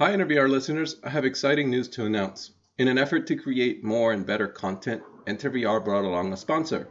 Hi, 0.00 0.12
NTVR 0.12 0.48
listeners. 0.48 0.94
I 1.02 1.08
have 1.08 1.24
exciting 1.24 1.70
news 1.70 1.88
to 1.88 2.04
announce. 2.04 2.52
In 2.78 2.86
an 2.86 2.98
effort 2.98 3.26
to 3.26 3.34
create 3.34 3.82
more 3.82 4.12
and 4.12 4.24
better 4.24 4.46
content, 4.46 5.02
NTVR 5.26 5.84
brought 5.84 6.04
along 6.04 6.32
a 6.32 6.36
sponsor. 6.36 6.86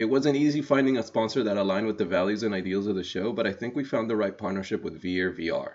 It 0.00 0.06
wasn't 0.06 0.34
easy 0.34 0.60
finding 0.60 0.98
a 0.98 1.04
sponsor 1.04 1.44
that 1.44 1.56
aligned 1.56 1.86
with 1.86 1.96
the 1.96 2.04
values 2.04 2.42
and 2.42 2.52
ideals 2.52 2.88
of 2.88 2.96
the 2.96 3.04
show, 3.04 3.32
but 3.32 3.46
I 3.46 3.52
think 3.52 3.76
we 3.76 3.84
found 3.84 4.10
the 4.10 4.16
right 4.16 4.36
partnership 4.36 4.82
with 4.82 5.00
Veer 5.00 5.30
VR. 5.30 5.74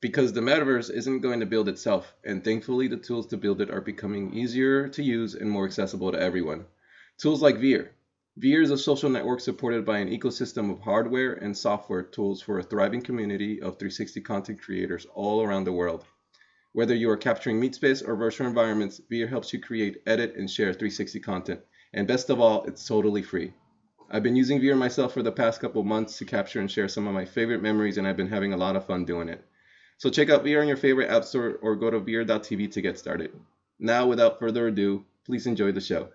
Because 0.00 0.32
the 0.32 0.40
metaverse 0.40 0.92
isn't 0.92 1.20
going 1.20 1.38
to 1.38 1.46
build 1.46 1.68
itself, 1.68 2.12
and 2.24 2.42
thankfully 2.42 2.88
the 2.88 2.96
tools 2.96 3.28
to 3.28 3.36
build 3.36 3.60
it 3.60 3.70
are 3.70 3.80
becoming 3.80 4.34
easier 4.34 4.88
to 4.88 5.04
use 5.04 5.36
and 5.36 5.48
more 5.48 5.64
accessible 5.64 6.10
to 6.10 6.20
everyone. 6.20 6.64
Tools 7.18 7.40
like 7.40 7.58
Veer. 7.58 7.92
Veer 8.40 8.62
is 8.62 8.70
a 8.70 8.78
social 8.78 9.10
network 9.10 9.38
supported 9.38 9.84
by 9.84 9.98
an 9.98 10.08
ecosystem 10.08 10.72
of 10.72 10.80
hardware 10.80 11.34
and 11.34 11.54
software 11.54 12.02
tools 12.02 12.40
for 12.40 12.58
a 12.58 12.62
thriving 12.62 13.02
community 13.02 13.60
of 13.60 13.78
360 13.78 14.22
content 14.22 14.62
creators 14.62 15.06
all 15.12 15.42
around 15.42 15.64
the 15.64 15.72
world. 15.74 16.06
Whether 16.72 16.94
you 16.94 17.10
are 17.10 17.18
capturing 17.18 17.60
meat 17.60 17.74
space 17.74 18.00
or 18.00 18.16
virtual 18.16 18.46
environments, 18.46 18.98
Veer 19.10 19.26
helps 19.26 19.52
you 19.52 19.60
create, 19.60 20.00
edit, 20.06 20.36
and 20.36 20.50
share 20.50 20.72
360 20.72 21.20
content. 21.20 21.60
And 21.92 22.08
best 22.08 22.30
of 22.30 22.40
all, 22.40 22.64
it's 22.64 22.88
totally 22.88 23.20
free. 23.20 23.52
I've 24.10 24.22
been 24.22 24.36
using 24.36 24.58
Veer 24.58 24.74
myself 24.74 25.12
for 25.12 25.22
the 25.22 25.30
past 25.30 25.60
couple 25.60 25.82
months 25.82 26.16
to 26.16 26.24
capture 26.24 26.60
and 26.60 26.70
share 26.70 26.88
some 26.88 27.06
of 27.06 27.12
my 27.12 27.26
favorite 27.26 27.60
memories, 27.60 27.98
and 27.98 28.08
I've 28.08 28.16
been 28.16 28.26
having 28.26 28.54
a 28.54 28.56
lot 28.56 28.74
of 28.74 28.86
fun 28.86 29.04
doing 29.04 29.28
it. 29.28 29.44
So 29.98 30.08
check 30.08 30.30
out 30.30 30.44
Veer 30.44 30.62
on 30.62 30.66
your 30.66 30.78
favorite 30.78 31.10
app 31.10 31.24
store 31.24 31.58
or 31.60 31.76
go 31.76 31.90
to 31.90 32.00
Veer.tv 32.00 32.72
to 32.72 32.80
get 32.80 32.98
started. 32.98 33.32
Now, 33.78 34.06
without 34.06 34.38
further 34.38 34.68
ado, 34.68 35.04
please 35.26 35.46
enjoy 35.46 35.72
the 35.72 35.82
show. 35.82 36.08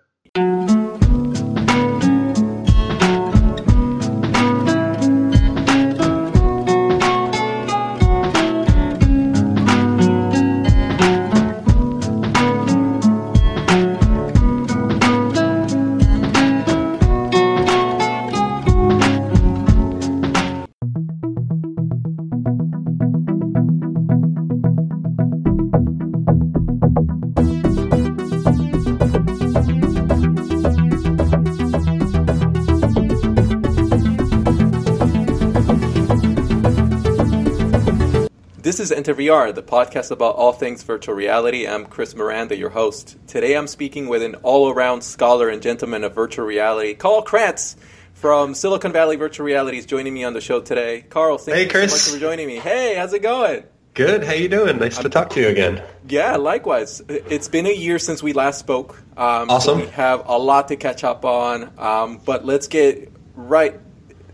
Enter 39.06 39.22
VR, 39.22 39.54
the 39.54 39.62
podcast 39.62 40.10
about 40.10 40.34
all 40.34 40.52
things 40.52 40.82
virtual 40.82 41.14
reality. 41.14 41.64
I'm 41.64 41.86
Chris 41.86 42.16
Miranda, 42.16 42.56
your 42.56 42.70
host. 42.70 43.16
Today 43.28 43.54
I'm 43.56 43.68
speaking 43.68 44.08
with 44.08 44.20
an 44.20 44.34
all 44.42 44.68
around 44.68 45.02
scholar 45.02 45.48
and 45.48 45.62
gentleman 45.62 46.02
of 46.02 46.12
virtual 46.12 46.44
reality, 46.44 46.94
Karl 46.94 47.22
Krantz 47.22 47.76
from 48.14 48.52
Silicon 48.52 48.90
Valley 48.90 49.14
Virtual 49.14 49.46
Reality 49.46 49.78
is 49.78 49.86
joining 49.86 50.12
me 50.12 50.24
on 50.24 50.32
the 50.32 50.40
show 50.40 50.60
today. 50.60 51.04
Karl, 51.08 51.38
thank 51.38 51.56
Hey, 51.56 51.62
you 51.66 51.70
Chris. 51.70 51.92
so 51.92 52.10
much 52.10 52.14
for 52.16 52.20
joining 52.20 52.48
me. 52.48 52.56
Hey, 52.56 52.96
how's 52.96 53.12
it 53.12 53.22
going? 53.22 53.62
Good. 53.94 54.24
How 54.24 54.32
you 54.32 54.48
doing? 54.48 54.76
Nice 54.80 54.98
to 54.98 55.08
talk 55.08 55.30
to 55.30 55.40
you 55.40 55.46
again. 55.50 55.80
Yeah, 56.08 56.34
likewise. 56.34 57.00
It's 57.08 57.46
been 57.46 57.66
a 57.66 57.72
year 57.72 58.00
since 58.00 58.24
we 58.24 58.32
last 58.32 58.58
spoke. 58.58 58.98
Um, 59.16 59.48
Awesome. 59.50 59.78
So 59.78 59.84
we 59.84 59.90
have 59.92 60.26
a 60.26 60.36
lot 60.36 60.66
to 60.66 60.76
catch 60.76 61.04
up 61.04 61.24
on, 61.24 61.70
um, 61.78 62.18
but 62.24 62.44
let's 62.44 62.66
get 62.66 63.12
right 63.36 63.78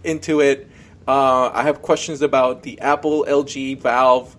into 0.03 0.41
it. 0.41 0.67
Uh, 1.07 1.51
I 1.53 1.63
have 1.65 1.83
questions 1.83 2.23
about 2.23 2.63
the 2.63 2.81
Apple, 2.81 3.27
LG, 3.29 3.79
Valve 3.79 4.35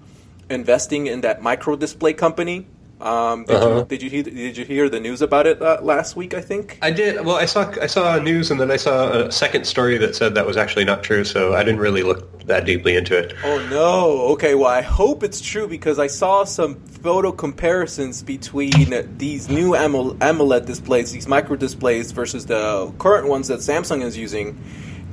investing 0.54 1.08
in 1.08 1.22
that 1.22 1.42
micro 1.42 1.76
display 1.76 2.14
company. 2.14 2.68
Um, 3.02 3.44
did, 3.44 3.56
Uh-huh. 3.58 3.80
you, 3.80 3.86
did 3.86 4.02
you 4.02 4.10
hear, 4.10 4.24
did 4.24 4.58
you 4.58 4.64
hear 4.64 4.88
the 4.88 5.00
news 5.00 5.22
about 5.22 5.46
it 5.46 5.62
uh, 5.62 5.80
last 5.82 6.16
week? 6.16 6.34
I 6.34 6.40
think. 6.40 6.78
I 6.82 6.90
did. 6.90 7.26
Well, 7.26 7.36
I 7.36 7.44
saw 7.46 7.70
I 7.82 7.88
saw 7.88 8.18
news, 8.18 8.50
and 8.50 8.62
then 8.62 8.72
I 8.72 8.78
saw 8.78 9.26
a 9.28 9.32
second 9.32 9.66
story 9.68 9.98
that 9.98 10.16
said 10.16 10.36
that 10.36 10.46
was 10.46 10.56
actually 10.56 10.86
not 10.86 11.04
true. 11.04 11.26
So 11.26 11.54
I 11.54 11.64
didn't 11.66 11.82
really 11.82 12.04
look 12.04 12.46
that 12.46 12.64
deeply 12.66 12.96
into 12.96 13.18
it. 13.18 13.34
Oh 13.44 13.60
no. 13.70 14.22
Okay, 14.34 14.56
well 14.56 14.70
I 14.70 14.82
hope 14.82 15.22
it's 15.22 15.42
true 15.42 15.68
because 15.68 16.00
I 16.00 16.08
saw 16.08 16.46
some 16.46 16.76
photo 17.04 17.34
comparisons 17.34 18.24
between 18.24 19.18
these 19.18 19.50
new 19.50 19.76
AMOLED 19.76 20.20
AMOLED 20.22 20.66
displays, 20.66 21.12
these 21.12 21.28
micro 21.28 21.58
displays 21.58 22.14
versus 22.14 22.46
the 22.46 22.94
current 23.00 23.28
ones 23.28 23.50
that 23.50 23.60
Samsung 23.60 24.02
is 24.02 24.16
using, 24.16 24.58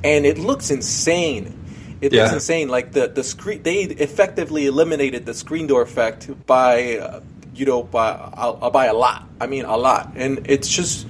and 0.05 0.25
it 0.25 0.37
looks 0.37 0.71
insane. 0.71 1.57
It 2.01 2.13
Yeah. 2.13 2.33
insane. 2.33 2.67
Like 2.67 2.91
the 2.93 3.07
the 3.07 3.23
screen, 3.23 3.61
they 3.63 3.83
effectively 3.83 4.65
eliminated 4.65 5.25
the 5.25 5.33
screen 5.33 5.67
door 5.67 5.81
effect 5.83 6.29
by, 6.47 6.97
uh, 6.97 7.19
you 7.53 7.65
know, 7.65 7.83
by 7.83 8.09
uh, 8.09 8.69
by 8.71 8.85
a 8.87 8.93
lot. 8.93 9.27
I 9.39 9.45
mean, 9.47 9.65
a 9.65 9.77
lot, 9.77 10.13
and 10.15 10.41
it's 10.45 10.67
just 10.67 11.05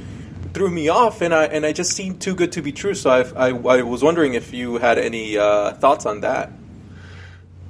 threw 0.53 0.69
me 0.69 0.89
off, 0.89 1.21
and 1.21 1.33
I 1.33 1.45
and 1.45 1.65
I 1.65 1.71
just 1.71 1.91
seemed 1.93 2.19
too 2.19 2.35
good 2.35 2.51
to 2.53 2.61
be 2.61 2.71
true. 2.73 2.93
So 2.93 3.09
I've, 3.09 3.31
I 3.37 3.49
I 3.49 3.81
was 3.83 4.03
wondering 4.03 4.33
if 4.33 4.53
you 4.53 4.77
had 4.77 4.97
any 4.97 5.37
uh, 5.37 5.71
thoughts 5.79 6.05
on 6.05 6.21
that. 6.21 6.51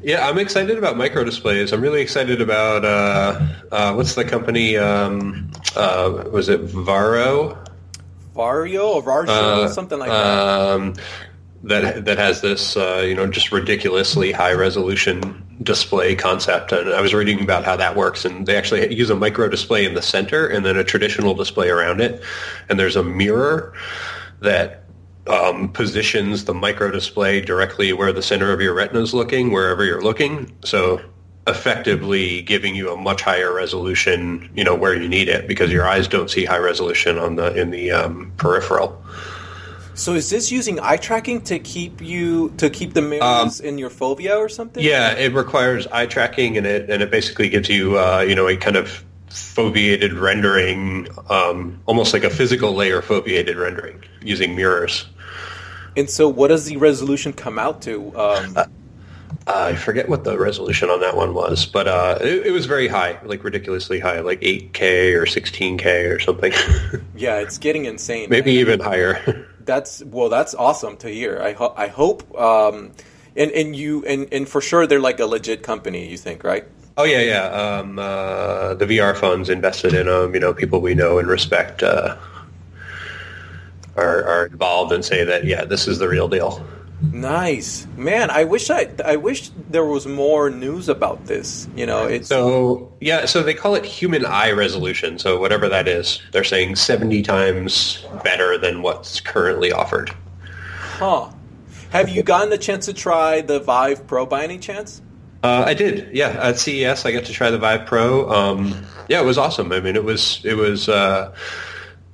Yeah, 0.04 0.28
I'm 0.28 0.40
excited 0.40 0.80
about 0.80 0.98
micro 0.98 1.24
displays. 1.24 1.72
I'm 1.72 1.82
really 1.82 2.02
excited 2.02 2.42
about 2.42 2.84
uh, 2.84 3.40
uh, 3.72 3.94
what's 3.94 4.16
the 4.16 4.26
company? 4.26 4.76
Um, 4.78 5.52
uh, 5.76 6.24
was 6.32 6.50
it 6.50 6.62
Varo? 6.62 7.56
Vario 8.36 8.96
or 8.96 9.04
Varsho, 9.04 9.30
Uh, 9.30 9.68
something 9.70 10.00
like 10.00 10.10
that. 10.10 10.40
um, 10.42 10.94
that 11.64 12.06
that 12.06 12.18
has 12.18 12.42
this 12.42 12.76
uh, 12.76 13.04
you 13.06 13.16
know 13.16 13.28
just 13.28 13.52
ridiculously 13.52 14.32
high 14.32 14.54
resolution 14.54 15.46
display 15.64 16.16
concept. 16.16 16.72
And 16.72 16.90
I 16.90 17.02
was 17.02 17.14
reading 17.14 17.42
about 17.42 17.66
how 17.66 17.76
that 17.76 17.96
works 17.96 18.26
and 18.26 18.46
they 18.46 18.58
actually 18.58 18.94
use 18.94 19.10
a 19.10 19.16
micro 19.16 19.48
display 19.48 19.86
in 19.86 19.94
the 19.94 20.02
center 20.02 20.48
and 20.48 20.66
then 20.66 20.76
a 20.76 20.84
traditional 20.84 21.34
display 21.36 21.70
around 21.70 22.02
it. 22.02 22.24
And 22.68 22.80
there's 22.80 22.96
a 22.96 23.04
mirror 23.04 23.74
that 24.40 24.86
um, 25.28 25.70
positions 25.70 26.46
the 26.46 26.54
micro 26.54 26.90
display 26.90 27.42
directly 27.42 27.94
where 27.94 28.12
the 28.12 28.24
center 28.24 28.52
of 28.52 28.60
your 28.60 28.74
retina 28.74 29.02
is 29.02 29.14
looking 29.14 29.52
wherever 29.52 29.86
you're 29.86 30.02
looking. 30.02 30.52
So 30.66 31.00
effectively 31.48 32.42
giving 32.44 32.76
you 32.76 32.92
a 32.92 32.98
much 32.98 33.24
higher 33.24 33.52
resolution 33.52 34.48
you 34.56 34.64
know 34.64 34.76
where 34.76 34.96
you 34.96 35.10
need 35.10 35.28
it 35.28 35.48
because 35.48 35.72
your 35.72 35.88
eyes 35.88 36.08
don't 36.08 36.30
see 36.30 36.46
high 36.46 36.60
resolution 36.60 37.18
on 37.18 37.36
the 37.36 37.52
in 37.60 37.72
the 37.72 37.90
um, 37.90 38.32
peripheral 38.38 39.04
So 39.94 40.14
is 40.14 40.30
this 40.30 40.52
using 40.52 40.80
eye 40.80 40.98
tracking 40.98 41.42
to 41.42 41.60
keep 41.60 42.02
you 42.02 42.50
to 42.58 42.70
keep 42.70 42.94
the 42.94 43.02
mirrors 43.02 43.60
in 43.60 43.78
your 43.78 43.90
fovea 43.90 44.38
or 44.38 44.50
something? 44.50 44.82
Um, 44.82 44.88
Yeah, 44.90 45.12
it 45.14 45.34
requires 45.34 45.88
eye 45.88 46.06
tracking, 46.06 46.58
and 46.58 46.66
it 46.66 46.90
and 46.90 47.04
it 47.04 47.12
basically 47.12 47.50
gives 47.50 47.70
you 47.70 47.98
uh, 47.98 48.26
you 48.28 48.36
know 48.36 48.48
a 48.48 48.56
kind 48.58 48.78
of 48.78 49.04
foveated 49.30 50.20
rendering, 50.20 51.08
um, 51.30 51.80
almost 51.86 52.14
like 52.14 52.24
a 52.24 52.30
physical 52.30 52.74
layer 52.74 53.02
foveated 53.02 53.58
rendering 53.58 54.04
using 54.22 54.56
mirrors. 54.56 55.06
And 55.98 56.10
so, 56.10 56.28
what 56.30 56.48
does 56.48 56.66
the 56.66 56.78
resolution 56.78 57.34
come 57.34 57.60
out 57.60 57.82
to? 57.84 58.18
Um, 58.18 58.58
I 59.48 59.76
forget 59.76 60.08
what 60.08 60.24
the 60.24 60.38
resolution 60.38 60.90
on 60.90 61.02
that 61.02 61.16
one 61.16 61.34
was, 61.34 61.66
but 61.66 61.88
uh, 61.88 62.18
it, 62.22 62.48
it 62.48 62.52
was 62.52 62.66
very 62.66 62.88
high, 62.88 63.20
like 63.24 63.44
ridiculously 63.44 64.00
high, 64.00 64.20
like 64.20 64.40
8K 64.42 65.14
or 65.16 65.26
16K 65.26 66.16
or 66.16 66.20
something, 66.20 66.54
yeah, 67.16 67.40
it's 67.40 67.58
getting 67.58 67.86
insane. 67.86 68.30
maybe 68.30 68.52
even 68.54 68.80
higher. 68.80 69.48
That's 69.66 70.04
well, 70.04 70.30
that's 70.30 70.54
awesome 70.56 70.98
to 70.98 71.10
hear. 71.10 71.40
I 71.42 71.54
ho- 71.54 71.74
I 71.76 71.88
hope. 71.88 72.40
Um, 72.40 72.92
and 73.36 73.52
and 73.52 73.76
you 73.76 74.04
and 74.06 74.28
and 74.32 74.48
for 74.48 74.62
sure 74.62 74.88
they're 74.88 75.00
like 75.00 75.20
a 75.20 75.26
legit 75.26 75.64
company. 75.64 76.10
You 76.10 76.18
think 76.18 76.44
right? 76.44 76.66
Oh 76.98 77.04
yeah, 77.04 77.22
yeah. 77.22 77.46
Um, 77.46 77.98
uh, 77.98 78.74
the 78.76 78.86
VR 78.86 79.16
funds 79.16 79.50
invested 79.50 79.94
in 79.94 80.08
them. 80.08 80.34
You 80.34 80.40
know, 80.40 80.54
people 80.54 80.82
we 80.82 80.94
know 80.94 81.20
and 81.20 81.28
respect 81.28 81.84
uh, 81.84 82.18
are 83.96 84.24
are 84.24 84.46
involved 84.48 84.92
and 84.92 85.04
say 85.04 85.24
that 85.24 85.46
yeah, 85.46 85.64
this 85.64 85.88
is 85.88 86.00
the 86.00 86.10
real 86.10 86.28
deal. 86.28 86.66
Nice, 87.02 87.88
man. 87.98 88.30
I 88.30 88.44
wish 88.44 88.70
I 88.70 88.90
I 89.04 89.16
wish 89.16 89.50
there 89.70 89.86
was 89.86 90.06
more 90.06 90.50
news 90.50 90.88
about 90.88 91.26
this. 91.26 91.68
You 91.76 91.86
know, 91.86 92.06
it's 92.06 92.28
So 92.28 92.92
yeah, 93.02 93.26
so 93.26 93.42
they 93.42 93.54
call 93.56 93.76
it 93.76 93.86
human 93.86 94.26
eye 94.26 94.52
resolution. 94.52 95.18
So 95.18 95.40
whatever 95.40 95.68
that 95.70 95.88
is, 95.88 96.22
they're 96.32 96.44
saying 96.44 96.76
seventy 96.76 97.22
times 97.24 98.06
better 98.24 98.58
than 98.58 98.82
what's 98.84 99.20
currently 99.20 99.72
offered. 99.72 100.12
huh. 101.00 101.32
Have 101.90 102.08
you 102.08 102.24
gotten 102.24 102.50
the 102.50 102.58
chance 102.58 102.86
to 102.86 102.94
try 102.94 103.42
the 103.42 103.60
Vive 103.60 104.08
Pro 104.08 104.26
by 104.26 104.44
any 104.44 104.58
chance? 104.60 105.02
Uh, 105.44 105.64
I 105.66 105.74
did, 105.74 106.16
yeah. 106.16 106.30
At 106.42 106.60
CES, 106.60 107.06
I 107.06 107.12
got 107.12 107.26
to 107.26 107.34
try 107.34 107.50
the 107.50 107.58
Vive 107.58 107.86
Pro. 107.88 108.30
Um, 108.30 108.86
yeah, 109.10 109.20
it 109.20 109.26
was 109.26 109.38
awesome. 109.38 109.72
I 109.72 109.80
mean, 109.82 109.96
it 109.96 110.04
was 110.04 110.40
it 110.46 110.54
was 110.54 110.88
uh, 110.88 111.34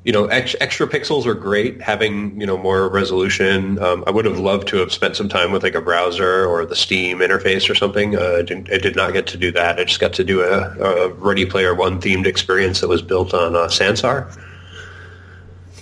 you 0.08 0.14
know 0.14 0.28
ex- 0.28 0.56
extra 0.62 0.88
pixels 0.88 1.26
are 1.26 1.34
great. 1.34 1.82
Having 1.82 2.40
you 2.40 2.48
know 2.48 2.58
more 2.58 2.88
resolution. 2.88 3.78
Um, 3.84 4.06
I 4.08 4.12
would 4.12 4.24
have 4.24 4.40
loved 4.40 4.70
to 4.70 4.78
have 4.78 4.94
spent 4.94 5.18
some 5.18 5.28
time 5.28 5.52
with 5.52 5.64
like 5.64 5.76
a 5.76 5.82
browser 5.82 6.46
or 6.46 6.66
the 6.66 6.78
Steam 6.78 7.20
interface 7.20 7.70
or 7.70 7.76
something. 7.76 8.16
Uh, 8.16 8.38
I, 8.40 8.42
didn't, 8.42 8.72
I 8.72 8.78
did 8.78 8.96
not 8.96 9.12
get 9.12 9.28
to 9.28 9.38
do 9.38 9.52
that. 9.52 9.78
I 9.78 9.84
just 9.84 10.00
got 10.00 10.14
to 10.14 10.24
do 10.24 10.44
a, 10.44 10.70
a 10.80 11.10
Ready 11.10 11.46
Player 11.46 11.76
One 11.76 12.00
themed 12.00 12.26
experience 12.26 12.80
that 12.80 12.88
was 12.88 13.02
built 13.02 13.34
on 13.34 13.54
uh, 13.54 13.68
Sansar. 13.68 14.34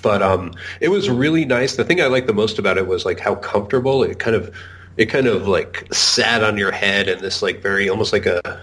But 0.01 0.23
um, 0.23 0.55
it 0.81 0.89
was 0.89 1.07
really 1.07 1.45
nice. 1.45 1.75
The 1.75 1.85
thing 1.85 2.01
I 2.01 2.07
liked 2.07 2.25
the 2.25 2.33
most 2.33 2.57
about 2.57 2.79
it 2.79 2.87
was 2.87 3.05
like 3.05 3.19
how 3.19 3.35
comfortable 3.35 4.01
it 4.01 4.17
kind 4.17 4.35
of 4.35 4.51
it 4.97 5.05
kind 5.05 5.27
of 5.27 5.47
like 5.47 5.87
sat 5.93 6.43
on 6.43 6.57
your 6.57 6.71
head 6.71 7.07
and 7.07 7.21
this 7.21 7.43
like 7.43 7.61
very 7.61 7.89
almost 7.89 8.11
like 8.11 8.25
a 8.25 8.59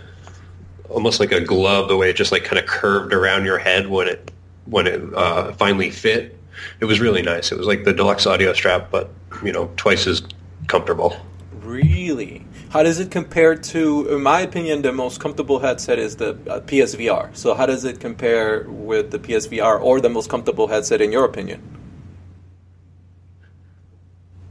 almost 0.88 1.20
like 1.20 1.30
a 1.30 1.40
glove, 1.40 1.86
the 1.86 1.96
way 1.96 2.10
it 2.10 2.16
just 2.16 2.32
like 2.32 2.42
kind 2.42 2.58
of 2.58 2.66
curved 2.66 3.12
around 3.12 3.44
your 3.44 3.58
head 3.58 3.86
when 3.86 4.08
it 4.08 4.32
when 4.66 4.86
it 4.86 5.02
uh, 5.14 5.52
finally 5.52 5.90
fit. 5.90 6.38
It 6.80 6.84
was 6.84 7.00
really 7.00 7.22
nice. 7.22 7.50
It 7.50 7.58
was 7.58 7.66
like 7.66 7.84
the 7.84 7.92
deluxe 7.92 8.26
audio 8.26 8.52
strap, 8.52 8.90
but 8.90 9.10
you 9.42 9.52
know, 9.52 9.70
twice 9.76 10.06
as 10.06 10.22
comfortable. 10.66 11.16
Really? 11.62 12.44
How 12.70 12.82
does 12.82 12.98
it 12.98 13.10
compare 13.10 13.54
to, 13.54 14.08
in 14.08 14.22
my 14.22 14.40
opinion, 14.40 14.82
the 14.82 14.92
most 14.92 15.20
comfortable 15.20 15.58
headset 15.58 15.98
is 15.98 16.16
the 16.16 16.30
uh, 16.48 16.60
PSVR. 16.60 17.36
So 17.36 17.54
how 17.54 17.66
does 17.66 17.84
it 17.84 18.00
compare 18.00 18.66
with 18.68 19.10
the 19.10 19.18
PSVR 19.18 19.80
or 19.80 20.00
the 20.00 20.08
most 20.08 20.30
comfortable 20.30 20.68
headset 20.68 21.00
in 21.00 21.12
your 21.12 21.24
opinion? 21.24 21.60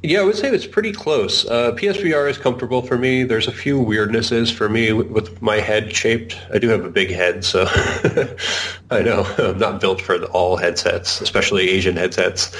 Yeah, 0.04 0.22
I 0.22 0.24
would 0.24 0.36
say 0.36 0.50
it's 0.50 0.66
pretty 0.66 0.94
close. 0.94 1.46
Uh, 1.46 1.74
PSVR 1.74 2.28
is 2.28 2.38
comfortable 2.40 2.82
for 2.82 2.98
me. 2.98 3.24
There's 3.24 3.48
a 3.48 3.52
few 3.52 3.80
weirdnesses 3.80 4.52
for 4.52 4.68
me 4.68 4.92
with 4.92 5.40
my 5.44 5.58
head 5.58 5.96
shaped. 5.96 6.40
I 6.52 6.58
do 6.58 6.70
have 6.70 6.84
a 6.84 6.90
big 6.90 7.12
head, 7.12 7.46
so 7.46 7.66
I 8.90 9.04
know 9.04 9.24
I'm 9.38 9.60
not 9.60 9.80
built 9.80 10.02
for 10.02 10.24
all 10.26 10.58
headsets, 10.58 11.22
especially 11.22 11.70
Asian 11.70 11.96
headsets. 11.96 12.56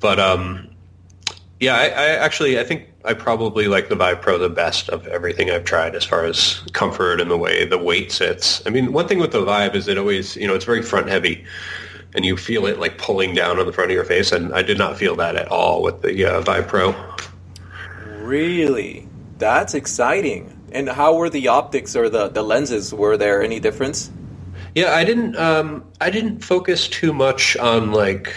But 0.00 0.18
um, 0.18 0.70
yeah, 1.60 1.76
I, 1.76 1.84
I, 1.84 2.06
actually 2.16 2.58
I 2.58 2.64
think 2.64 2.88
I 3.04 3.12
probably 3.12 3.68
like 3.68 3.90
the 3.90 3.94
Vive 3.94 4.22
Pro 4.22 4.38
the 4.38 4.48
best 4.48 4.88
of 4.88 5.06
everything 5.08 5.50
I've 5.50 5.64
tried 5.64 5.94
as 5.94 6.06
far 6.06 6.24
as 6.24 6.62
comfort 6.72 7.20
and 7.20 7.30
the 7.30 7.36
way 7.36 7.66
the 7.66 7.76
weight 7.76 8.10
sits. 8.12 8.66
I 8.66 8.70
mean, 8.70 8.94
one 8.94 9.06
thing 9.06 9.18
with 9.18 9.32
the 9.32 9.42
Vive 9.42 9.76
is 9.76 9.88
it 9.88 9.98
always 9.98 10.36
you 10.36 10.46
know 10.46 10.54
it's 10.54 10.64
very 10.64 10.80
front 10.80 11.08
heavy 11.08 11.44
and 12.14 12.24
you 12.24 12.36
feel 12.36 12.66
it 12.66 12.78
like 12.78 12.98
pulling 12.98 13.34
down 13.34 13.58
on 13.58 13.66
the 13.66 13.72
front 13.72 13.90
of 13.90 13.94
your 13.94 14.04
face. 14.04 14.32
And 14.32 14.52
I 14.54 14.62
did 14.62 14.78
not 14.78 14.96
feel 14.96 15.16
that 15.16 15.36
at 15.36 15.48
all 15.48 15.82
with 15.82 16.02
the 16.02 16.24
uh, 16.24 16.40
Vive 16.42 16.68
Pro. 16.68 16.94
Really, 18.18 19.08
that's 19.38 19.74
exciting. 19.74 20.58
And 20.72 20.88
how 20.88 21.16
were 21.16 21.30
the 21.30 21.48
optics 21.48 21.96
or 21.96 22.08
the, 22.08 22.28
the 22.28 22.42
lenses? 22.42 22.94
Were 22.94 23.16
there 23.16 23.42
any 23.42 23.60
difference? 23.60 24.10
Yeah, 24.74 24.94
I 24.94 25.04
didn't. 25.04 25.36
Um, 25.36 25.84
I 26.00 26.10
didn't 26.10 26.40
focus 26.40 26.88
too 26.88 27.12
much 27.12 27.56
on 27.58 27.92
like 27.92 28.32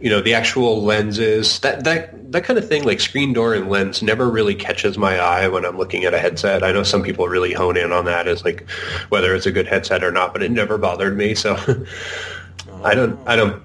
you 0.00 0.10
know 0.10 0.20
the 0.20 0.34
actual 0.34 0.82
lenses 0.82 1.58
that 1.60 1.84
that 1.84 2.32
that 2.32 2.44
kind 2.44 2.58
of 2.58 2.68
thing 2.68 2.84
like 2.84 3.00
screen 3.00 3.32
door 3.32 3.54
and 3.54 3.70
lens 3.70 4.02
never 4.02 4.28
really 4.28 4.54
catches 4.54 4.98
my 4.98 5.18
eye 5.18 5.46
when 5.46 5.64
i'm 5.64 5.78
looking 5.78 6.04
at 6.04 6.12
a 6.12 6.18
headset 6.18 6.64
i 6.64 6.72
know 6.72 6.82
some 6.82 7.02
people 7.02 7.28
really 7.28 7.52
hone 7.52 7.76
in 7.76 7.92
on 7.92 8.04
that 8.04 8.26
as 8.26 8.44
like 8.44 8.68
whether 9.08 9.34
it's 9.34 9.46
a 9.46 9.52
good 9.52 9.68
headset 9.68 10.02
or 10.02 10.10
not 10.10 10.32
but 10.32 10.42
it 10.42 10.50
never 10.50 10.78
bothered 10.78 11.16
me 11.16 11.34
so 11.34 11.56
I 12.84 12.94
don't 12.94 13.18
I 13.26 13.36
don't 13.36 13.62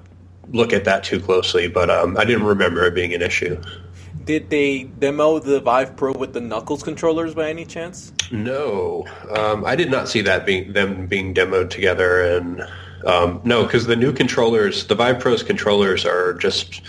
look 0.51 0.73
at 0.73 0.85
that 0.85 1.03
too 1.03 1.19
closely, 1.19 1.67
but 1.67 1.89
um, 1.89 2.17
I 2.17 2.25
didn't 2.25 2.45
remember 2.45 2.85
it 2.85 2.95
being 2.95 3.13
an 3.13 3.21
issue. 3.21 3.61
Did 4.23 4.49
they 4.49 4.83
demo 4.83 5.39
the 5.39 5.59
Vive 5.59 5.95
Pro 5.95 6.13
with 6.13 6.33
the 6.33 6.41
Knuckles 6.41 6.83
controllers 6.83 7.33
by 7.33 7.49
any 7.49 7.65
chance? 7.65 8.13
No, 8.31 9.07
um, 9.35 9.65
I 9.65 9.75
did 9.75 9.89
not 9.89 10.07
see 10.07 10.21
that 10.21 10.45
being 10.45 10.73
them 10.73 11.07
being 11.07 11.33
demoed 11.33 11.69
together, 11.69 12.37
and 12.37 12.61
um, 13.05 13.41
no, 13.43 13.63
because 13.63 13.87
the 13.87 13.95
new 13.95 14.13
controllers, 14.13 14.85
the 14.85 14.95
Vive 14.95 15.19
Pro's 15.19 15.43
controllers, 15.43 16.05
are 16.05 16.33
just 16.33 16.81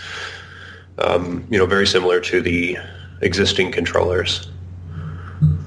um, 0.99 1.45
you 1.49 1.57
know 1.57 1.65
very 1.65 1.87
similar 1.87 2.19
to 2.21 2.41
the 2.41 2.77
existing 3.21 3.71
controllers. 3.71 4.49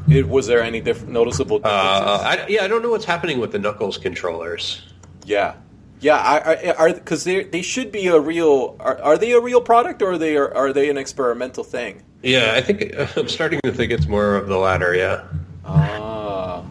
It, 0.09 0.29
was 0.29 0.47
there 0.47 0.63
any 0.63 0.81
diff- 0.81 1.07
noticeable 1.07 1.59
differences? 1.59 1.83
Uh, 1.83 2.23
I, 2.23 2.47
yeah, 2.47 2.65
I 2.65 2.69
don't 2.69 2.83
know 2.83 2.91
what's 2.91 3.07
happening 3.07 3.41
with 3.41 3.53
the 3.53 3.59
Knuckles 3.59 3.99
controllers. 3.99 4.83
Yeah, 5.25 5.55
yeah, 6.05 6.75
are 6.79 6.93
because 6.93 7.25
they 7.25 7.45
they 7.45 7.63
should 7.63 7.91
be 7.91 8.09
a 8.09 8.21
real. 8.21 8.77
Are, 8.79 9.01
are 9.01 9.17
they 9.17 9.33
a 9.33 9.41
real 9.41 9.63
product 9.63 10.03
or 10.03 10.13
are 10.13 10.19
they 10.19 10.37
are, 10.37 10.55
are 10.55 10.73
they 10.73 10.91
an 10.91 10.99
experimental 10.99 11.65
thing? 11.65 12.03
Yeah, 12.23 12.53
I 12.55 12.61
think 12.61 12.93
I'm 13.17 13.29
starting 13.29 13.61
to 13.65 13.73
think 13.73 13.91
it's 13.91 14.07
more 14.07 14.37
of 14.37 14.47
the 14.47 14.59
latter. 14.59 14.95
Yeah. 14.95 15.25
Ah. 15.65 16.63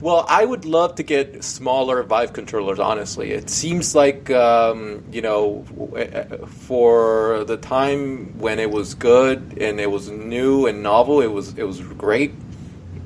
Well, 0.00 0.24
I 0.28 0.44
would 0.44 0.64
love 0.64 0.94
to 0.94 1.02
get 1.02 1.44
smaller 1.44 2.02
Vive 2.02 2.32
controllers. 2.32 2.78
Honestly, 2.78 3.32
it 3.32 3.50
seems 3.50 3.94
like 3.94 4.30
um, 4.30 5.04
you 5.12 5.20
know, 5.20 5.64
for 6.46 7.44
the 7.44 7.58
time 7.58 8.38
when 8.38 8.58
it 8.58 8.70
was 8.70 8.94
good 8.94 9.58
and 9.60 9.80
it 9.80 9.90
was 9.90 10.08
new 10.08 10.66
and 10.66 10.82
novel, 10.82 11.20
it 11.20 11.26
was 11.26 11.52
it 11.58 11.64
was 11.64 11.82
great. 11.82 12.32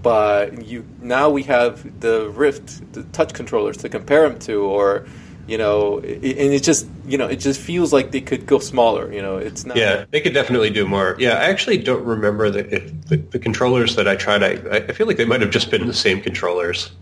But 0.00 0.64
you 0.64 0.84
now 1.00 1.31
we 1.31 1.43
have 1.44 2.00
the 2.00 2.29
Rift, 2.29 2.93
the 2.93 3.02
touch 3.05 3.34
controllers 3.34 3.79
to 3.79 3.88
compare 3.88 4.29
them 4.29 4.38
to, 4.40 4.62
or 4.62 5.06
you 5.53 5.59
know, 5.59 5.99
and 5.99 6.25
it 6.25 6.63
just 6.63 6.87
you 7.07 7.19
know 7.19 7.27
it 7.27 7.37
just 7.37 7.61
feels 7.61 7.93
like 7.93 8.11
they 8.11 8.23
could 8.23 8.47
go 8.47 8.59
smaller. 8.59 9.13
You 9.13 9.21
know, 9.21 9.37
it's 9.37 9.67
not. 9.67 9.77
Yeah, 9.77 10.07
they 10.11 10.23
could 10.23 10.33
definitely 10.33 10.71
do 10.71 10.89
more. 10.89 11.15
Yeah, 11.19 11.33
I 11.33 11.51
actually 11.51 11.77
don't 11.77 12.03
remember 12.07 12.49
the 12.49 12.63
the, 13.11 13.19
the 13.19 13.39
controllers 13.39 13.95
that 13.97 14.09
I 14.09 14.17
tried. 14.17 14.43
I 14.43 14.77
I 14.77 14.93
feel 14.93 15.07
like 15.07 15.19
they 15.19 15.27
might 15.27 15.43
have 15.43 15.51
just 15.51 15.71
been 15.71 15.87
the 15.87 15.93
same 15.93 16.23
controllers. 16.23 16.93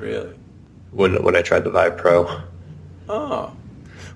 Really. 0.00 0.34
When 0.92 1.22
when 1.22 1.36
I 1.36 1.42
tried 1.42 1.64
the 1.64 1.70
Vive 1.70 1.98
Pro. 1.98 2.40
Oh. 3.10 3.54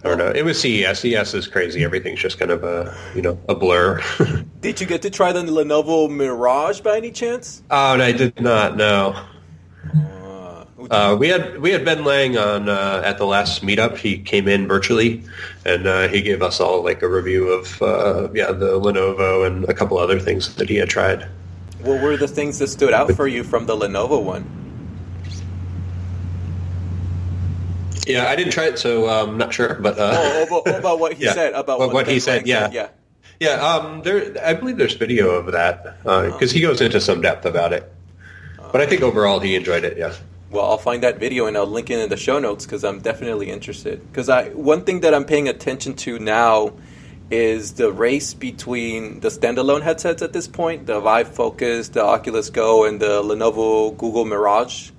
I 0.02 0.08
don't 0.08 0.18
know. 0.18 0.30
It 0.30 0.44
was 0.44 0.58
CES. 0.58 1.00
CES 1.00 1.34
is 1.34 1.46
crazy. 1.46 1.84
Everything's 1.84 2.20
just 2.20 2.38
kind 2.38 2.50
of 2.50 2.64
a 2.64 2.96
you 3.14 3.20
know 3.20 3.38
a 3.46 3.54
blur. 3.54 4.00
did 4.62 4.80
you 4.80 4.86
get 4.86 5.02
to 5.02 5.10
try 5.10 5.32
the 5.32 5.42
Lenovo 5.42 6.08
Mirage 6.08 6.80
by 6.80 6.96
any 6.96 7.10
chance? 7.10 7.62
Oh, 7.70 7.92
and 7.92 8.02
I 8.02 8.12
did 8.12 8.40
not. 8.40 8.78
No. 8.78 9.12
Oh. 9.14 10.15
Uh, 10.90 11.16
we 11.18 11.28
had 11.28 11.58
we 11.58 11.70
had 11.70 11.84
Ben 11.84 12.04
Lang 12.04 12.38
on 12.38 12.68
uh, 12.68 13.02
at 13.04 13.18
the 13.18 13.26
last 13.26 13.62
meetup. 13.62 13.96
He 13.96 14.18
came 14.18 14.46
in 14.46 14.68
virtually, 14.68 15.22
and 15.64 15.86
uh, 15.86 16.08
he 16.08 16.22
gave 16.22 16.42
us 16.42 16.60
all 16.60 16.84
like 16.84 17.02
a 17.02 17.08
review 17.08 17.48
of 17.48 17.82
uh, 17.82 18.28
yeah 18.32 18.52
the 18.52 18.78
Lenovo 18.78 19.46
and 19.46 19.64
a 19.64 19.74
couple 19.74 19.98
other 19.98 20.20
things 20.20 20.54
that 20.56 20.68
he 20.68 20.76
had 20.76 20.88
tried. 20.88 21.26
What 21.80 22.02
were 22.02 22.16
the 22.16 22.28
things 22.28 22.58
that 22.60 22.68
stood 22.68 22.92
out 22.92 23.12
for 23.12 23.26
you 23.26 23.42
from 23.42 23.66
the 23.66 23.76
Lenovo 23.76 24.22
one? 24.22 24.44
Yeah, 28.06 28.28
I 28.28 28.36
didn't 28.36 28.52
try 28.52 28.66
it, 28.66 28.78
so 28.78 29.08
I'm 29.08 29.30
um, 29.30 29.38
not 29.38 29.52
sure. 29.52 29.74
But 29.74 29.98
uh, 29.98 30.12
oh, 30.14 30.60
about, 30.62 30.78
about, 30.78 31.00
what 31.00 31.14
he 31.14 31.24
yeah. 31.26 31.32
said 31.32 31.52
about 31.54 31.80
what, 31.80 31.92
what 31.92 32.06
he 32.06 32.20
said, 32.20 32.46
yeah. 32.46 32.66
said, 32.66 32.74
yeah, 32.74 32.88
yeah. 33.40 33.54
Um, 33.54 34.02
there, 34.02 34.36
I 34.44 34.54
believe 34.54 34.76
there's 34.76 34.94
video 34.94 35.30
of 35.30 35.50
that 35.52 35.82
because 36.02 36.32
uh, 36.32 36.38
oh. 36.40 36.46
he 36.46 36.60
goes 36.60 36.80
into 36.80 37.00
some 37.00 37.20
depth 37.20 37.44
about 37.44 37.72
it. 37.72 37.92
But 38.70 38.80
I 38.80 38.86
think 38.86 39.02
overall 39.02 39.40
he 39.40 39.56
enjoyed 39.56 39.84
it. 39.84 39.98
Yeah. 39.98 40.14
Well, 40.56 40.70
I'll 40.70 40.78
find 40.78 41.02
that 41.02 41.18
video 41.18 41.44
and 41.44 41.54
I'll 41.54 41.66
link 41.66 41.90
it 41.90 41.98
in 41.98 42.08
the 42.08 42.16
show 42.16 42.38
notes 42.38 42.64
because 42.64 42.82
I'm 42.82 43.00
definitely 43.00 43.50
interested. 43.50 44.00
Because 44.10 44.30
I 44.30 44.48
one 44.48 44.84
thing 44.84 45.00
that 45.00 45.12
I'm 45.12 45.26
paying 45.26 45.48
attention 45.50 45.92
to 45.96 46.18
now 46.18 46.72
is 47.30 47.74
the 47.74 47.92
race 47.92 48.32
between 48.32 49.20
the 49.20 49.28
standalone 49.28 49.82
headsets 49.82 50.22
at 50.22 50.32
this 50.32 50.48
point, 50.48 50.86
the 50.86 50.98
Vive 50.98 51.28
Focus, 51.28 51.90
the 51.90 52.02
Oculus 52.02 52.48
Go, 52.48 52.86
and 52.86 52.98
the 52.98 53.22
Lenovo 53.22 53.94
Google 53.98 54.24
Mirage. 54.24 54.92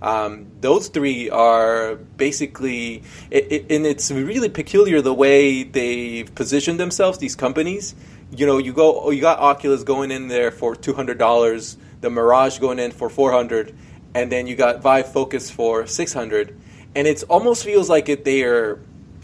Um, 0.00 0.46
those 0.60 0.86
three 0.86 1.28
are 1.28 1.96
basically, 1.96 3.02
it, 3.32 3.50
it, 3.50 3.72
and 3.72 3.84
it's 3.86 4.12
really 4.12 4.48
peculiar 4.48 5.02
the 5.02 5.12
way 5.12 5.64
they've 5.64 6.32
positioned 6.32 6.78
themselves. 6.78 7.18
These 7.18 7.34
companies, 7.34 7.96
you 8.30 8.46
know, 8.46 8.58
you 8.58 8.72
go, 8.72 9.00
oh, 9.00 9.10
you 9.10 9.20
got 9.20 9.40
Oculus 9.40 9.82
going 9.82 10.12
in 10.12 10.28
there 10.28 10.52
for 10.52 10.76
two 10.76 10.94
hundred 10.94 11.18
dollars, 11.18 11.76
the 12.00 12.10
Mirage 12.10 12.60
going 12.60 12.78
in 12.78 12.92
for 12.92 13.10
four 13.10 13.32
hundred 13.32 13.74
and 14.14 14.30
then 14.30 14.46
you 14.46 14.56
got 14.56 14.80
Vive 14.80 15.12
Focus 15.12 15.50
for 15.50 15.86
600, 15.86 16.58
and 16.94 17.06
it 17.06 17.22
almost 17.28 17.64
feels 17.64 17.88
like 17.88 18.08
it 18.08 18.24
they 18.24 18.42
are. 18.42 18.80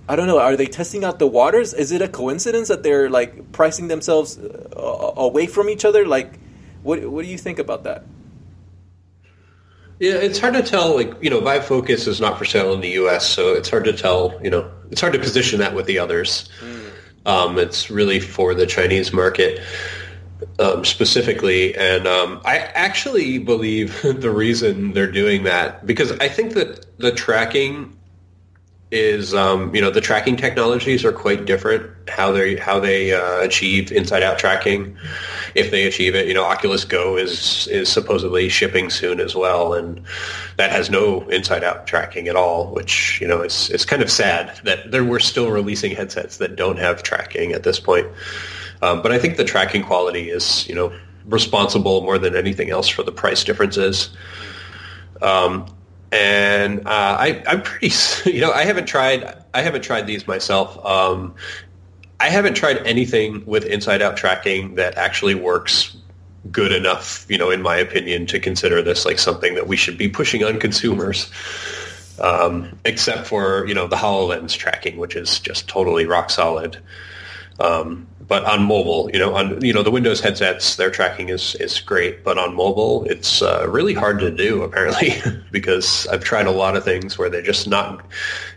I 0.09 0.14
don't 0.14 0.28
know. 0.28 0.38
Are 0.38 0.57
they 0.57 0.66
testing 0.66 1.05
out 1.05 1.19
the 1.19 1.26
waters? 1.26 1.75
Is 1.75 1.90
it 1.90 2.00
a 2.00 2.07
coincidence 2.07 2.69
that 2.69 2.85
they're 2.85 3.11
like 3.11 3.50
pricing 3.50 3.88
themselves 3.88 4.38
uh, 4.38 5.12
away 5.16 5.47
from 5.47 5.69
each 5.69 5.85
other? 5.85 6.07
Like, 6.07 6.38
what 6.83 7.05
what 7.07 7.25
do 7.25 7.28
you 7.28 7.38
think 7.38 7.59
about 7.59 7.85
that? 7.85 8.05
Yeah, 9.99 10.14
it's 10.14 10.38
hard 10.38 10.55
to 10.55 10.62
tell. 10.62 10.95
Like, 10.95 11.14
you 11.23 11.31
know, 11.31 11.40
Vive 11.40 11.64
Focus 11.64 12.07
is 12.07 12.21
not 12.21 12.38
for 12.38 12.45
sale 12.45 12.75
in 12.75 12.81
the 12.81 12.90
U.S., 12.90 13.26
so 13.26 13.55
it's 13.55 13.71
hard 13.71 13.85
to 13.85 13.95
tell. 13.95 14.38
You 14.43 14.50
know, 14.50 14.71
it's 14.90 15.00
hard 15.00 15.14
to 15.14 15.19
position 15.19 15.59
that 15.61 15.75
with 15.75 15.87
the 15.87 15.99
others. 15.99 16.49
Mm. 16.61 16.90
Um, 17.26 17.59
it's 17.59 17.90
really 17.90 18.21
for 18.21 18.55
the 18.55 18.66
Chinese 18.66 19.12
market 19.12 19.61
um, 20.59 20.85
specifically, 20.85 21.76
and 21.76 22.07
um, 22.07 22.40
I 22.45 22.59
actually 22.59 23.38
believe 23.38 24.00
the 24.21 24.31
reason 24.31 24.93
they're 24.93 25.11
doing 25.11 25.45
that 25.45 25.87
because 25.87 26.12
I 26.12 26.28
think 26.28 26.55
that 26.55 26.99
the 26.99 27.12
tracking 27.12 27.97
is 28.93 29.35
um, 29.35 29.75
you 29.75 29.81
know 29.81 29.90
the 29.90 30.00
tracking 30.00 30.37
technologies 30.37 31.05
are 31.05 31.12
quite 31.12 31.45
different 31.45 31.90
how 32.09 32.31
they 32.31 32.55
how 32.57 32.78
they 32.78 33.12
uh, 33.12 33.40
achieve 33.40 33.90
inside 33.90 34.23
out 34.23 34.38
tracking. 34.38 34.97
If 35.57 35.71
they 35.71 35.87
achieve 35.87 36.14
it 36.14 36.28
you 36.28 36.35
know 36.35 36.45
Oculus 36.45 36.85
Go 36.85 37.16
is 37.16 37.66
is 37.69 37.88
supposedly 37.88 38.49
shipping 38.49 38.90
soon 38.90 39.21
as 39.21 39.35
well 39.35 39.75
and 39.75 40.02
that 40.57 40.71
has 40.71 40.88
no 40.88 41.28
inside 41.31 41.64
out 41.64 41.87
tracking 41.87 42.28
at 42.28 42.37
all 42.37 42.73
which 42.73 43.21
you 43.21 43.26
know 43.26 43.40
it's 43.40 43.71
it's 43.71 43.85
kind 43.85 44.02
of 44.02 44.11
sad 44.11 44.57
that 44.64 44.93
there 44.93 45.02
we're 45.05 45.19
still 45.19 45.50
releasing 45.50 45.97
headsets 45.97 46.37
that 46.37 46.55
don't 46.55 46.78
have 46.78 47.02
tracking 47.02 47.52
at 47.52 47.64
this 47.64 47.81
point 47.81 48.07
um, 48.83 49.02
but 49.02 49.12
I 49.12 49.18
think 49.18 49.37
the 49.37 49.45
tracking 49.45 49.83
quality 49.83 50.30
is, 50.30 50.68
you 50.68 50.75
know, 50.75 50.92
responsible 51.26 52.02
more 52.02 52.18
than 52.18 52.37
anything 52.37 52.71
else 52.71 52.88
for 52.88 53.02
the 53.02 53.12
price 53.12 53.45
differences. 53.45 54.11
Um, 55.23 55.66
and 56.12 56.80
uh, 56.87 57.16
I, 57.18 57.42
I'm 57.47 57.62
pretty, 57.62 57.92
you 58.30 58.40
know, 58.40 58.52
I 58.52 58.64
haven't 58.64 58.87
tried, 58.87 59.45
I 59.54 59.62
haven't 59.62 59.83
tried 59.83 60.06
these 60.06 60.26
myself. 60.26 60.85
Um, 60.85 61.35
I 62.21 62.30
haven't 62.30 62.54
tried 62.54 62.78
anything 62.87 63.45
with 63.45 63.64
inside 63.64 64.00
out 64.00 64.16
tracking 64.16 64.76
that 64.76 64.97
actually 64.97 65.35
works 65.35 65.97
good 66.50 66.73
enough, 66.73 67.26
you 67.28 67.37
know, 67.37 67.50
in 67.50 67.61
my 67.61 67.76
opinion, 67.76 68.26
to 68.26 68.38
consider 68.38 68.80
this 68.83 69.04
like 69.04 69.18
something 69.18 69.54
that 69.54 69.66
we 69.66 69.76
should 69.76 69.99
be 69.99 70.09
pushing 70.09 70.45
on 70.45 70.59
consumers. 70.59 71.30
Um, 72.18 72.78
except 72.87 73.26
for 73.26 73.66
you 73.66 73.75
know 73.75 73.87
the 73.87 73.97
Hololens 73.97 74.56
tracking, 74.56 74.97
which 74.97 75.14
is 75.14 75.38
just 75.38 75.68
totally 75.68 76.06
rock 76.06 76.30
solid. 76.30 76.78
Um, 77.59 78.07
but 78.29 78.45
on 78.45 78.65
mobile, 78.65 79.09
you 79.13 79.19
know, 79.19 79.35
on 79.35 79.65
you 79.65 79.73
know 79.73 79.83
the 79.83 79.91
Windows 79.91 80.21
headsets, 80.21 80.77
their 80.77 80.91
tracking 80.91 81.29
is 81.29 81.55
is 81.57 81.81
great, 81.81 82.25
but 82.25 82.39
on 82.39 82.55
mobile, 82.55 83.05
it's 83.05 83.41
uh, 83.41 83.67
really 83.69 83.95
hard 83.95 84.19
to 84.21 84.31
do 84.31 84.63
apparently 84.65 85.15
because 85.51 86.07
I've 86.09 86.25
tried 86.25 86.47
a 86.47 86.51
lot 86.51 86.77
of 86.77 86.85
things 86.85 87.17
where 87.19 87.31
they're 87.31 87.43
just 87.43 87.69
not. 87.69 88.05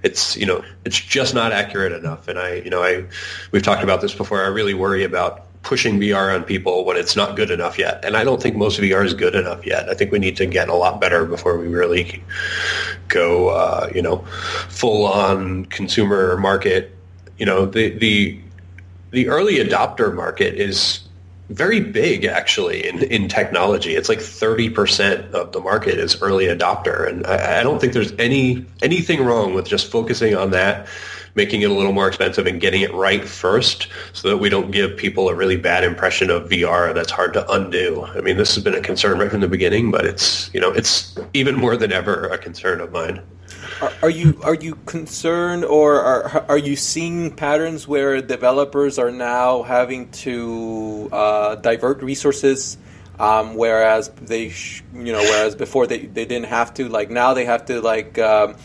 It's 0.03 0.35
you 0.37 0.45
know 0.45 0.63
it's 0.85 0.99
just 0.99 1.33
not 1.33 1.51
accurate 1.51 1.91
enough, 1.91 2.27
and 2.27 2.39
I 2.39 2.55
you 2.55 2.69
know 2.69 2.83
I 2.83 3.05
we've 3.51 3.63
talked 3.63 3.83
about 3.83 4.01
this 4.01 4.13
before. 4.13 4.43
I 4.43 4.47
really 4.47 4.73
worry 4.73 5.03
about 5.03 5.45
pushing 5.61 5.99
VR 5.99 6.33
on 6.33 6.43
people 6.45 6.85
when 6.85 6.95
it's 6.95 7.15
not 7.15 7.35
good 7.35 7.51
enough 7.51 7.77
yet, 7.77 8.03
and 8.03 8.17
I 8.17 8.23
don't 8.23 8.41
think 8.41 8.55
most 8.55 8.79
VR 8.79 9.05
is 9.05 9.13
good 9.13 9.35
enough 9.35 9.65
yet. 9.65 9.87
I 9.87 9.93
think 9.93 10.11
we 10.11 10.17
need 10.17 10.37
to 10.37 10.47
get 10.47 10.69
a 10.69 10.73
lot 10.73 10.99
better 10.99 11.25
before 11.25 11.57
we 11.57 11.67
really 11.67 12.23
go 13.07 13.49
uh, 13.49 13.89
you 13.93 14.01
know 14.01 14.25
full 14.69 15.05
on 15.05 15.65
consumer 15.65 16.37
market. 16.37 16.95
You 17.37 17.45
know 17.45 17.67
the 17.67 17.89
the 17.89 18.39
the 19.11 19.27
early 19.27 19.55
adopter 19.55 20.13
market 20.13 20.55
is 20.55 21.01
very 21.49 21.79
big 21.79 22.25
actually 22.25 22.87
in, 22.87 23.03
in 23.03 23.27
technology. 23.27 23.95
It's 23.95 24.07
like 24.07 24.19
30% 24.19 25.31
of 25.31 25.51
the 25.51 25.59
market 25.59 25.97
is 25.97 26.21
early 26.21 26.45
adopter. 26.45 27.07
And 27.07 27.25
I, 27.25 27.59
I, 27.59 27.63
don't 27.63 27.81
think 27.81 27.93
there's 27.93 28.13
any 28.19 28.65
anything 28.83 29.23
wrong 29.23 29.55
with 29.55 29.67
just 29.67 29.89
focusing 29.89 30.35
on 30.35 30.51
that, 30.51 30.87
making 31.33 31.63
it 31.63 31.71
a 31.71 31.73
little 31.73 31.91
more 31.91 32.07
expensive 32.07 32.45
and 32.45 32.61
getting 32.61 32.81
it 32.81 32.93
right 32.93 33.27
first 33.27 33.87
so 34.13 34.29
that 34.29 34.37
we 34.37 34.49
don't 34.49 34.69
give 34.69 34.95
people 34.95 35.27
a 35.27 35.33
really 35.33 35.57
bad 35.57 35.83
impression 35.83 36.29
of 36.29 36.47
VR 36.49 36.93
that's 36.93 37.11
hard 37.11 37.33
to 37.33 37.51
undo. 37.51 38.05
I 38.05 38.21
mean, 38.21 38.37
this 38.37 38.53
has 38.53 38.63
been 38.63 38.75
a 38.75 38.81
concern 38.81 39.17
right 39.17 39.31
from 39.31 39.41
the 39.41 39.47
beginning, 39.47 39.89
but 39.89 40.05
it's, 40.05 40.53
you 40.53 40.59
know, 40.59 40.71
it's 40.71 41.17
even 41.33 41.55
more 41.55 41.75
than 41.75 41.91
ever 41.91 42.27
a 42.27 42.37
concern 42.37 42.79
of 42.79 42.91
mine. 42.91 43.23
Are, 44.01 44.09
you 44.09 44.39
are 44.43 44.55
you 44.55 44.75
concerned, 44.85 45.63
or 45.63 46.01
are 46.01 46.45
are 46.49 46.57
you 46.57 46.75
seeing 46.75 47.33
patterns 47.35 47.87
where 47.87 48.21
developers 48.21 48.99
are 48.99 49.11
now 49.11 49.63
having 49.63 50.11
to 50.23 51.07
uh, 51.11 51.55
divert 51.55 52.01
resources, 52.01 52.77
um, 53.19 53.55
whereas 53.55 54.09
they, 54.21 54.53
you 54.93 55.13
know, 55.13 55.19
whereas 55.19 55.55
before 55.55 55.87
they, 55.87 55.99
they 55.99 56.25
didn't 56.25 56.47
have 56.47 56.73
to. 56.73 56.89
Like 56.89 57.09
now 57.09 57.33
they 57.33 57.45
have 57.45 57.65
to 57.67 57.81
like. 57.81 58.17
Um, 58.19 58.55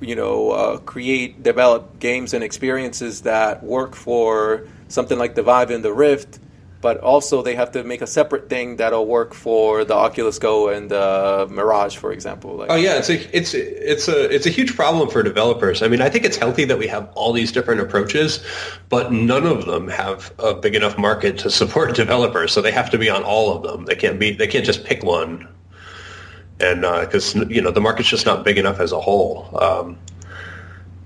you 0.00 0.16
know, 0.16 0.50
uh, 0.50 0.78
create, 0.78 1.40
develop 1.44 2.00
games 2.00 2.34
and 2.34 2.42
experiences 2.42 3.22
that 3.22 3.62
work 3.62 3.94
for 3.94 4.66
something 4.88 5.16
like 5.16 5.36
the 5.36 5.42
Vive 5.44 5.70
and 5.70 5.84
the 5.84 5.92
Rift, 5.92 6.40
but 6.80 6.98
also 7.00 7.42
they 7.42 7.54
have 7.54 7.72
to 7.72 7.82
make 7.82 8.02
a 8.02 8.06
separate 8.06 8.48
thing 8.48 8.76
that'll 8.76 9.06
work 9.06 9.34
for 9.34 9.84
the 9.84 9.94
Oculus 9.94 10.38
Go 10.38 10.68
and 10.68 10.90
the 10.90 11.48
Mirage, 11.50 11.96
for 11.96 12.12
example. 12.12 12.56
Like, 12.56 12.70
oh 12.70 12.76
yeah, 12.76 12.98
it's 12.98 13.10
a 13.10 13.36
it's 13.36 13.54
it's 13.54 14.08
a 14.08 14.32
it's 14.32 14.46
a 14.46 14.50
huge 14.50 14.76
problem 14.76 15.08
for 15.10 15.22
developers. 15.22 15.82
I 15.82 15.88
mean, 15.88 16.00
I 16.00 16.08
think 16.08 16.24
it's 16.24 16.36
healthy 16.36 16.64
that 16.66 16.78
we 16.78 16.86
have 16.86 17.10
all 17.14 17.32
these 17.32 17.50
different 17.50 17.80
approaches, 17.80 18.44
but 18.88 19.12
none 19.12 19.46
of 19.46 19.66
them 19.66 19.88
have 19.88 20.32
a 20.38 20.54
big 20.54 20.74
enough 20.74 20.96
market 20.96 21.38
to 21.38 21.50
support 21.50 21.94
developers. 22.04 22.52
So 22.52 22.62
they 22.62 22.72
have 22.72 22.90
to 22.90 22.98
be 22.98 23.10
on 23.10 23.24
all 23.24 23.56
of 23.56 23.62
them. 23.62 23.84
They 23.84 23.96
can't 23.96 24.18
be 24.18 24.32
they 24.32 24.46
can't 24.46 24.64
just 24.64 24.84
pick 24.84 25.02
one, 25.02 25.48
and 26.60 26.82
because 26.82 27.34
uh, 27.34 27.46
you 27.48 27.60
know 27.60 27.72
the 27.72 27.80
market's 27.80 28.08
just 28.08 28.26
not 28.26 28.44
big 28.44 28.58
enough 28.58 28.78
as 28.78 28.92
a 28.92 29.00
whole. 29.00 29.58
Um, 29.60 29.98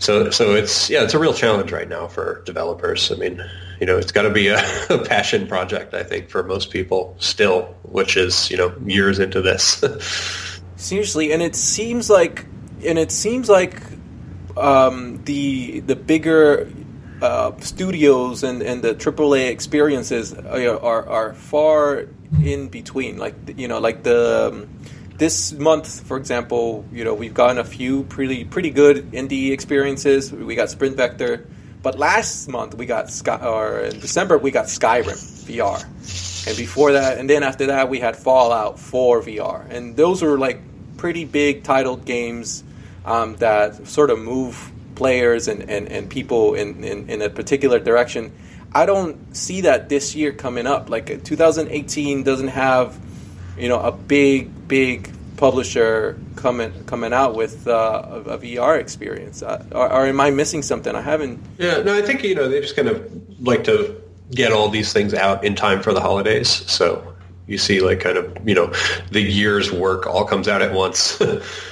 so 0.02 0.30
so 0.30 0.54
it's 0.54 0.90
yeah, 0.90 1.04
it's 1.04 1.14
a 1.14 1.18
real 1.18 1.34
challenge 1.34 1.72
right 1.72 1.88
now 1.88 2.08
for 2.08 2.42
developers. 2.44 3.10
I 3.10 3.16
mean 3.16 3.42
you 3.82 3.86
know, 3.86 3.98
it's 3.98 4.12
got 4.12 4.22
to 4.22 4.30
be 4.30 4.46
a, 4.46 4.62
a, 4.90 5.04
passion 5.04 5.48
project, 5.48 5.92
I 5.92 6.04
think, 6.04 6.30
for 6.30 6.44
most 6.44 6.70
people 6.70 7.16
still, 7.18 7.74
which 7.82 8.16
is, 8.16 8.48
you 8.48 8.56
know, 8.56 8.72
years 8.86 9.18
into 9.18 9.42
this. 9.42 9.82
Seriously, 10.76 11.32
and 11.32 11.42
it 11.42 11.56
seems 11.56 12.08
like, 12.08 12.46
and 12.86 12.96
it 12.96 13.10
seems 13.10 13.48
like 13.48 13.82
um, 14.56 15.20
the 15.24 15.80
the 15.80 15.96
bigger 15.96 16.70
uh, 17.20 17.58
studios 17.58 18.44
and, 18.44 18.62
and 18.62 18.82
the 18.82 18.94
AAA 18.94 19.48
experiences 19.48 20.32
are, 20.32 20.80
are, 20.80 21.08
are 21.08 21.34
far 21.34 22.06
in 22.40 22.68
between. 22.68 23.18
Like 23.18 23.34
you 23.56 23.66
know, 23.66 23.80
like 23.80 24.04
the 24.04 24.52
um, 24.52 24.68
this 25.22 25.52
month, 25.52 25.86
for 26.08 26.16
example, 26.16 26.84
you 26.92 27.04
know, 27.04 27.14
we've 27.14 27.34
gotten 27.34 27.58
a 27.58 27.64
few 27.64 28.02
pretty 28.04 28.44
pretty 28.44 28.70
good 28.70 29.12
indie 29.12 29.52
experiences. 29.52 30.32
We 30.32 30.54
got 30.54 30.68
Sprint 30.68 30.96
Vector 30.96 31.46
but 31.82 31.98
last 31.98 32.48
month 32.48 32.76
we 32.76 32.86
got 32.86 33.10
Sky, 33.10 33.44
or 33.44 33.80
in 33.80 33.98
December 33.98 34.38
we 34.38 34.50
got 34.50 34.66
Skyrim 34.66 35.18
VR, 35.46 35.82
and 36.46 36.56
before 36.56 36.92
that, 36.92 37.18
and 37.18 37.28
then 37.28 37.42
after 37.42 37.66
that 37.66 37.90
we 37.90 37.98
had 37.98 38.16
Fallout 38.16 38.78
4 38.78 39.22
VR, 39.22 39.68
and 39.68 39.96
those 39.96 40.22
were 40.22 40.38
like 40.38 40.60
pretty 40.96 41.24
big 41.24 41.64
titled 41.64 42.04
games 42.04 42.62
um, 43.04 43.34
that 43.36 43.88
sort 43.88 44.10
of 44.10 44.20
move 44.20 44.70
players 44.94 45.48
and, 45.48 45.68
and, 45.68 45.88
and 45.88 46.08
people 46.08 46.54
in, 46.54 46.84
in, 46.84 47.10
in 47.10 47.22
a 47.22 47.28
particular 47.28 47.80
direction. 47.80 48.32
I 48.72 48.86
don't 48.86 49.36
see 49.36 49.62
that 49.62 49.88
this 49.88 50.14
year 50.14 50.32
coming 50.32 50.66
up. 50.66 50.88
Like 50.88 51.24
2018 51.24 52.22
doesn't 52.22 52.48
have, 52.48 52.96
you 53.58 53.68
know, 53.68 53.80
a 53.80 53.92
big 53.92 54.68
big 54.68 55.12
publisher 55.36 56.18
coming 56.36 56.72
coming 56.84 57.12
out 57.12 57.34
with 57.34 57.66
uh, 57.66 58.02
a, 58.08 58.20
a, 58.30 58.38
VR 58.38 58.78
experience, 58.78 59.42
uh, 59.42 59.64
or, 59.72 59.92
or, 59.92 60.06
am 60.06 60.20
I 60.20 60.30
missing 60.30 60.62
something? 60.62 60.94
I 60.94 61.00
haven't. 61.00 61.42
Yeah, 61.58 61.82
no, 61.82 61.96
I 61.96 62.02
think 62.02 62.22
you 62.22 62.34
know 62.34 62.48
they 62.48 62.60
just 62.60 62.76
kind 62.76 62.88
of 62.88 63.10
like 63.40 63.64
to 63.64 64.00
get 64.30 64.52
all 64.52 64.68
these 64.68 64.92
things 64.92 65.14
out 65.14 65.44
in 65.44 65.54
time 65.54 65.82
for 65.82 65.92
the 65.92 66.00
holidays, 66.00 66.48
so 66.48 67.14
you 67.46 67.58
see 67.58 67.80
like 67.80 68.00
kind 68.00 68.16
of 68.16 68.48
you 68.48 68.54
know 68.54 68.72
the 69.10 69.20
year's 69.20 69.72
work 69.72 70.06
all 70.06 70.24
comes 70.24 70.48
out 70.48 70.62
at 70.62 70.72
once. 70.72 71.20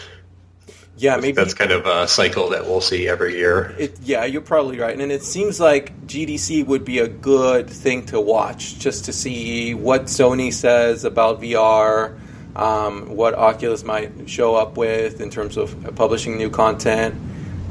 yeah, 1.00 1.16
maybe 1.16 1.32
that's 1.32 1.54
kind 1.54 1.72
of 1.72 1.86
a 1.86 2.06
cycle 2.06 2.50
that 2.50 2.66
we'll 2.66 2.80
see 2.80 3.08
every 3.08 3.36
year. 3.36 3.74
It, 3.78 3.98
yeah, 4.02 4.24
you're 4.24 4.42
probably 4.42 4.78
right, 4.78 4.98
and 4.98 5.10
it 5.10 5.22
seems 5.22 5.58
like 5.58 6.06
GDC 6.06 6.66
would 6.66 6.84
be 6.84 6.98
a 6.98 7.08
good 7.08 7.68
thing 7.70 8.06
to 8.06 8.20
watch 8.20 8.78
just 8.78 9.06
to 9.06 9.12
see 9.12 9.74
what 9.74 10.04
Sony 10.04 10.52
says 10.52 11.04
about 11.04 11.40
VR 11.40 12.18
um, 12.56 13.16
what 13.16 13.34
Oculus 13.34 13.84
might 13.84 14.28
show 14.28 14.54
up 14.54 14.76
with 14.76 15.20
in 15.20 15.30
terms 15.30 15.56
of 15.56 15.94
publishing 15.94 16.36
new 16.36 16.50
content. 16.50 17.14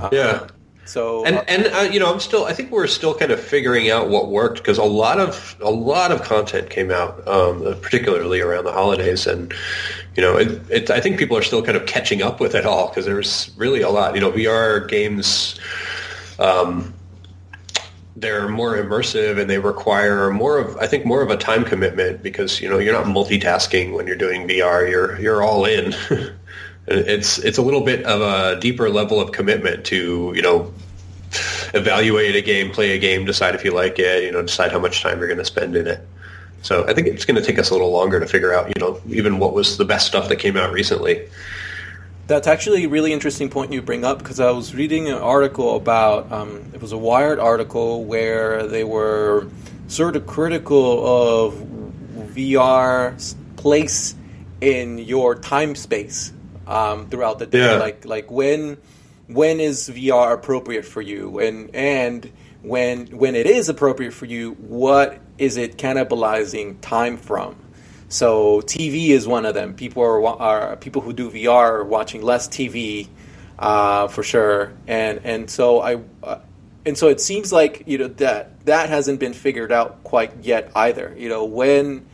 Uh, 0.02 0.10
yeah. 0.12 0.48
So 0.86 1.24
and 1.24 1.44
and 1.48 1.68
uh, 1.68 1.80
you 1.82 2.00
know 2.00 2.12
I'm 2.12 2.20
still 2.20 2.46
I 2.46 2.54
think 2.54 2.72
we're 2.72 2.88
still 2.88 3.14
kind 3.14 3.32
of 3.32 3.40
figuring 3.40 3.92
out 3.92 4.10
what 4.10 4.30
worked 4.30 4.58
because 4.58 4.80
a 4.80 4.84
lot 4.84 5.20
of 5.20 5.56
a 5.62 5.70
lot 5.70 6.12
of 6.12 6.24
content 6.24 6.72
came 6.72 6.90
out 6.90 7.28
um, 7.28 7.62
particularly 7.80 8.42
around 8.42 8.64
the 8.64 8.72
holidays 8.72 9.28
and 9.28 9.54
you 10.20 10.26
know 10.26 10.36
it, 10.36 10.62
it, 10.70 10.90
I 10.90 11.00
think 11.00 11.18
people 11.18 11.38
are 11.38 11.42
still 11.42 11.64
kind 11.64 11.78
of 11.78 11.86
catching 11.86 12.22
up 12.22 12.42
with 12.42 12.54
it 12.54 12.66
all 12.66 12.90
because 12.90 13.06
there's 13.06 13.52
really 13.56 13.80
a 13.80 13.90
lot. 13.90 14.16
You 14.16 14.20
know 14.20 14.34
VR 14.34 14.86
games 14.86 15.58
um, 16.38 16.94
they're 18.18 18.50
more 18.50 18.76
immersive 18.76 19.40
and 19.40 19.50
they 19.50 19.60
require 19.60 20.30
more 20.30 20.58
of 20.58 20.76
I 20.76 20.88
think 20.88 21.06
more 21.06 21.22
of 21.22 21.30
a 21.30 21.38
time 21.38 21.64
commitment 21.64 22.22
because 22.22 22.60
you 22.60 22.68
know 22.68 22.80
you're 22.80 22.92
not 22.92 23.06
multitasking 23.06 23.94
when 23.94 24.08
you're 24.08 24.18
doing 24.18 24.46
VR 24.46 24.90
you're 24.90 25.18
you're 25.22 25.42
all 25.42 25.64
in. 25.64 25.96
It's 26.92 27.38
it's 27.38 27.60
a 27.60 27.62
little 27.62 27.82
bit 27.86 28.04
of 28.06 28.20
a 28.20 28.60
deeper 28.60 28.90
level 28.90 29.22
of 29.22 29.32
commitment 29.32 29.86
to 29.88 30.34
you 30.36 30.42
know 30.42 30.74
evaluate 31.76 32.36
a 32.36 32.42
game 32.42 32.72
play 32.72 32.96
a 32.96 32.98
game 32.98 33.26
decide 33.26 33.54
if 33.54 33.64
you 33.64 33.70
like 33.70 34.00
it 34.00 34.24
you 34.24 34.32
know 34.32 34.42
decide 34.42 34.72
how 34.72 34.80
much 34.80 35.04
time 35.04 35.20
you're 35.20 35.28
going 35.28 35.38
to 35.38 35.46
spend 35.46 35.76
in 35.76 35.86
it 35.86 36.02
so 36.62 36.86
I 36.88 36.94
think 36.94 37.08
it's 37.08 37.26
going 37.26 37.36
to 37.36 37.46
take 37.46 37.60
us 37.60 37.70
a 37.70 37.74
little 37.74 37.92
longer 37.92 38.20
to 38.20 38.28
figure 38.28 38.54
out 38.54 38.68
you 38.68 38.80
know 38.80 39.02
even 39.10 39.40
what 39.40 39.54
was 39.54 39.78
the 39.78 39.86
best 39.86 40.08
stuff 40.08 40.30
that 40.30 40.38
came 40.38 40.58
out 40.58 40.72
recently 40.72 41.28
that's 42.30 42.48
actually 42.48 42.84
a 42.84 42.90
really 42.90 43.12
interesting 43.12 43.50
point 43.50 43.74
you 43.74 43.82
bring 43.82 44.06
up 44.06 44.20
because 44.20 44.40
I 44.40 44.52
was 44.52 44.76
reading 44.76 45.08
an 45.08 45.16
article 45.16 45.76
about 45.76 46.32
um, 46.32 46.64
it 46.74 46.80
was 46.82 46.92
a 46.92 46.98
Wired 46.98 47.40
article 47.40 48.06
where 48.06 48.68
they 48.68 48.84
were 48.84 49.48
sort 49.88 50.16
of 50.16 50.28
critical 50.28 51.48
of 51.48 51.56
VR's 52.36 53.36
place 53.58 54.14
in 54.62 55.00
your 55.00 55.34
time 55.34 55.74
space 55.76 56.32
um, 56.68 57.10
throughout 57.10 57.40
the 57.40 57.48
day. 57.48 57.74
Yeah. 57.74 57.80
Like 57.80 58.06
like 58.06 58.30
when 58.30 58.78
when 59.28 59.60
is 59.60 59.90
VR 59.90 60.34
appropriate 60.34 60.86
for 60.86 61.02
you, 61.02 61.40
and 61.40 61.74
and 61.76 62.32
when 62.62 63.08
when 63.08 63.36
it 63.36 63.48
is 63.48 63.70
appropriate 63.70 64.14
for 64.14 64.26
you, 64.26 64.52
what 64.54 65.20
is 65.40 65.58
it 65.58 65.78
cannibalizing 65.78 66.78
time 66.82 67.18
from? 67.18 67.56
So 68.10 68.62
TV 68.62 69.10
is 69.10 69.28
one 69.28 69.46
of 69.46 69.54
them. 69.54 69.74
People 69.74 70.04
are, 70.04 70.26
are 70.26 70.76
people 70.76 71.02
who 71.02 71.14
do 71.14 71.30
VR 71.32 71.70
are 71.70 71.84
watching 71.84 72.22
less 72.22 72.48
TV 72.48 73.08
uh, 73.58 74.08
for 74.08 74.24
sure, 74.24 74.74
and 74.88 75.22
and 75.24 75.50
so 75.50 75.82
I. 75.82 76.02
Uh, 76.24 76.40
and 76.86 76.98
so 76.98 77.10
it 77.10 77.20
seems 77.22 77.52
like 77.52 77.84
you 77.86 77.98
know 77.98 78.08
that 78.08 78.66
that 78.66 78.90
hasn't 78.90 79.20
been 79.20 79.34
figured 79.34 79.72
out 79.72 80.04
quite 80.04 80.32
yet 80.42 80.72
either. 80.76 81.14
You 81.18 81.30
know 81.30 81.46
when 81.46 82.06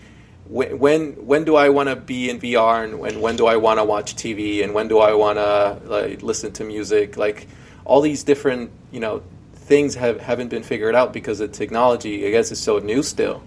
when 0.49 1.13
when 1.25 1.45
do 1.45 1.55
I 1.55 1.69
want 1.69 1.89
to 1.89 1.95
be 1.95 2.29
in 2.29 2.39
VR 2.39 2.83
and 2.83 2.99
when 2.99 3.21
when 3.21 3.35
do 3.35 3.47
I 3.47 3.55
want 3.57 3.79
to 3.79 3.85
watch 3.85 4.15
TV 4.15 4.63
and 4.63 4.73
when 4.73 4.87
do 4.87 4.99
I 4.99 5.13
want 5.13 5.37
to 5.37 5.79
like, 5.85 6.21
listen 6.23 6.51
to 6.53 6.63
music? 6.63 7.15
Like 7.15 7.47
all 7.85 8.01
these 8.01 8.23
different 8.23 8.71
you 8.91 8.99
know 8.99 9.23
things 9.65 9.95
have 9.95 10.21
haven't 10.21 10.49
been 10.49 10.63
figured 10.63 10.95
out 10.95 11.11
because 11.11 11.39
the 11.39 11.47
technology 11.47 12.25
I 12.25 12.31
guess 12.31 12.51
is 12.51 12.59
so 12.59 12.79
new 12.79 13.03
still. 13.03 13.43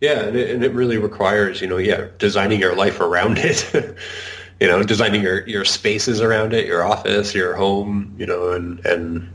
Yeah, 0.00 0.24
and 0.24 0.36
it, 0.36 0.50
and 0.50 0.64
it 0.64 0.72
really 0.72 0.98
requires, 0.98 1.60
you 1.60 1.66
know, 1.66 1.78
yeah, 1.78 2.08
designing 2.18 2.60
your 2.60 2.74
life 2.74 3.00
around 3.00 3.38
it. 3.38 3.72
you 4.60 4.68
know, 4.68 4.82
designing 4.82 5.22
your, 5.22 5.46
your 5.46 5.64
spaces 5.64 6.20
around 6.20 6.52
it, 6.52 6.66
your 6.66 6.84
office, 6.84 7.34
your 7.34 7.54
home, 7.54 8.14
you 8.18 8.26
know, 8.26 8.52
and, 8.52 8.84
and 8.86 9.28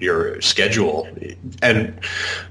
your 0.00 0.40
schedule. 0.40 1.08
And, 1.62 1.98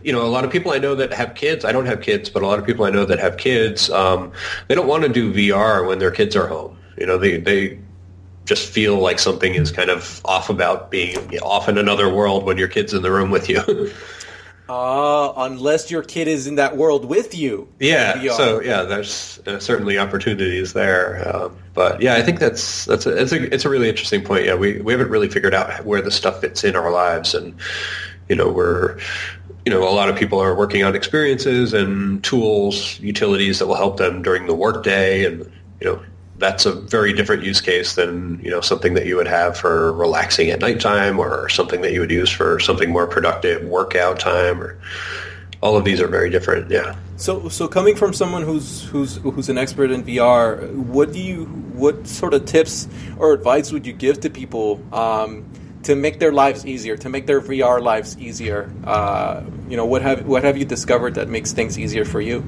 you 0.03 0.12
know, 0.12 0.24
a 0.24 0.27
lot 0.27 0.44
of 0.44 0.51
people 0.51 0.72
I 0.72 0.79
know 0.79 0.96
that 0.96 1.13
have 1.13 1.36
kids, 1.36 1.63
I 1.63 1.72
don't 1.72 1.86
have 1.86 2.01
kids, 2.01 2.29
but 2.29 2.41
a 2.41 2.48
lot 2.48 2.58
of 2.58 2.65
people 2.65 2.86
I 2.86 2.89
know 2.89 3.05
that 3.05 3.20
have 3.20 3.38
kids, 3.38 3.89
um, 3.89 4.32
they 4.67 4.75
don't 4.75 4.88
want 4.88 5.03
to 5.03 5.10
do 5.10 5.34
VR 5.34 5.88
when 5.88 6.00
their 6.00 6.12
kids 6.12 6.36
are 6.36 6.48
home. 6.48 6.77
You 6.98 7.05
know, 7.05 7.17
they, 7.17 7.38
they 7.38 7.79
just 8.45 8.69
feel 8.69 8.97
like 8.99 9.19
something 9.19 9.53
is 9.55 9.71
kind 9.71 9.89
of 9.89 10.21
off 10.23 10.49
about 10.49 10.91
being 10.91 11.37
off 11.39 11.67
in 11.67 11.77
another 11.77 12.13
world 12.13 12.45
when 12.45 12.57
your 12.57 12.67
kid's 12.67 12.93
in 12.93 13.01
the 13.01 13.11
room 13.11 13.31
with 13.31 13.49
you. 13.49 13.91
Uh, 14.67 15.31
unless 15.37 15.91
your 15.91 16.01
kid 16.01 16.27
is 16.27 16.47
in 16.47 16.55
that 16.55 16.75
world 16.75 17.05
with 17.05 17.35
you. 17.35 17.67
Yeah. 17.79 18.19
So 18.35 18.61
yeah, 18.61 18.81
there's 18.81 19.39
uh, 19.45 19.59
certainly 19.59 19.99
opportunities 19.99 20.73
there. 20.73 21.35
Um, 21.35 21.55
but 21.75 22.01
yeah, 22.01 22.15
I 22.15 22.23
think 22.23 22.39
that's 22.39 22.85
that's 22.85 23.05
a, 23.05 23.15
it's 23.15 23.31
a 23.31 23.53
it's 23.53 23.63
a 23.63 23.69
really 23.69 23.89
interesting 23.89 24.23
point. 24.23 24.45
Yeah, 24.45 24.55
we 24.55 24.81
we 24.81 24.91
haven't 24.91 25.09
really 25.09 25.29
figured 25.29 25.53
out 25.53 25.85
where 25.85 26.01
the 26.01 26.09
stuff 26.09 26.41
fits 26.41 26.63
in 26.63 26.75
our 26.75 26.89
lives, 26.89 27.35
and 27.35 27.53
you 28.27 28.35
know 28.35 28.49
we're 28.51 28.97
you 29.67 29.71
know 29.71 29.87
a 29.87 29.93
lot 29.93 30.09
of 30.09 30.15
people 30.15 30.39
are 30.39 30.55
working 30.55 30.83
on 30.83 30.95
experiences 30.95 31.71
and 31.71 32.23
tools, 32.23 32.99
utilities 32.99 33.59
that 33.59 33.67
will 33.67 33.75
help 33.75 33.97
them 33.97 34.23
during 34.23 34.47
the 34.47 34.55
workday, 34.55 35.25
and 35.25 35.41
you 35.79 35.91
know 35.93 36.03
that's 36.37 36.65
a 36.65 36.71
very 36.73 37.13
different 37.13 37.43
use 37.43 37.61
case 37.61 37.95
than 37.95 38.39
you 38.43 38.49
know 38.49 38.61
something 38.61 38.93
that 38.93 39.05
you 39.05 39.15
would 39.15 39.27
have 39.27 39.57
for 39.57 39.93
relaxing 39.93 40.49
at 40.49 40.59
nighttime 40.59 41.19
or 41.19 41.47
something 41.49 41.81
that 41.81 41.93
you 41.93 41.99
would 42.01 42.11
use 42.11 42.29
for 42.29 42.59
something 42.59 42.89
more 42.89 43.07
productive 43.07 43.63
workout 43.63 44.19
time 44.19 44.61
or 44.61 44.77
all 45.61 45.77
of 45.77 45.85
these 45.85 46.01
are 46.01 46.07
very 46.07 46.29
different 46.29 46.69
yeah. 46.69 46.95
So 47.15 47.47
so 47.47 47.67
coming 47.67 47.95
from 47.95 48.13
someone 48.13 48.43
who's 48.43 48.83
who's 48.83 49.15
who's 49.17 49.47
an 49.47 49.57
expert 49.57 49.91
in 49.91 50.03
VR 50.03 50.73
what 50.73 51.13
do 51.13 51.19
you 51.19 51.45
what 51.73 52.05
sort 52.05 52.33
of 52.33 52.45
tips 52.45 52.87
or 53.17 53.33
advice 53.33 53.71
would 53.71 53.85
you 53.85 53.93
give 53.93 54.19
to 54.21 54.29
people 54.29 54.81
um, 54.93 55.45
to 55.83 55.95
make 55.95 56.19
their 56.19 56.33
lives 56.33 56.65
easier 56.65 56.97
to 56.97 57.09
make 57.09 57.27
their 57.27 57.39
VR 57.39 57.81
lives 57.81 58.17
easier? 58.17 58.69
Uh, 58.83 59.43
you 59.69 59.77
know 59.77 59.85
what 59.85 60.01
have 60.01 60.25
what 60.25 60.43
have 60.43 60.57
you 60.57 60.65
discovered 60.65 61.15
that 61.15 61.29
makes 61.29 61.53
things 61.53 61.79
easier 61.79 62.03
for 62.03 62.19
you 62.19 62.43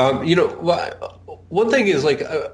Um, 0.00 0.24
you 0.24 0.34
know, 0.34 0.48
one 1.48 1.70
thing 1.70 1.88
is 1.88 2.04
like, 2.04 2.22
uh, 2.22 2.48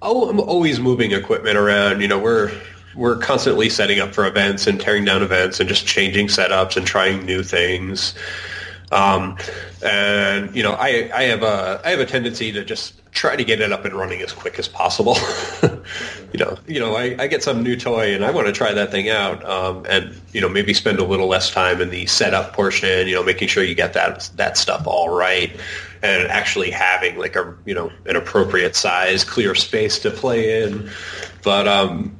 I'm 0.00 0.40
always 0.40 0.78
moving 0.78 1.12
equipment 1.12 1.56
around. 1.56 2.00
You 2.00 2.08
know, 2.08 2.18
we're 2.18 2.52
we're 2.94 3.18
constantly 3.18 3.68
setting 3.68 4.00
up 4.00 4.14
for 4.14 4.26
events 4.26 4.66
and 4.66 4.80
tearing 4.80 5.04
down 5.04 5.22
events 5.22 5.60
and 5.60 5.68
just 5.68 5.86
changing 5.86 6.28
setups 6.28 6.76
and 6.76 6.86
trying 6.86 7.24
new 7.26 7.42
things. 7.42 8.14
Um, 8.90 9.36
and 9.84 10.54
you 10.54 10.62
know, 10.62 10.72
I 10.72 11.10
I 11.12 11.24
have 11.24 11.42
a 11.42 11.80
I 11.84 11.90
have 11.90 12.00
a 12.00 12.06
tendency 12.06 12.52
to 12.52 12.64
just 12.64 12.94
try 13.12 13.36
to 13.36 13.44
get 13.44 13.60
it 13.60 13.72
up 13.72 13.84
and 13.84 13.94
running 13.94 14.20
as 14.22 14.32
quick 14.32 14.58
as 14.58 14.68
possible. 14.68 15.16
you 16.32 16.38
know, 16.38 16.56
you 16.66 16.78
know, 16.78 16.94
I, 16.94 17.16
I 17.18 17.26
get 17.26 17.42
some 17.42 17.62
new 17.62 17.76
toy 17.76 18.14
and 18.14 18.24
I 18.24 18.30
want 18.30 18.46
to 18.46 18.52
try 18.52 18.72
that 18.72 18.90
thing 18.90 19.08
out, 19.08 19.44
um, 19.44 19.84
and 19.88 20.18
you 20.32 20.40
know, 20.40 20.48
maybe 20.48 20.72
spend 20.72 20.98
a 20.98 21.04
little 21.04 21.26
less 21.26 21.50
time 21.50 21.80
in 21.80 21.90
the 21.90 22.06
setup 22.06 22.52
portion. 22.52 23.08
You 23.08 23.16
know, 23.16 23.22
making 23.22 23.48
sure 23.48 23.62
you 23.62 23.74
get 23.74 23.92
that 23.94 24.30
that 24.36 24.56
stuff 24.56 24.86
all 24.86 25.10
right, 25.10 25.54
and 26.02 26.28
actually 26.28 26.70
having 26.70 27.18
like 27.18 27.36
a 27.36 27.54
you 27.64 27.74
know 27.74 27.90
an 28.06 28.16
appropriate 28.16 28.76
size, 28.76 29.24
clear 29.24 29.54
space 29.54 29.98
to 30.00 30.10
play 30.10 30.62
in. 30.62 30.90
But 31.42 31.68
um, 31.68 32.18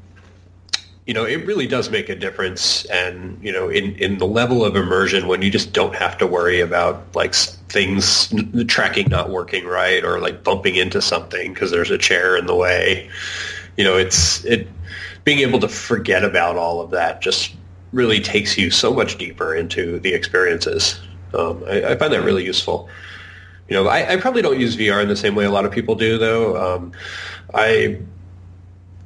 you 1.09 1.15
know, 1.15 1.25
it 1.25 1.47
really 1.47 1.67
does 1.67 1.89
make 1.89 2.11
a 2.11 2.15
difference. 2.15 2.85
And, 2.85 3.43
you 3.43 3.51
know, 3.51 3.71
in, 3.71 3.95
in 3.97 4.19
the 4.19 4.27
level 4.27 4.63
of 4.63 4.77
immersion 4.77 5.27
when 5.27 5.41
you 5.41 5.51
just 5.51 5.73
don't 5.73 5.95
have 5.95 6.19
to 6.19 6.27
worry 6.27 6.61
about 6.61 7.17
like 7.17 7.35
things, 7.35 8.29
the 8.29 8.67
tracking 8.67 9.09
not 9.09 9.31
working 9.31 9.65
right 9.65 10.05
or 10.05 10.21
like 10.21 10.45
bumping 10.45 10.77
into 10.77 11.01
something 11.01 11.55
because 11.55 11.71
there's 11.71 11.91
a 11.91 11.97
chair 11.97 12.37
in 12.37 12.45
the 12.45 12.55
way, 12.55 13.09
you 13.79 13.85
know, 13.85 13.97
it's, 13.97 14.45
it, 14.45 14.69
being 15.25 15.39
able 15.39 15.61
to 15.61 15.69
forget 15.69 16.25
about 16.25 16.57
all 16.57 16.83
of 16.83 16.91
that 16.91 17.23
just 17.23 17.55
really 17.93 18.21
takes 18.21 18.59
you 18.59 18.71
so 18.71 18.93
much 18.93 19.17
deeper 19.17 19.55
into 19.55 19.99
the 20.01 20.13
experiences. 20.13 21.01
Um, 21.33 21.65
I, 21.67 21.93
I, 21.93 21.97
find 21.97 22.13
that 22.13 22.23
really 22.23 22.45
useful. 22.45 22.91
You 23.69 23.77
know, 23.77 23.89
I, 23.89 24.15
I, 24.15 24.17
probably 24.17 24.41
don't 24.41 24.59
use 24.59 24.77
VR 24.77 25.03
in 25.03 25.09
the 25.09 25.17
same 25.17 25.35
way 25.35 25.45
a 25.45 25.51
lot 25.51 25.67
of 25.67 25.73
people 25.73 25.95
do, 25.95 26.17
though. 26.17 26.57
Um, 26.57 26.93
I 27.55 28.01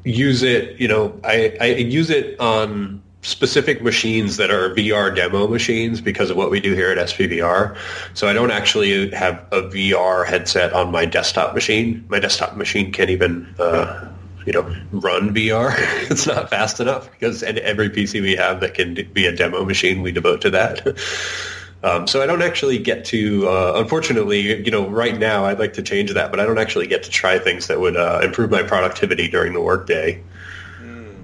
use 0.04 0.42
it, 0.42 0.80
you 0.80 0.88
know, 0.88 1.18
I, 1.24 1.56
I 1.60 1.66
use 1.66 2.10
it 2.10 2.38
on 2.38 3.02
specific 3.22 3.82
machines 3.82 4.36
that 4.36 4.50
are 4.50 4.74
VR 4.74 5.14
demo 5.14 5.46
machines 5.46 6.00
because 6.00 6.28
of 6.28 6.36
what 6.36 6.50
we 6.50 6.60
do 6.60 6.74
here 6.74 6.90
at 6.90 6.98
SVVR. 6.98 7.76
So 8.14 8.28
I 8.28 8.32
don't 8.32 8.50
actually 8.50 9.10
have 9.10 9.34
a 9.52 9.62
VR 9.62 10.26
headset 10.26 10.72
on 10.72 10.90
my 10.90 11.06
desktop 11.06 11.54
machine. 11.54 12.04
My 12.08 12.18
desktop 12.18 12.56
machine 12.56 12.92
can't 12.92 13.10
even, 13.10 13.54
uh, 13.60 14.08
you 14.44 14.52
know, 14.52 14.62
run 14.90 15.32
VR. 15.32 15.72
it's 16.10 16.26
not 16.26 16.50
fast 16.50 16.80
enough 16.80 17.10
because 17.12 17.44
and 17.44 17.58
every 17.58 17.90
PC 17.90 18.20
we 18.20 18.34
have 18.34 18.60
that 18.60 18.74
can 18.74 18.94
be 19.12 19.26
a 19.26 19.34
demo 19.34 19.64
machine, 19.64 20.02
we 20.02 20.10
devote 20.10 20.40
to 20.42 20.50
that. 20.50 20.84
Um, 21.84 22.06
so 22.06 22.22
I 22.22 22.26
don't 22.26 22.42
actually 22.42 22.78
get 22.78 23.04
to, 23.06 23.48
uh, 23.48 23.72
unfortunately, 23.76 24.64
you 24.64 24.70
know, 24.70 24.88
right 24.88 25.18
now 25.18 25.46
I'd 25.46 25.58
like 25.58 25.74
to 25.74 25.82
change 25.82 26.12
that, 26.14 26.30
but 26.30 26.38
I 26.38 26.44
don't 26.44 26.58
actually 26.58 26.86
get 26.86 27.02
to 27.04 27.10
try 27.10 27.38
things 27.38 27.66
that 27.66 27.80
would 27.80 27.96
uh, 27.96 28.20
improve 28.22 28.50
my 28.50 28.62
productivity 28.62 29.28
during 29.28 29.52
the 29.52 29.60
workday. 29.60 30.22
Mm. 30.80 31.14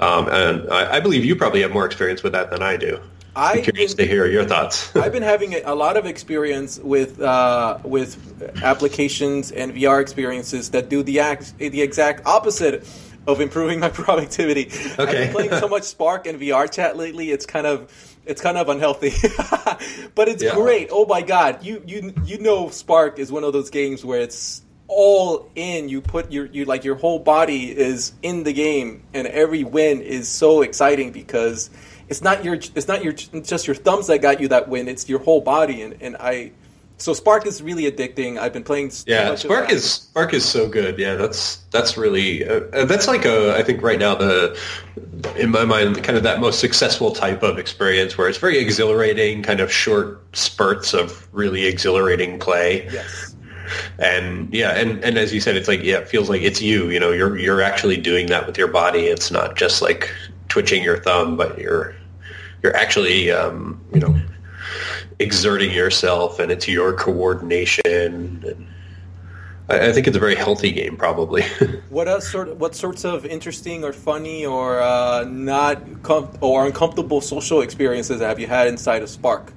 Um, 0.00 0.28
and 0.28 0.70
I, 0.70 0.96
I, 0.96 1.00
believe 1.00 1.24
you 1.24 1.36
probably 1.36 1.60
have 1.62 1.70
more 1.70 1.84
experience 1.84 2.22
with 2.22 2.32
that 2.32 2.50
than 2.50 2.62
I 2.62 2.78
do. 2.78 3.00
I'm 3.36 3.62
curious 3.62 3.94
been, 3.94 4.06
to 4.06 4.10
hear 4.10 4.26
your 4.26 4.46
thoughts. 4.46 4.96
I've 4.96 5.12
been 5.12 5.22
having 5.22 5.54
a 5.62 5.74
lot 5.74 5.98
of 5.98 6.06
experience 6.06 6.78
with 6.78 7.20
uh, 7.20 7.78
with 7.84 8.62
applications 8.62 9.52
and 9.52 9.74
VR 9.74 10.00
experiences 10.00 10.70
that 10.70 10.88
do 10.88 11.02
the 11.02 11.20
act, 11.20 11.58
the 11.58 11.82
exact 11.82 12.24
opposite 12.24 12.88
of 13.26 13.42
improving 13.42 13.80
my 13.80 13.88
productivity. 13.90 14.66
Okay. 14.66 15.02
I've 15.02 15.10
been 15.10 15.32
playing 15.32 15.50
so 15.50 15.68
much 15.76 15.82
Spark 15.82 16.26
and 16.26 16.40
VR 16.40 16.70
chat 16.70 16.96
lately. 16.96 17.30
It's 17.30 17.44
kind 17.44 17.66
of 17.66 18.15
it's 18.26 18.40
kind 18.40 18.58
of 18.58 18.68
unhealthy, 18.68 19.10
but 20.14 20.28
it's 20.28 20.42
yeah. 20.42 20.54
great. 20.54 20.88
Oh 20.90 21.06
my 21.06 21.22
god, 21.22 21.64
you 21.64 21.82
you 21.86 22.12
you 22.24 22.38
know, 22.38 22.68
Spark 22.68 23.18
is 23.18 23.30
one 23.32 23.44
of 23.44 23.52
those 23.52 23.70
games 23.70 24.04
where 24.04 24.20
it's 24.20 24.62
all 24.88 25.50
in. 25.54 25.88
You 25.88 26.00
put 26.00 26.30
your 26.32 26.46
you 26.46 26.64
like 26.64 26.84
your 26.84 26.96
whole 26.96 27.18
body 27.18 27.70
is 27.70 28.12
in 28.22 28.42
the 28.42 28.52
game, 28.52 29.04
and 29.14 29.26
every 29.28 29.64
win 29.64 30.00
is 30.02 30.28
so 30.28 30.62
exciting 30.62 31.12
because 31.12 31.70
it's 32.08 32.22
not 32.22 32.44
your 32.44 32.54
it's 32.54 32.88
not 32.88 33.04
your 33.04 33.12
just 33.12 33.66
your 33.66 33.76
thumbs 33.76 34.08
that 34.08 34.18
got 34.18 34.40
you 34.40 34.48
that 34.48 34.68
win. 34.68 34.88
It's 34.88 35.08
your 35.08 35.20
whole 35.20 35.40
body, 35.40 35.82
and 35.82 35.96
and 36.00 36.16
I 36.16 36.52
so 36.98 37.12
Spark 37.12 37.46
is 37.46 37.62
really 37.62 37.90
addicting. 37.90 38.38
I've 38.38 38.52
been 38.52 38.64
playing. 38.64 38.90
Yeah, 39.06 39.34
Spark 39.34 39.70
is 39.70 39.84
Spark 39.84 40.32
is 40.32 40.44
so 40.44 40.68
good. 40.68 40.98
Yeah, 40.98 41.14
that's 41.14 41.56
that's 41.70 41.96
really 41.96 42.46
uh, 42.48 42.60
uh, 42.72 42.84
that's 42.86 43.06
like 43.06 43.24
a 43.24 43.54
I 43.56 43.62
think 43.62 43.82
right 43.82 43.98
now 43.98 44.14
the 44.14 44.58
in 45.36 45.50
my 45.50 45.64
mind 45.64 46.02
kind 46.02 46.16
of 46.16 46.22
that 46.22 46.40
most 46.40 46.58
successful 46.58 47.12
type 47.12 47.42
of 47.42 47.58
experience 47.58 48.16
where 48.16 48.28
it's 48.28 48.38
very 48.38 48.58
exhilarating, 48.58 49.42
kind 49.42 49.60
of 49.60 49.70
short 49.70 50.24
spurts 50.34 50.94
of 50.94 51.28
really 51.32 51.66
exhilarating 51.66 52.38
play. 52.38 52.88
Yes. 52.90 53.34
And 53.98 54.52
yeah, 54.54 54.70
and, 54.70 55.02
and 55.04 55.18
as 55.18 55.34
you 55.34 55.40
said, 55.40 55.56
it's 55.56 55.68
like 55.68 55.82
yeah, 55.82 55.98
it 55.98 56.08
feels 56.08 56.30
like 56.30 56.40
it's 56.42 56.62
you. 56.62 56.88
You 56.88 57.00
know, 57.00 57.12
you're 57.12 57.36
you're 57.36 57.60
actually 57.60 57.98
doing 57.98 58.26
that 58.28 58.46
with 58.46 58.56
your 58.56 58.68
body. 58.68 59.06
It's 59.06 59.30
not 59.30 59.56
just 59.56 59.82
like 59.82 60.10
twitching 60.48 60.82
your 60.82 60.98
thumb, 60.98 61.36
but 61.36 61.58
you're 61.58 61.94
you're 62.62 62.74
actually 62.74 63.30
um, 63.30 63.78
you 63.92 64.00
know 64.00 64.18
exerting 65.18 65.72
yourself 65.72 66.38
and 66.38 66.52
it's 66.52 66.68
your 66.68 66.92
coordination. 66.92 67.82
And 67.86 68.66
I, 69.68 69.88
I 69.88 69.92
think 69.92 70.06
it's 70.06 70.16
a 70.16 70.20
very 70.20 70.34
healthy 70.34 70.72
game, 70.72 70.96
probably. 70.96 71.42
what 71.88 72.08
else 72.08 72.30
sort 72.30 72.56
what 72.56 72.74
sorts 72.74 73.04
of 73.04 73.24
interesting 73.24 73.84
or 73.84 73.92
funny 73.92 74.44
or 74.44 74.80
uh, 74.80 75.24
not 75.24 76.02
com- 76.02 76.30
or 76.40 76.66
uncomfortable 76.66 77.20
social 77.20 77.60
experiences 77.60 78.20
have 78.20 78.38
you 78.38 78.46
had 78.46 78.68
inside 78.68 79.02
of 79.02 79.08
Spark? 79.08 79.52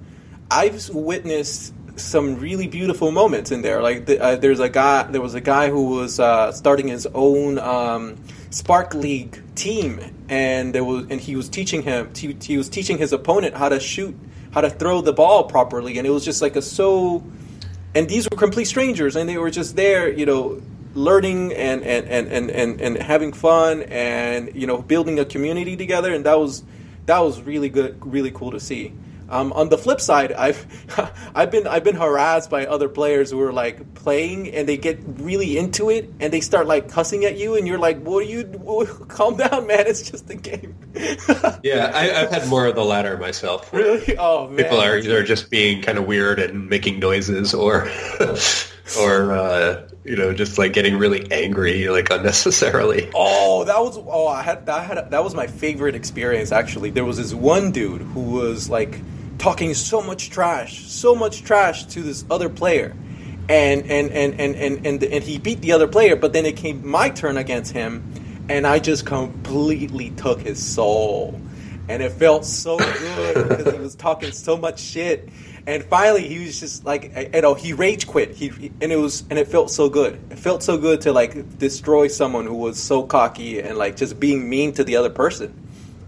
I've 0.51 0.89
witnessed 0.89 1.73
some 1.95 2.39
really 2.39 2.67
beautiful 2.67 3.11
moments 3.11 3.51
in 3.51 3.61
there. 3.61 3.81
Like 3.81 4.05
the, 4.05 4.21
uh, 4.21 4.35
there's 4.37 4.59
a 4.59 4.69
guy, 4.69 5.03
there 5.03 5.21
was 5.21 5.35
a 5.35 5.41
guy 5.41 5.69
who 5.69 5.97
was 5.97 6.19
uh, 6.19 6.51
starting 6.51 6.87
his 6.87 7.05
own 7.13 7.59
um, 7.59 8.17
Spark 8.49 8.93
League 8.93 9.41
team, 9.55 9.99
and 10.29 10.73
there 10.73 10.83
was, 10.83 11.05
and 11.09 11.19
he 11.19 11.35
was 11.35 11.49
teaching 11.49 11.83
him, 11.83 12.11
he 12.15 12.57
was 12.57 12.69
teaching 12.69 12.97
his 12.97 13.13
opponent 13.13 13.55
how 13.55 13.69
to 13.69 13.79
shoot 13.79 14.17
how 14.51 14.61
to 14.61 14.69
throw 14.69 15.01
the 15.01 15.13
ball 15.13 15.43
properly, 15.43 15.97
and 15.97 16.07
it 16.07 16.09
was 16.09 16.25
just 16.25 16.41
like 16.41 16.55
a 16.55 16.61
so. 16.61 17.23
And 17.95 18.07
these 18.07 18.27
were 18.29 18.37
complete 18.37 18.65
strangers, 18.65 19.15
and 19.15 19.27
they 19.27 19.37
were 19.37 19.49
just 19.49 19.75
there, 19.75 20.11
you 20.11 20.25
know, 20.25 20.61
learning 20.93 21.53
and 21.53 21.81
and, 21.83 22.07
and, 22.07 22.27
and, 22.27 22.51
and, 22.51 22.81
and 22.81 22.97
having 22.97 23.33
fun, 23.33 23.83
and 23.83 24.53
you 24.55 24.67
know, 24.67 24.81
building 24.81 25.19
a 25.19 25.25
community 25.25 25.75
together, 25.75 26.13
and 26.13 26.25
that 26.25 26.39
was 26.39 26.63
that 27.05 27.19
was 27.19 27.41
really 27.41 27.69
good, 27.69 27.97
really 28.05 28.31
cool 28.31 28.51
to 28.51 28.59
see. 28.59 28.93
Um, 29.29 29.53
on 29.53 29.69
the 29.69 29.77
flip 29.77 30.01
side, 30.01 30.31
I've 30.33 30.65
I've 31.35 31.51
been 31.51 31.67
I've 31.67 31.83
been 31.83 31.95
harassed 31.95 32.49
by 32.49 32.65
other 32.65 32.89
players 32.89 33.29
who 33.29 33.39
are 33.41 33.53
like 33.53 33.93
playing 33.93 34.49
and 34.49 34.67
they 34.67 34.77
get 34.77 34.99
really 35.05 35.57
into 35.57 35.89
it 35.91 36.11
and 36.19 36.33
they 36.33 36.41
start 36.41 36.65
like 36.67 36.89
cussing 36.89 37.25
at 37.25 37.37
you 37.37 37.55
and 37.55 37.67
you're 37.67 37.77
like, 37.77 38.01
"What 38.01 38.23
are 38.23 38.27
you? 38.27 38.45
Calm 39.07 39.37
down, 39.37 39.67
man. 39.67 39.85
It's 39.85 40.09
just 40.09 40.29
a 40.29 40.35
game." 40.35 40.75
yeah, 41.63 41.91
I, 41.93 42.05
have 42.05 42.31
had 42.31 42.47
more 42.47 42.65
of 42.65 42.75
the 42.75 42.83
latter 42.83 43.17
myself. 43.17 43.71
Really? 43.71 44.17
Oh 44.17 44.47
man. 44.47 44.57
People 44.57 44.79
are 44.79 44.97
either 44.97 45.23
just 45.23 45.51
being 45.51 45.83
kind 45.83 45.99
of 45.99 46.07
weird 46.07 46.39
and 46.39 46.67
making 46.67 46.99
noises, 46.99 47.53
or 47.53 47.87
or 48.99 49.31
uh, 49.31 49.87
you 50.03 50.15
know, 50.15 50.33
just 50.33 50.57
like 50.57 50.73
getting 50.73 50.97
really 50.97 51.31
angry, 51.31 51.87
like 51.89 52.09
unnecessarily. 52.09 53.11
Oh, 53.13 53.63
that 53.65 53.79
was 53.79 53.97
oh, 53.97 54.27
I 54.27 54.41
had 54.41 54.65
that 54.65 54.87
had 54.87 55.11
that 55.11 55.23
was 55.23 55.35
my 55.35 55.45
favorite 55.45 55.93
experience. 55.93 56.51
Actually, 56.51 56.89
there 56.89 57.05
was 57.05 57.17
this 57.17 57.35
one 57.35 57.71
dude 57.71 58.01
who 58.01 58.21
was 58.21 58.71
like 58.71 58.99
talking 59.39 59.73
so 59.73 60.01
much 60.01 60.29
trash, 60.29 60.85
so 60.85 61.15
much 61.15 61.41
trash 61.43 61.85
to 61.85 62.03
this 62.03 62.25
other 62.29 62.49
player. 62.49 62.95
And 63.47 63.81
and, 63.89 64.11
and, 64.11 64.39
and, 64.39 64.55
and, 64.55 64.85
and, 64.85 65.03
and 65.03 65.23
he 65.23 65.39
beat 65.39 65.61
the 65.61 65.71
other 65.71 65.87
player, 65.87 66.15
but 66.15 66.33
then 66.33 66.45
it 66.45 66.55
came 66.55 66.87
my 66.87 67.09
turn 67.09 67.35
against 67.35 67.71
him, 67.71 68.03
and 68.47 68.67
I 68.67 68.77
just 68.77 69.07
completely 69.07 70.11
took 70.11 70.41
his 70.41 70.63
soul. 70.63 71.41
And 71.87 72.03
it 72.03 72.11
felt 72.11 72.45
so 72.45 72.77
good 73.05 73.49
because 73.49 73.73
he 73.73 73.79
was 73.79 73.95
talking 73.95 74.31
so 74.31 74.55
much 74.55 74.79
shit. 74.79 75.29
And 75.65 75.83
finally, 75.83 76.27
he 76.27 76.45
was 76.45 76.59
just 76.59 76.85
like, 76.85 77.11
you 77.33 77.41
know, 77.41 77.55
he 77.55 77.73
rage 77.73 78.05
quit. 78.05 78.35
He 78.35 78.71
and 78.81 78.91
it 78.91 78.97
was 78.97 79.23
and 79.31 79.39
it 79.39 79.47
felt 79.47 79.71
so 79.71 79.89
good. 79.89 80.19
It 80.29 80.37
felt 80.37 80.61
so 80.61 80.77
good 80.77 81.01
to 81.01 81.11
like 81.11 81.57
destroy 81.57 82.07
someone 82.07 82.45
who 82.45 82.53
was 82.53 82.77
so 82.77 83.01
cocky 83.03 83.59
and 83.59 83.79
like 83.79 83.95
just 83.95 84.19
being 84.19 84.47
mean 84.47 84.73
to 84.73 84.83
the 84.83 84.95
other 84.95 85.09
person 85.09 85.53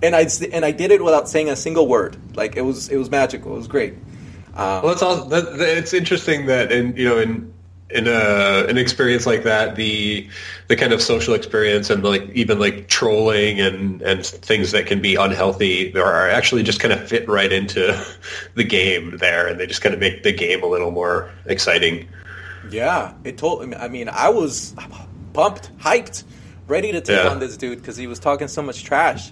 and 0.02 0.16
I 0.16 0.28
and 0.52 0.66
I 0.66 0.72
did 0.72 0.92
it 0.92 1.04
without 1.04 1.30
saying 1.30 1.50
a 1.50 1.56
single 1.56 1.88
word. 1.88 2.18
Like 2.36 2.56
it 2.56 2.62
was 2.62 2.90
it 2.90 2.98
was 2.98 3.10
magical. 3.10 3.54
It 3.54 3.58
was 3.58 3.68
great. 3.68 3.94
Um, 4.56 4.84
well, 4.84 4.90
it's 4.90 5.02
all 5.02 5.26
that, 5.26 5.46
it's 5.60 5.94
interesting 5.94 6.48
that 6.48 6.72
in 6.72 6.96
you 6.96 7.06
know 7.06 7.18
in 7.18 7.54
in 7.90 8.08
a 8.08 8.66
an 8.68 8.78
experience 8.78 9.26
like 9.26 9.44
that, 9.44 9.76
the 9.76 10.28
the 10.68 10.76
kind 10.76 10.94
of 10.94 11.02
social 11.02 11.34
experience 11.34 11.90
and 11.90 12.04
like 12.04 12.30
even 12.30 12.60
like 12.60 12.88
trolling 12.88 13.60
and 13.60 14.02
and 14.02 14.26
things 14.26 14.72
that 14.72 14.86
can 14.86 15.02
be 15.02 15.16
unhealthy 15.16 15.96
are 15.98 16.30
actually 16.30 16.64
just 16.64 16.80
kind 16.80 16.94
of 16.94 17.08
fit 17.08 17.28
right 17.28 17.52
into 17.52 18.00
the 18.56 18.64
game 18.64 19.18
there, 19.18 19.48
and 19.48 19.60
they 19.60 19.68
just 19.68 19.82
kind 19.82 19.94
of 19.94 20.00
make 20.00 20.24
the 20.24 20.32
game 20.32 20.64
a 20.64 20.68
little 20.68 20.92
more 20.92 21.30
exciting. 21.46 22.08
Yeah, 22.70 23.14
it 23.24 23.38
told. 23.38 23.74
I 23.74 23.88
mean, 23.88 24.10
I 24.10 24.30
was 24.30 24.76
pumped, 25.34 25.78
hyped, 25.78 26.24
ready 26.68 26.92
to 26.92 27.02
take 27.02 27.24
yeah. 27.24 27.30
on 27.30 27.40
this 27.40 27.58
dude 27.58 27.80
because 27.80 27.98
he 27.98 28.08
was 28.08 28.20
talking 28.20 28.48
so 28.48 28.62
much 28.62 28.84
trash. 28.84 29.32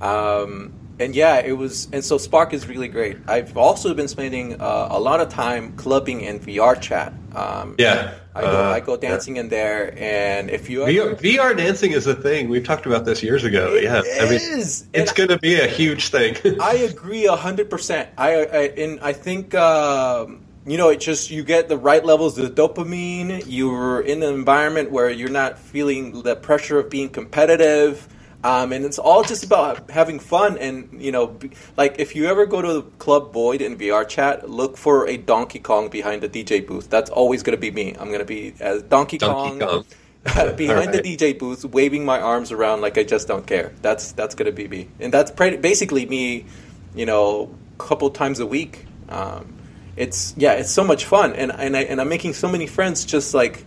Um, 0.00 0.72
and 1.00 1.16
yeah, 1.16 1.38
it 1.38 1.52
was, 1.52 1.88
and 1.92 2.04
so 2.04 2.18
Spark 2.18 2.52
is 2.52 2.68
really 2.68 2.88
great. 2.88 3.16
I've 3.26 3.56
also 3.56 3.94
been 3.94 4.06
spending 4.06 4.60
uh, 4.60 4.88
a 4.90 5.00
lot 5.00 5.20
of 5.20 5.30
time 5.30 5.72
clubbing 5.76 6.20
in 6.20 6.38
VR 6.40 6.78
chat. 6.78 7.14
Um, 7.34 7.74
yeah, 7.78 8.14
I 8.34 8.40
go, 8.42 8.46
uh, 8.46 8.70
I 8.70 8.80
go 8.80 8.96
dancing 8.98 9.36
yeah. 9.36 9.42
in 9.42 9.48
there, 9.48 9.98
and 9.98 10.50
if 10.50 10.68
you 10.68 10.80
VR, 10.80 11.14
VR, 11.18 11.56
dancing 11.56 11.92
is 11.92 12.06
a 12.06 12.14
thing. 12.14 12.50
We've 12.50 12.64
talked 12.64 12.84
about 12.84 13.06
this 13.06 13.22
years 13.22 13.44
ago. 13.44 13.74
It 13.74 13.84
yeah, 13.84 14.02
I 14.20 14.24
mean, 14.24 14.34
is. 14.34 14.86
it's 14.92 15.12
going 15.12 15.30
to 15.30 15.38
be 15.38 15.58
a 15.58 15.66
huge 15.66 16.08
thing. 16.08 16.36
I 16.60 16.74
agree 16.74 17.26
hundred 17.26 17.70
percent. 17.70 18.10
I, 18.18 18.44
I 18.44 18.62
and 18.76 19.00
I 19.00 19.12
think. 19.12 19.54
Um, 19.54 20.46
you 20.66 20.76
know, 20.76 20.90
it 20.90 21.00
just 21.00 21.30
you 21.30 21.42
get 21.42 21.70
the 21.70 21.78
right 21.78 22.04
levels 22.04 22.36
of 22.38 22.54
dopamine. 22.54 23.44
You're 23.46 24.02
in 24.02 24.22
an 24.22 24.34
environment 24.34 24.90
where 24.90 25.08
you're 25.08 25.30
not 25.30 25.58
feeling 25.58 26.22
the 26.22 26.36
pressure 26.36 26.78
of 26.78 26.90
being 26.90 27.08
competitive. 27.08 28.06
Um, 28.42 28.72
and 28.72 28.86
it's 28.86 28.98
all 28.98 29.22
just 29.22 29.44
about 29.44 29.90
having 29.90 30.18
fun 30.18 30.56
and 30.56 31.02
you 31.02 31.12
know 31.12 31.26
be, 31.26 31.50
like 31.76 31.96
if 31.98 32.16
you 32.16 32.26
ever 32.26 32.46
go 32.46 32.62
to 32.62 32.72
the 32.72 32.82
club 32.98 33.34
void 33.34 33.60
in 33.60 33.76
vr 33.76 34.08
chat 34.08 34.48
look 34.48 34.78
for 34.78 35.06
a 35.06 35.18
donkey 35.18 35.58
kong 35.58 35.88
behind 35.88 36.22
the 36.22 36.28
dj 36.28 36.66
booth. 36.66 36.88
That's 36.88 37.10
always 37.10 37.42
going 37.42 37.54
to 37.54 37.60
be 37.60 37.70
me. 37.70 37.94
I'm 38.00 38.08
going 38.08 38.20
to 38.20 38.24
be 38.24 38.54
as 38.58 38.82
donkey, 38.84 39.18
donkey 39.18 39.58
kong, 39.58 39.84
kong. 40.24 40.56
behind 40.56 40.90
right. 40.90 41.02
the 41.02 41.16
dj 41.16 41.38
booth 41.38 41.66
waving 41.66 42.04
my 42.06 42.18
arms 42.18 42.50
around 42.50 42.80
like 42.80 42.96
i 42.96 43.04
just 43.04 43.28
don't 43.28 43.46
care. 43.46 43.72
That's 43.82 44.12
that's 44.12 44.34
going 44.34 44.46
to 44.46 44.52
be 44.52 44.66
me. 44.66 44.88
And 45.00 45.12
that's 45.12 45.30
basically 45.30 46.06
me 46.06 46.46
you 46.94 47.04
know 47.04 47.54
a 47.78 47.82
couple 47.82 48.08
times 48.08 48.40
a 48.40 48.46
week. 48.46 48.86
Um, 49.10 49.52
it's 49.96 50.32
yeah 50.38 50.52
it's 50.52 50.70
so 50.70 50.82
much 50.82 51.04
fun. 51.04 51.34
And 51.34 51.52
and, 51.52 51.76
I, 51.76 51.82
and 51.82 52.00
i'm 52.00 52.08
making 52.08 52.32
so 52.32 52.48
many 52.48 52.66
friends 52.66 53.04
just 53.04 53.34
like 53.34 53.66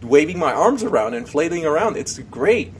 waving 0.00 0.38
my 0.38 0.52
arms 0.52 0.84
around 0.84 1.14
and 1.14 1.28
flailing 1.28 1.66
around. 1.66 1.96
It's 1.96 2.20
great 2.20 2.72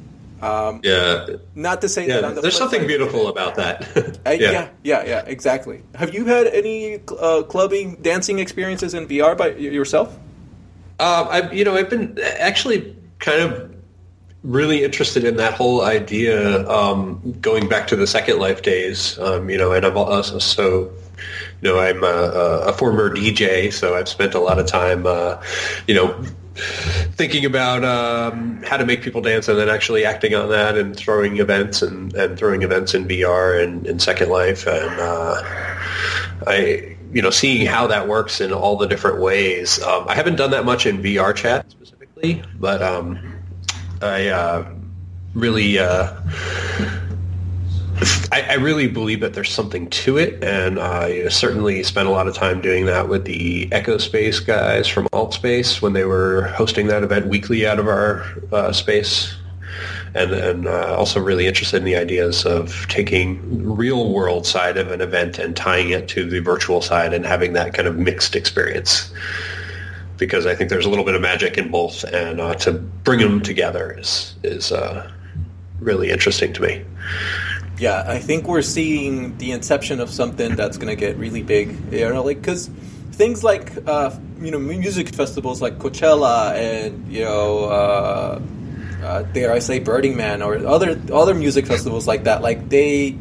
um, 0.42 0.81
yeah. 0.83 1.26
Not 1.55 1.81
to 1.83 1.88
say 1.88 2.07
yeah, 2.07 2.20
that. 2.20 2.35
The 2.35 2.40
there's 2.40 2.57
something 2.57 2.87
beautiful 2.87 3.29
about 3.29 3.57
that. 3.57 3.96
uh, 4.26 4.31
yeah. 4.31 4.50
yeah. 4.50 4.68
yeah, 4.83 5.05
yeah, 5.05 5.24
exactly. 5.26 5.83
Have 5.94 6.14
you 6.14 6.24
had 6.24 6.46
any 6.48 7.00
uh, 7.20 7.42
clubbing, 7.42 7.96
dancing 7.96 8.38
experiences 8.38 8.94
in 8.94 9.07
VR 9.07 9.37
by 9.37 9.50
yourself? 9.50 10.14
Um, 10.98 11.29
I, 11.29 11.50
you 11.53 11.64
know, 11.64 11.76
I've 11.76 11.90
been 11.90 12.18
actually 12.38 12.96
kind 13.18 13.40
of 13.40 13.74
really 14.42 14.85
interested 14.85 15.24
in 15.24 15.37
that 15.37 15.55
whole 15.55 15.83
idea. 15.83 16.68
Um, 16.68 17.37
going 17.40 17.68
back 17.68 17.87
to 17.88 17.96
the 17.96 18.07
Second 18.07 18.38
Life 18.38 18.62
days, 18.62 19.18
um, 19.18 19.50
you 19.50 19.59
know, 19.59 19.72
and 19.72 19.85
I'm 19.85 19.96
also 19.96 20.38
so 20.38 20.92
you 21.62 21.68
know, 21.68 21.79
I'm 21.79 22.03
a, 22.03 22.68
a, 22.68 22.72
former 22.72 23.14
DJ, 23.14 23.72
so 23.72 23.94
I've 23.94 24.09
spent 24.09 24.35
a 24.35 24.40
lot 24.40 24.59
of 24.59 24.66
time, 24.66 25.07
uh, 25.07 25.42
you 25.87 25.94
know, 25.94 26.24
thinking 26.54 27.44
about 27.44 27.84
um, 27.84 28.62
how 28.62 28.76
to 28.76 28.84
make 28.84 29.02
people 29.02 29.20
dance 29.20 29.48
and 29.48 29.58
then 29.58 29.68
actually 29.68 30.04
acting 30.04 30.34
on 30.34 30.48
that 30.50 30.76
and 30.76 30.96
throwing 30.96 31.38
events 31.38 31.82
and, 31.82 32.12
and 32.14 32.38
throwing 32.38 32.62
events 32.62 32.94
in 32.94 33.06
VR 33.06 33.62
and 33.62 33.86
in 33.86 33.98
Second 33.98 34.30
Life 34.30 34.66
and 34.66 35.00
uh, 35.00 35.42
I 36.46 36.96
you 37.12 37.22
know 37.22 37.30
seeing 37.30 37.66
how 37.66 37.86
that 37.88 38.08
works 38.08 38.40
in 38.40 38.52
all 38.52 38.76
the 38.76 38.86
different 38.86 39.20
ways. 39.20 39.82
Um, 39.82 40.06
I 40.08 40.14
haven't 40.14 40.36
done 40.36 40.50
that 40.52 40.64
much 40.64 40.86
in 40.86 41.02
VR 41.02 41.34
chat 41.34 41.70
specifically, 41.70 42.42
but 42.58 42.82
um, 42.82 43.18
I 44.02 44.28
uh, 44.28 44.72
really 45.34 45.78
uh, 45.78 46.20
I, 48.33 48.42
I, 48.50 48.55
really 48.55 48.87
believe 48.87 49.20
that 49.20 49.35
there's 49.35 49.50
something 49.50 49.90
to 49.90 50.16
it, 50.16 50.42
and 50.42 50.79
I 50.79 51.29
certainly 51.29 51.83
spent 51.83 52.09
a 52.09 52.11
lot 52.11 52.29
of 52.29 52.35
time 52.35 52.61
doing 52.61 52.87
that 52.87 53.09
with 53.09 53.24
the 53.24 53.68
Echo 53.72 53.98
Space 53.98 54.40
guys 54.40 54.87
from 54.87 55.09
AltSpace 55.09 55.83
when 55.83 55.92
they 55.92 56.05
were 56.05 56.44
hosting 56.48 56.87
that 56.87 57.03
event 57.03 57.26
weekly 57.26 57.66
out 57.66 57.79
of 57.79 57.88
our 57.88 58.24
uh, 58.53 58.72
space, 58.72 59.35
and, 60.14 60.33
and 60.33 60.66
uh, 60.66 60.96
also 60.96 61.20
really 61.20 61.46
interested 61.46 61.79
in 61.79 61.85
the 61.85 61.96
ideas 61.96 62.46
of 62.46 62.87
taking 62.88 63.40
real 63.64 64.12
world 64.12 64.46
side 64.46 64.76
of 64.76 64.90
an 64.90 65.00
event 65.00 65.38
and 65.38 65.57
tying 65.57 65.90
it 65.90 66.09
to 66.09 66.29
the 66.29 66.40
virtual 66.40 66.81
side 66.81 67.12
and 67.12 67.26
having 67.26 67.53
that 67.53 67.74
kind 67.74 67.88
of 67.88 67.96
mixed 67.96 68.35
experience. 68.35 69.12
Because 70.16 70.46
I 70.46 70.55
think 70.55 70.70
there's 70.70 70.87
a 70.87 70.90
little 70.90 71.05
bit 71.05 71.14
of 71.14 71.22
magic 71.22 71.59
in 71.59 71.70
both, 71.70 72.05
and 72.05 72.40
uh, 72.40 72.55
to 72.57 72.72
bring 72.72 73.20
them 73.20 73.40
together 73.40 73.96
is 73.98 74.35
is 74.42 74.70
uh, 74.70 75.11
really 75.81 76.11
interesting 76.11 76.53
to 76.53 76.62
me. 76.62 76.85
Yeah, 77.80 78.04
I 78.06 78.18
think 78.18 78.46
we're 78.46 78.60
seeing 78.60 79.38
the 79.38 79.52
inception 79.52 80.00
of 80.00 80.10
something 80.10 80.54
that's 80.54 80.76
going 80.76 80.88
to 80.88 80.96
get 80.96 81.16
really 81.16 81.42
big. 81.42 81.74
You 81.90 82.10
know, 82.10 82.22
like 82.22 82.42
because 82.42 82.68
things 83.12 83.42
like 83.42 83.72
uh, 83.88 84.14
you 84.38 84.50
know 84.50 84.58
music 84.58 85.08
festivals 85.08 85.62
like 85.62 85.78
Coachella 85.78 86.52
and 86.56 87.10
you 87.10 87.24
know 87.24 87.64
uh, 87.64 88.40
uh, 89.02 89.22
dare 89.32 89.54
I 89.54 89.60
say 89.60 89.78
Burning 89.78 90.14
Man 90.14 90.42
or 90.42 90.56
other 90.66 91.00
other 91.10 91.34
music 91.34 91.66
festivals 91.66 92.06
like 92.06 92.24
that. 92.24 92.42
Like 92.42 92.68
they, 92.68 93.16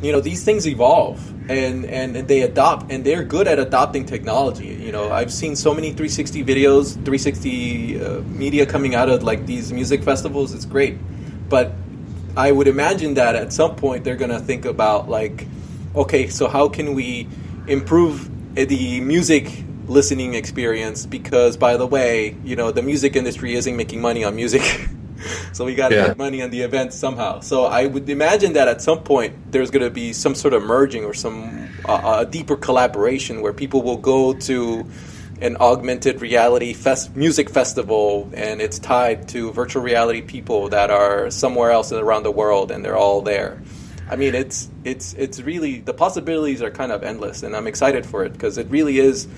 you 0.00 0.12
know, 0.12 0.20
these 0.20 0.44
things 0.44 0.66
evolve 0.66 1.20
and, 1.50 1.84
and, 1.84 2.16
and 2.16 2.26
they 2.26 2.40
adopt 2.40 2.90
and 2.90 3.04
they're 3.04 3.22
good 3.22 3.46
at 3.46 3.58
adopting 3.58 4.06
technology. 4.06 4.68
You 4.68 4.92
know, 4.92 5.12
I've 5.12 5.30
seen 5.30 5.54
so 5.56 5.74
many 5.74 5.88
360 5.88 6.42
videos, 6.42 6.94
360 7.04 8.00
uh, 8.00 8.20
media 8.20 8.64
coming 8.64 8.94
out 8.94 9.10
of 9.10 9.24
like 9.24 9.44
these 9.44 9.74
music 9.74 10.02
festivals. 10.02 10.54
It's 10.54 10.64
great, 10.64 10.96
but 11.50 11.74
I 12.40 12.52
would 12.52 12.68
imagine 12.68 13.14
that 13.14 13.36
at 13.36 13.52
some 13.52 13.76
point 13.76 14.02
they're 14.02 14.16
going 14.16 14.30
to 14.30 14.40
think 14.40 14.64
about 14.64 15.10
like, 15.10 15.46
okay, 15.94 16.28
so 16.28 16.48
how 16.48 16.70
can 16.70 16.94
we 16.94 17.28
improve 17.66 18.30
the 18.54 19.00
music 19.00 19.62
listening 19.88 20.32
experience? 20.34 21.04
Because 21.04 21.58
by 21.58 21.76
the 21.76 21.86
way, 21.86 22.36
you 22.42 22.56
know 22.56 22.72
the 22.72 22.80
music 22.82 23.14
industry 23.14 23.52
isn't 23.54 23.76
making 23.76 24.00
money 24.00 24.24
on 24.24 24.34
music, 24.36 24.62
so 25.52 25.66
we 25.66 25.74
got 25.74 25.90
to 25.90 25.96
yeah. 25.96 26.08
make 26.08 26.16
money 26.16 26.40
on 26.40 26.48
the 26.48 26.62
event 26.62 26.94
somehow. 26.94 27.40
So 27.40 27.66
I 27.66 27.84
would 27.84 28.08
imagine 28.08 28.54
that 28.54 28.68
at 28.68 28.80
some 28.80 29.02
point 29.02 29.52
there's 29.52 29.70
going 29.70 29.84
to 29.84 29.90
be 29.90 30.14
some 30.14 30.34
sort 30.34 30.54
of 30.54 30.62
merging 30.62 31.04
or 31.04 31.12
some 31.12 31.68
uh, 31.84 32.24
a 32.24 32.26
deeper 32.26 32.56
collaboration 32.56 33.42
where 33.42 33.52
people 33.52 33.82
will 33.82 33.98
go 33.98 34.32
to 34.48 34.86
an 35.40 35.56
augmented 35.58 36.20
reality 36.20 36.72
fest- 36.72 37.16
music 37.16 37.48
festival, 37.48 38.30
and 38.34 38.60
it's 38.60 38.78
tied 38.78 39.28
to 39.28 39.52
virtual 39.52 39.82
reality 39.82 40.20
people 40.20 40.68
that 40.68 40.90
are 40.90 41.30
somewhere 41.30 41.70
else 41.70 41.92
around 41.92 42.24
the 42.24 42.30
world, 42.30 42.70
and 42.70 42.84
they're 42.84 42.96
all 42.96 43.22
there. 43.22 43.60
I 44.10 44.16
mean, 44.16 44.34
it's 44.34 44.68
it's 44.84 45.14
it's 45.14 45.40
really 45.40 45.80
the 45.80 45.94
possibilities 45.94 46.62
are 46.62 46.70
kind 46.70 46.92
of 46.92 47.02
endless, 47.02 47.42
and 47.42 47.56
I'm 47.56 47.66
excited 47.66 48.04
for 48.04 48.24
it 48.24 48.32
because 48.32 48.58
it 48.58 48.66
really 48.68 48.98
is 48.98 49.28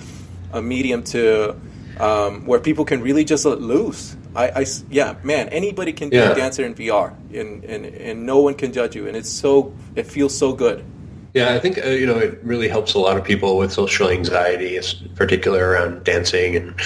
a 0.53 0.62
medium 0.62 1.03
to 1.05 1.57
um, 2.01 2.47
where 2.47 2.59
people 2.59 2.85
can 2.85 3.03
really 3.03 3.25
just 3.25 3.45
let 3.45 3.61
loose. 3.61 4.17
I, 4.35 4.49
I 4.49 4.67
yeah, 4.91 5.17
man, 5.23 5.51
anybody 5.51 5.93
can 5.93 6.09
be 6.09 6.17
yeah. 6.17 6.33
a 6.33 6.35
dancer 6.35 6.65
in 6.65 6.75
VR, 6.75 7.15
and, 7.35 7.65
and 7.65 7.85
and 7.85 8.27
no 8.27 8.41
one 8.41 8.55
can 8.55 8.73
judge 8.73 8.97
you, 8.97 9.07
and 9.07 9.17
it's 9.17 9.31
so 9.31 9.75
it 9.95 10.07
feels 10.07 10.37
so 10.37 10.53
good. 10.55 10.85
Yeah, 11.35 11.55
I 11.55 11.59
think 11.59 11.79
uh, 11.79 11.88
you 11.88 12.07
know 12.07 12.18
it 12.18 12.38
really 12.42 12.68
helps 12.68 12.92
a 12.95 12.99
lot 12.99 13.16
of 13.16 13.25
people 13.25 13.57
with 13.57 13.73
social 13.73 14.11
anxiety, 14.11 14.77
in 14.77 14.83
particular 15.14 15.71
around 15.71 16.05
dancing 16.05 16.57
and 16.57 16.81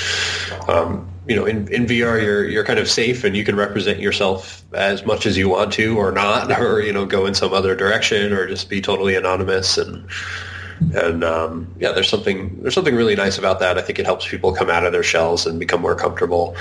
um, 0.68 1.08
you 1.26 1.34
know 1.34 1.44
in, 1.44 1.66
in 1.72 1.86
VR 1.86 2.22
you're 2.22 2.48
you're 2.48 2.64
kind 2.64 2.78
of 2.78 2.88
safe 2.88 3.24
and 3.24 3.36
you 3.36 3.44
can 3.44 3.56
represent 3.56 3.98
yourself 3.98 4.62
as 4.72 5.04
much 5.04 5.26
as 5.26 5.36
you 5.36 5.48
want 5.48 5.72
to 5.74 5.98
or 5.98 6.12
not 6.12 6.52
or 6.60 6.80
you 6.80 6.92
know 6.92 7.04
go 7.04 7.26
in 7.26 7.34
some 7.34 7.52
other 7.52 7.74
direction 7.74 8.32
or 8.32 8.46
just 8.46 8.70
be 8.70 8.80
totally 8.80 9.16
anonymous 9.16 9.78
and 9.78 10.08
and 10.94 11.24
um, 11.24 11.74
yeah, 11.78 11.92
there's 11.92 12.08
something 12.08 12.62
there's 12.62 12.74
something 12.74 12.94
really 12.94 13.16
nice 13.16 13.38
about 13.38 13.60
that. 13.60 13.78
I 13.78 13.82
think 13.82 13.98
it 13.98 14.04
helps 14.04 14.28
people 14.28 14.52
come 14.52 14.70
out 14.70 14.84
of 14.84 14.92
their 14.92 15.02
shells 15.02 15.46
and 15.46 15.58
become 15.58 15.80
more 15.80 15.94
comfortable, 15.94 16.54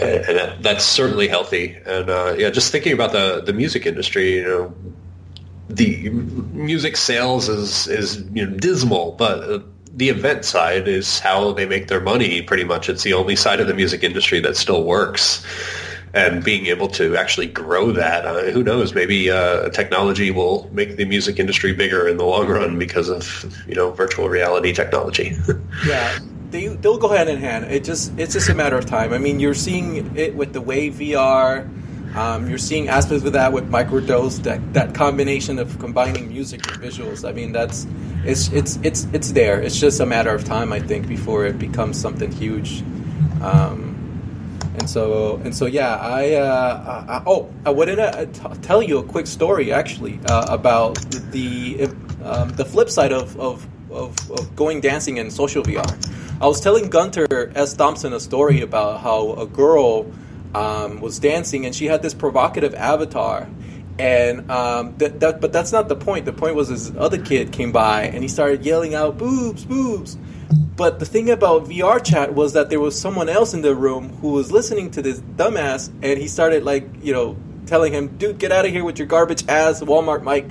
and, 0.00 0.24
and 0.26 0.38
that, 0.38 0.62
that's 0.62 0.84
certainly 0.84 1.26
healthy. 1.26 1.76
And 1.86 2.10
uh, 2.10 2.34
yeah, 2.36 2.50
just 2.50 2.70
thinking 2.70 2.92
about 2.92 3.12
the 3.12 3.42
the 3.44 3.52
music 3.52 3.86
industry, 3.86 4.36
you 4.36 4.44
know, 4.44 4.74
the 5.76 6.10
music 6.10 6.96
sales 6.96 7.48
is 7.48 7.86
is 7.88 8.24
you 8.32 8.46
know 8.46 8.56
dismal, 8.56 9.12
but 9.12 9.50
uh, 9.50 9.58
the 9.94 10.08
event 10.08 10.44
side 10.44 10.88
is 10.88 11.18
how 11.18 11.52
they 11.52 11.66
make 11.66 11.88
their 11.88 12.00
money. 12.00 12.42
Pretty 12.42 12.64
much, 12.64 12.88
it's 12.88 13.02
the 13.02 13.14
only 13.14 13.36
side 13.36 13.60
of 13.60 13.66
the 13.66 13.74
music 13.74 14.02
industry 14.02 14.40
that 14.40 14.56
still 14.56 14.84
works 14.84 15.44
and 16.14 16.44
being 16.44 16.66
able 16.66 16.88
to 16.88 17.16
actually 17.16 17.46
grow 17.46 17.90
that. 17.92 18.26
Uh, 18.26 18.42
who 18.50 18.62
knows? 18.62 18.94
Maybe 18.94 19.30
uh, 19.30 19.70
technology 19.70 20.30
will 20.30 20.68
make 20.72 20.96
the 20.96 21.04
music 21.04 21.38
industry 21.38 21.72
bigger 21.72 22.06
in 22.06 22.16
the 22.18 22.24
long 22.24 22.48
run 22.48 22.78
because 22.78 23.08
of 23.08 23.44
you 23.66 23.74
know 23.74 23.90
virtual 23.92 24.28
reality 24.28 24.72
technology. 24.72 25.36
yeah, 25.86 26.18
they 26.50 26.68
they'll 26.68 26.98
go 26.98 27.08
hand 27.08 27.28
in 27.28 27.38
hand. 27.38 27.64
It 27.66 27.84
just 27.84 28.18
it's 28.18 28.34
just 28.34 28.48
a 28.48 28.54
matter 28.54 28.76
of 28.76 28.86
time. 28.86 29.12
I 29.12 29.18
mean, 29.18 29.40
you're 29.40 29.54
seeing 29.54 30.16
it 30.16 30.34
with 30.34 30.52
the 30.52 30.60
way 30.60 30.90
VR. 30.90 31.68
Um, 32.14 32.48
you're 32.48 32.58
seeing 32.58 32.88
aspects 32.88 33.24
of 33.24 33.32
that 33.32 33.52
with 33.52 33.70
microdose. 33.70 34.42
That 34.42 34.74
that 34.74 34.94
combination 34.94 35.58
of 35.58 35.78
combining 35.78 36.28
music 36.28 36.66
and 36.70 36.80
visuals. 36.80 37.26
I 37.26 37.32
mean, 37.32 37.52
that's 37.52 37.86
it's 38.24 38.52
it's 38.52 38.78
it's 38.82 39.06
it's 39.12 39.32
there. 39.32 39.60
It's 39.60 39.78
just 39.80 40.00
a 40.00 40.06
matter 40.06 40.34
of 40.34 40.44
time, 40.44 40.72
I 40.72 40.80
think, 40.80 41.08
before 41.08 41.46
it 41.46 41.58
becomes 41.58 41.98
something 41.98 42.30
huge. 42.30 42.82
Um, 43.40 43.92
and 44.78 44.88
so 44.88 45.40
and 45.44 45.54
so 45.54 45.66
yeah 45.66 45.96
i, 45.96 46.32
uh, 46.32 47.04
I 47.08 47.22
oh 47.26 47.52
i 47.66 47.70
wanted 47.70 47.96
to 47.96 48.26
t- 48.32 48.60
tell 48.62 48.82
you 48.82 48.98
a 48.98 49.02
quick 49.02 49.26
story 49.26 49.72
actually 49.72 50.18
uh, 50.28 50.46
about 50.48 50.98
the 51.30 51.90
um, 52.24 52.50
the 52.50 52.64
flip 52.64 52.88
side 52.88 53.12
of, 53.12 53.38
of, 53.38 53.66
of, 53.90 54.30
of, 54.30 54.56
going 54.56 54.80
dancing 54.80 55.18
in 55.18 55.30
social 55.30 55.62
vr 55.62 55.84
i 56.40 56.46
was 56.46 56.60
telling 56.60 56.88
gunter 56.88 57.52
s 57.54 57.74
thompson 57.74 58.12
a 58.14 58.20
story 58.20 58.62
about 58.62 59.00
how 59.00 59.34
a 59.34 59.46
girl 59.46 60.10
um, 60.54 61.00
was 61.00 61.18
dancing 61.18 61.66
and 61.66 61.74
she 61.74 61.86
had 61.86 62.02
this 62.02 62.14
provocative 62.14 62.74
avatar. 62.74 63.48
And 63.98 64.50
um, 64.50 64.96
that, 64.98 65.20
that, 65.20 65.40
but 65.40 65.52
that's 65.52 65.72
not 65.72 65.88
the 65.88 65.96
point. 65.96 66.24
The 66.24 66.32
point 66.32 66.54
was 66.54 66.68
this 66.68 66.92
other 66.96 67.22
kid 67.22 67.52
came 67.52 67.72
by 67.72 68.04
and 68.04 68.22
he 68.22 68.28
started 68.28 68.64
yelling 68.64 68.94
out 68.94 69.18
boobs 69.18 69.64
boobs. 69.64 70.16
But 70.76 70.98
the 70.98 71.06
thing 71.06 71.30
about 71.30 71.64
VR 71.66 72.02
chat 72.02 72.34
was 72.34 72.54
that 72.54 72.70
there 72.70 72.80
was 72.80 72.98
someone 72.98 73.28
else 73.28 73.54
in 73.54 73.62
the 73.62 73.74
room 73.74 74.08
who 74.16 74.32
was 74.32 74.50
listening 74.50 74.90
to 74.92 75.02
this 75.02 75.20
dumbass, 75.20 75.88
and 76.02 76.18
he 76.18 76.28
started 76.28 76.64
like 76.64 76.88
you 77.02 77.12
know 77.12 77.36
telling 77.66 77.92
him, 77.92 78.08
"Dude, 78.16 78.38
get 78.38 78.52
out 78.52 78.64
of 78.64 78.72
here 78.72 78.84
with 78.84 78.98
your 78.98 79.06
garbage 79.06 79.46
ass 79.48 79.80
Walmart 79.80 80.22
mic," 80.22 80.46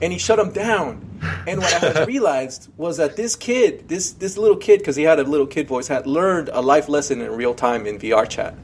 and 0.00 0.12
he 0.12 0.18
shut 0.18 0.38
him 0.38 0.52
down. 0.52 1.06
And 1.46 1.60
what 1.60 1.84
I 1.84 2.04
realized 2.06 2.68
was 2.76 2.96
that 2.96 3.16
this 3.16 3.36
kid, 3.36 3.88
this 3.88 4.12
this 4.12 4.38
little 4.38 4.56
kid, 4.56 4.78
because 4.78 4.96
he 4.96 5.02
had 5.02 5.18
a 5.18 5.24
little 5.24 5.46
kid 5.46 5.68
voice, 5.68 5.88
had 5.88 6.06
learned 6.06 6.48
a 6.52 6.60
life 6.60 6.88
lesson 6.88 7.20
in 7.20 7.30
real 7.32 7.54
time 7.54 7.86
in 7.86 7.98
VR 7.98 8.28
chat, 8.28 8.54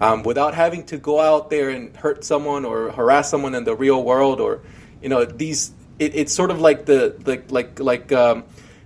um, 0.00 0.22
without 0.22 0.54
having 0.54 0.84
to 0.86 0.98
go 0.98 1.20
out 1.20 1.50
there 1.50 1.70
and 1.70 1.96
hurt 1.96 2.24
someone 2.24 2.64
or 2.64 2.90
harass 2.92 3.30
someone 3.30 3.54
in 3.54 3.64
the 3.64 3.74
real 3.74 4.02
world, 4.02 4.40
or 4.40 4.60
you 5.02 5.08
know 5.08 5.24
these. 5.24 5.72
It, 5.98 6.14
it's 6.14 6.32
sort 6.32 6.50
of 6.50 6.60
like 6.60 6.86
the 6.86 7.16
like 7.24 7.50
like 7.50 7.80
like. 7.80 8.12
Um, 8.12 8.44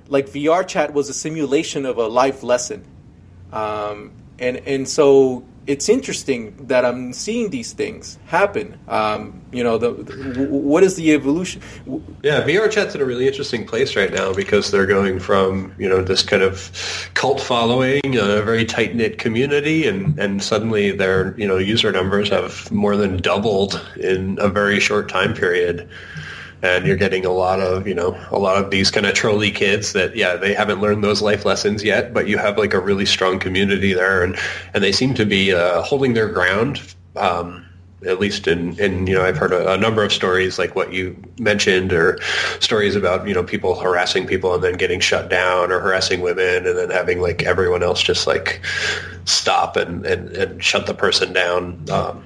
like 0.08 0.26
VR 0.26 0.66
chat 0.66 0.92
was 0.92 1.08
a 1.08 1.14
simulation 1.14 1.86
of 1.86 1.98
a 1.98 2.06
life 2.06 2.42
lesson, 2.42 2.84
um, 3.52 4.12
and 4.38 4.58
and 4.58 4.88
so 4.88 5.44
it's 5.66 5.88
interesting 5.88 6.54
that 6.66 6.84
I'm 6.84 7.12
seeing 7.12 7.50
these 7.50 7.72
things 7.72 8.18
happen. 8.26 8.78
Um, 8.88 9.40
you 9.50 9.64
know, 9.64 9.78
the, 9.78 9.92
the, 9.92 10.46
what 10.48 10.82
is 10.82 10.96
the 10.96 11.12
evolution? 11.12 11.62
Yeah, 12.22 12.42
VR 12.42 12.70
chat's 12.70 12.94
in 12.94 13.00
a 13.00 13.04
really 13.04 13.26
interesting 13.26 13.66
place 13.66 13.96
right 13.96 14.12
now 14.12 14.32
because 14.34 14.70
they're 14.70 14.86
going 14.86 15.20
from 15.20 15.74
you 15.78 15.88
know 15.88 16.02
this 16.02 16.22
kind 16.22 16.42
of 16.42 17.10
cult 17.14 17.40
following, 17.40 18.00
a 18.04 18.42
very 18.42 18.64
tight 18.64 18.94
knit 18.94 19.18
community, 19.18 19.86
and 19.86 20.18
and 20.18 20.42
suddenly 20.42 20.90
their 20.90 21.38
you 21.38 21.46
know 21.46 21.56
user 21.56 21.92
numbers 21.92 22.28
have 22.28 22.70
more 22.70 22.96
than 22.96 23.16
doubled 23.18 23.80
in 23.96 24.38
a 24.40 24.48
very 24.48 24.80
short 24.80 25.08
time 25.08 25.34
period 25.34 25.88
and 26.64 26.86
you're 26.86 26.96
getting 26.96 27.24
a 27.24 27.30
lot 27.30 27.60
of 27.60 27.86
you 27.86 27.94
know 27.94 28.18
a 28.30 28.38
lot 28.38 28.56
of 28.62 28.70
these 28.70 28.90
kind 28.90 29.06
of 29.06 29.14
trolley 29.14 29.50
kids 29.50 29.92
that 29.92 30.16
yeah 30.16 30.34
they 30.34 30.54
haven't 30.54 30.80
learned 30.80 31.04
those 31.04 31.20
life 31.22 31.44
lessons 31.44 31.84
yet 31.84 32.12
but 32.14 32.26
you 32.26 32.38
have 32.38 32.58
like 32.58 32.74
a 32.74 32.80
really 32.80 33.06
strong 33.06 33.38
community 33.38 33.92
there 33.92 34.24
and 34.24 34.36
and 34.72 34.82
they 34.82 34.92
seem 34.92 35.14
to 35.14 35.26
be 35.26 35.52
uh, 35.52 35.82
holding 35.82 36.14
their 36.14 36.28
ground 36.28 36.94
um, 37.16 37.63
at 38.06 38.20
least 38.20 38.46
in, 38.46 38.78
in 38.78 39.06
you 39.06 39.14
know 39.14 39.24
I've 39.24 39.36
heard 39.36 39.52
a, 39.52 39.72
a, 39.72 39.76
number 39.76 40.02
of 40.04 40.12
stories 40.12 40.58
like 40.58 40.74
what 40.74 40.92
you 40.92 41.16
mentioned 41.38 41.92
or 41.92 42.18
stories 42.60 42.96
about 42.96 43.26
you 43.26 43.34
know 43.34 43.42
people 43.42 43.78
harassing 43.78 44.26
people 44.26 44.54
and 44.54 44.62
then 44.62 44.74
getting 44.74 45.00
shut 45.00 45.28
down 45.28 45.70
or 45.70 45.80
harassing 45.80 46.20
women 46.20 46.66
and 46.66 46.78
then 46.78 46.90
having 46.90 47.20
like 47.20 47.42
everyone 47.42 47.82
else 47.82 48.02
just 48.02 48.26
like 48.26 48.64
stop 49.24 49.76
and, 49.76 50.04
and, 50.04 50.28
and 50.36 50.62
shut 50.62 50.86
the 50.86 50.94
person 50.94 51.32
down. 51.32 51.84
Um, 51.90 52.24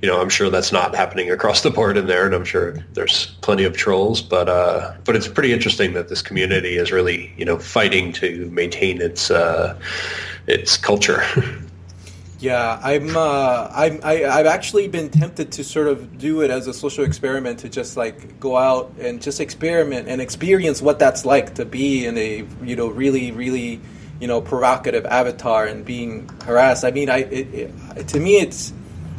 you 0.00 0.08
know 0.08 0.20
I'm 0.20 0.30
sure 0.30 0.48
that's 0.48 0.72
not 0.72 0.94
happening 0.94 1.30
across 1.30 1.62
the 1.62 1.70
board 1.70 1.96
in 1.96 2.06
there 2.06 2.24
and 2.24 2.34
I'm 2.34 2.44
sure 2.44 2.78
there's 2.94 3.26
plenty 3.42 3.64
of 3.64 3.76
trolls 3.76 4.22
but 4.22 4.48
uh, 4.48 4.94
but 5.04 5.16
it's 5.16 5.28
pretty 5.28 5.52
interesting 5.52 5.92
that 5.94 6.08
this 6.08 6.22
community 6.22 6.76
is 6.76 6.92
really 6.92 7.32
you 7.36 7.44
know 7.44 7.58
fighting 7.58 8.12
to 8.14 8.50
maintain 8.50 9.00
its 9.02 9.30
uh, 9.30 9.78
its 10.46 10.76
culture 10.76 11.22
Yeah, 12.40 12.80
I'm. 12.82 13.14
Uh, 13.14 13.70
I'm. 13.70 14.00
I, 14.02 14.24
I've 14.24 14.46
actually 14.46 14.88
been 14.88 15.10
tempted 15.10 15.52
to 15.52 15.64
sort 15.64 15.88
of 15.88 16.16
do 16.16 16.40
it 16.40 16.50
as 16.50 16.66
a 16.66 16.72
social 16.72 17.04
experiment 17.04 17.58
to 17.60 17.68
just 17.68 17.98
like 17.98 18.40
go 18.40 18.56
out 18.56 18.94
and 18.98 19.20
just 19.20 19.40
experiment 19.40 20.08
and 20.08 20.22
experience 20.22 20.80
what 20.80 20.98
that's 20.98 21.26
like 21.26 21.56
to 21.56 21.66
be 21.66 22.06
in 22.06 22.16
a 22.16 22.46
you 22.62 22.76
know 22.76 22.88
really 22.88 23.30
really 23.30 23.78
you 24.20 24.26
know 24.26 24.40
provocative 24.40 25.04
avatar 25.04 25.66
and 25.66 25.84
being 25.84 26.28
harassed. 26.46 26.82
I 26.82 26.92
mean, 26.92 27.10
I 27.10 27.18
it, 27.18 27.54
it, 27.54 28.08
to 28.08 28.18
me 28.20 28.36
it's. 28.40 28.72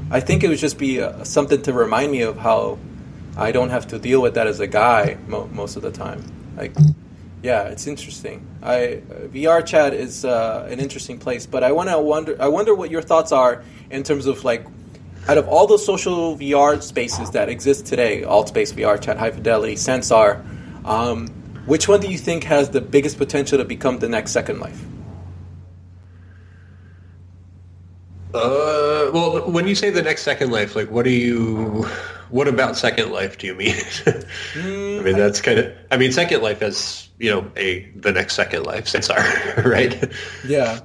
I 0.09 0.19
think 0.19 0.43
it 0.43 0.49
would 0.49 0.57
just 0.57 0.79
be 0.79 1.01
uh, 1.01 1.23
something 1.23 1.61
to 1.61 1.73
remind 1.73 2.11
me 2.11 2.23
of 2.23 2.37
how 2.37 2.79
I 3.37 3.51
don't 3.51 3.69
have 3.69 3.87
to 3.89 3.99
deal 3.99 4.21
with 4.21 4.33
that 4.33 4.47
as 4.47 4.59
a 4.59 4.67
guy 4.67 5.17
mo- 5.27 5.47
most 5.53 5.75
of 5.75 5.83
the 5.83 5.91
time. 5.91 6.23
Like 6.57 6.73
yeah, 7.43 7.63
it's 7.63 7.87
interesting. 7.87 8.45
I 8.61 9.01
uh, 9.09 9.27
VR 9.27 9.65
chat 9.65 9.93
is 9.93 10.23
uh, 10.25 10.67
an 10.69 10.79
interesting 10.79 11.17
place, 11.17 11.45
but 11.47 11.63
I 11.63 11.71
want 11.71 11.89
to 11.89 11.99
wonder. 11.99 12.35
I 12.39 12.47
wonder 12.47 12.75
what 12.75 12.91
your 12.91 13.01
thoughts 13.01 13.31
are 13.31 13.63
in 13.89 14.03
terms 14.03 14.27
of 14.27 14.43
like, 14.43 14.65
out 15.27 15.37
of 15.37 15.47
all 15.47 15.65
the 15.65 15.77
social 15.77 16.37
VR 16.37 16.81
spaces 16.81 17.31
that 17.31 17.49
exist 17.49 17.85
today, 17.85 18.21
Altspace, 18.21 18.73
VR 18.73 19.01
chat, 19.01 19.17
High 19.17 19.31
Fidelity, 19.31 19.75
Sansar, 19.75 20.43
um, 20.85 21.27
which 21.65 21.87
one 21.87 21.99
do 21.99 22.07
you 22.07 22.17
think 22.17 22.43
has 22.43 22.69
the 22.69 22.81
biggest 22.81 23.17
potential 23.17 23.57
to 23.57 23.65
become 23.65 23.99
the 23.99 24.09
next 24.09 24.31
Second 24.31 24.59
Life? 24.59 24.83
Uh, 28.33 29.11
well, 29.13 29.49
when 29.51 29.67
you 29.67 29.75
say 29.75 29.89
the 29.89 30.01
next 30.01 30.23
Second 30.23 30.51
Life, 30.51 30.75
like, 30.75 30.89
what 30.89 31.03
do 31.03 31.11
you? 31.11 31.85
What 32.29 32.47
about 32.47 32.77
Second 32.77 33.11
Life 33.11 33.37
do 33.37 33.47
you 33.47 33.55
mean? 33.55 33.75
mm, 33.75 34.99
I 34.99 35.03
mean, 35.03 35.17
that's 35.17 35.41
kind 35.41 35.59
of. 35.59 35.73
I 35.91 35.97
mean, 35.97 36.13
Second 36.13 36.41
Life 36.41 36.61
has 36.61 37.09
you 37.19 37.29
know 37.29 37.51
a 37.57 37.81
the 37.95 38.11
next 38.11 38.35
Second 38.35 38.63
Life 38.63 38.85
Sansar, 38.85 39.65
right? 39.65 40.11
Yeah. 40.47 40.79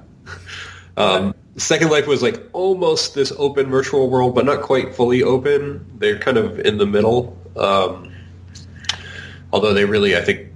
Um, 0.97 1.33
Second 1.55 1.89
Life 1.89 2.05
was 2.05 2.21
like 2.21 2.43
almost 2.51 3.15
this 3.15 3.31
open 3.37 3.69
virtual 3.69 4.09
world, 4.09 4.35
but 4.35 4.45
not 4.45 4.61
quite 4.61 4.93
fully 4.93 5.23
open. 5.23 5.85
They're 5.99 6.19
kind 6.19 6.37
of 6.37 6.59
in 6.59 6.77
the 6.77 6.85
middle. 6.85 7.37
Um, 7.55 8.13
although 9.53 9.73
they 9.73 9.85
really, 9.85 10.17
I 10.17 10.21
think, 10.21 10.49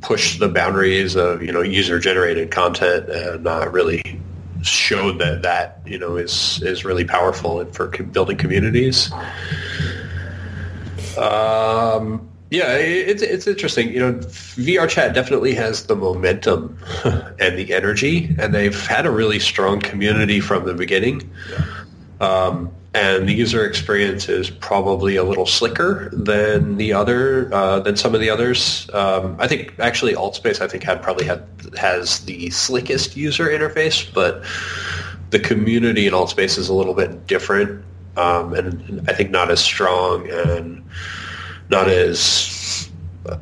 pushed 0.00 0.40
the 0.40 0.48
boundaries 0.48 1.14
of 1.14 1.42
you 1.42 1.52
know 1.52 1.62
user 1.62 1.98
generated 1.98 2.50
content 2.50 3.08
and 3.08 3.46
uh, 3.46 3.68
really 3.70 4.20
showed 4.64 5.18
that 5.18 5.42
that 5.42 5.80
you 5.84 5.98
know 5.98 6.16
is 6.16 6.62
is 6.62 6.84
really 6.84 7.04
powerful 7.04 7.64
for 7.72 7.88
building 7.88 8.36
communities. 8.36 9.12
Um, 11.16 12.28
yeah, 12.50 12.76
it's 12.76 13.22
it's 13.22 13.46
interesting. 13.46 13.92
You 13.92 14.00
know, 14.00 14.12
VR 14.14 14.88
chat 14.88 15.14
definitely 15.14 15.54
has 15.54 15.86
the 15.86 15.96
momentum 15.96 16.78
and 17.04 17.58
the 17.58 17.72
energy, 17.72 18.34
and 18.38 18.54
they've 18.54 18.86
had 18.86 19.06
a 19.06 19.10
really 19.10 19.38
strong 19.38 19.80
community 19.80 20.40
from 20.40 20.64
the 20.64 20.74
beginning. 20.74 21.30
Yeah. 21.50 21.64
Um, 22.20 22.70
and 22.94 23.28
the 23.28 23.32
user 23.32 23.66
experience 23.66 24.28
is 24.28 24.48
probably 24.48 25.16
a 25.16 25.24
little 25.24 25.46
slicker 25.46 26.08
than 26.12 26.76
the 26.76 26.92
other 26.92 27.52
uh, 27.52 27.80
than 27.80 27.96
some 27.96 28.14
of 28.14 28.20
the 28.20 28.30
others. 28.30 28.88
Um, 28.94 29.36
I 29.40 29.48
think 29.48 29.74
actually 29.80 30.14
Altspace 30.14 30.60
I 30.60 30.68
think 30.68 30.84
had 30.84 31.02
probably 31.02 31.26
had 31.26 31.44
has 31.76 32.20
the 32.20 32.50
slickest 32.50 33.16
user 33.16 33.48
interface, 33.48 34.06
but 34.14 34.44
the 35.30 35.40
community 35.40 36.06
in 36.06 36.14
Altspace 36.14 36.56
is 36.56 36.68
a 36.68 36.74
little 36.74 36.94
bit 36.94 37.26
different, 37.26 37.84
um, 38.16 38.54
and 38.54 39.10
I 39.10 39.12
think 39.12 39.30
not 39.30 39.50
as 39.50 39.60
strong 39.60 40.30
and 40.30 40.84
not 41.70 41.88
as 41.88 42.88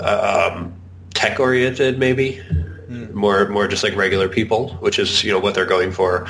um, 0.00 0.72
tech 1.12 1.38
oriented, 1.38 1.98
maybe 1.98 2.40
mm. 2.88 3.12
more 3.12 3.46
more 3.50 3.68
just 3.68 3.84
like 3.84 3.94
regular 3.96 4.30
people, 4.30 4.70
which 4.76 4.98
is 4.98 5.22
you 5.22 5.30
know 5.30 5.38
what 5.38 5.54
they're 5.54 5.66
going 5.66 5.92
for. 5.92 6.26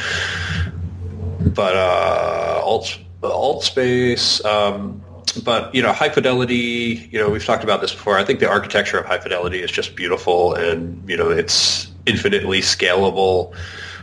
But 1.55 1.77
uh, 1.77 2.61
alt 2.65 2.99
alt 3.31 3.65
space. 3.65 4.45
Um, 4.45 5.03
but 5.45 5.75
you 5.75 5.83
know, 5.83 5.93
high 5.93 6.11
fidelity. 6.11 7.09
You 7.11 7.19
know, 7.19 7.31
we've 7.31 7.45
talked 7.45 7.65
about 7.65 7.81
this 7.81 7.93
before. 7.93 8.19
I 8.19 8.25
think 8.25 8.41
the 8.41 8.49
architecture 8.49 8.99
of 8.99 9.07
high 9.07 9.19
fidelity 9.19 9.63
is 9.63 9.71
just 9.71 9.97
beautiful, 9.97 10.55
and 10.55 11.09
you 11.09 11.17
know, 11.17 11.31
it's 11.31 11.89
infinitely 12.07 12.61
scalable. 12.61 13.55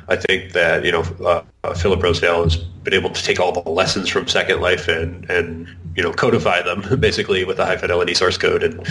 I 0.08 0.16
think 0.16 0.54
that 0.54 0.84
you 0.84 0.92
know 0.92 1.02
uh, 1.64 1.74
Philip 1.76 2.02
Rosedale 2.02 2.44
has 2.44 2.58
been 2.58 2.94
able 2.94 3.12
to 3.12 3.24
take 3.24 3.40
all 3.40 3.52
the 3.52 3.70
lessons 3.70 4.10
from 4.10 4.28
Second 4.28 4.60
Life 4.60 4.88
and 4.88 5.30
and 5.30 5.68
you 5.96 6.02
know 6.02 6.12
codify 6.12 6.64
them 6.64 6.84
basically 7.00 7.44
with 7.44 7.60
a 7.60 7.66
high 7.66 7.78
fidelity 7.78 8.16
source 8.16 8.38
code, 8.38 8.64
and 8.64 8.88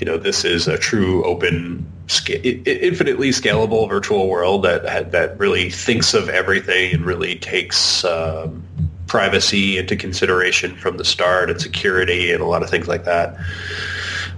you 0.00 0.06
know 0.06 0.16
this 0.16 0.44
is 0.44 0.66
a 0.66 0.76
true 0.76 1.24
open, 1.24 1.86
infinitely 2.26 3.30
scalable 3.30 3.88
virtual 3.88 4.28
world 4.28 4.64
that 4.64 5.12
that 5.12 5.38
really 5.38 5.70
thinks 5.70 6.14
of 6.14 6.28
everything 6.28 6.94
and 6.94 7.06
really 7.06 7.36
takes. 7.36 8.04
Um, 8.04 8.66
privacy 9.10 9.76
into 9.76 9.96
consideration 9.96 10.76
from 10.76 10.96
the 10.96 11.04
start 11.04 11.50
and 11.50 11.60
security 11.60 12.30
and 12.30 12.40
a 12.40 12.44
lot 12.44 12.62
of 12.62 12.70
things 12.70 12.86
like 12.86 13.02
that. 13.06 13.36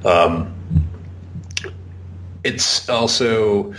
Um, 0.03 0.55
it's 2.43 2.89
also 2.89 3.75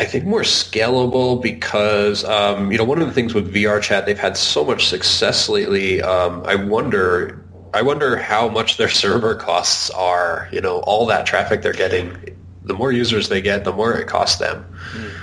I 0.00 0.06
think 0.06 0.24
more 0.24 0.40
scalable 0.40 1.42
because 1.42 2.24
um, 2.24 2.72
you 2.72 2.78
know 2.78 2.84
one 2.84 3.02
of 3.02 3.06
the 3.06 3.12
things 3.12 3.34
with 3.34 3.52
VR 3.54 3.82
chat 3.82 4.06
they've 4.06 4.18
had 4.18 4.38
so 4.38 4.64
much 4.64 4.86
success 4.86 5.50
lately. 5.50 6.00
Um, 6.00 6.42
I 6.46 6.54
wonder 6.54 7.44
I 7.74 7.82
wonder 7.82 8.16
how 8.16 8.48
much 8.48 8.78
their 8.78 8.88
server 9.02 9.34
costs 9.34 9.90
are. 9.90 10.48
You 10.50 10.62
know 10.62 10.78
all 10.78 11.04
that 11.08 11.26
traffic 11.26 11.60
they're 11.60 11.74
getting. 11.74 12.16
The 12.62 12.72
more 12.72 12.90
users 12.90 13.28
they 13.28 13.42
get, 13.42 13.64
the 13.64 13.72
more 13.72 13.92
it 13.92 14.08
costs 14.08 14.38
them. 14.38 14.64
Mm 14.94 15.21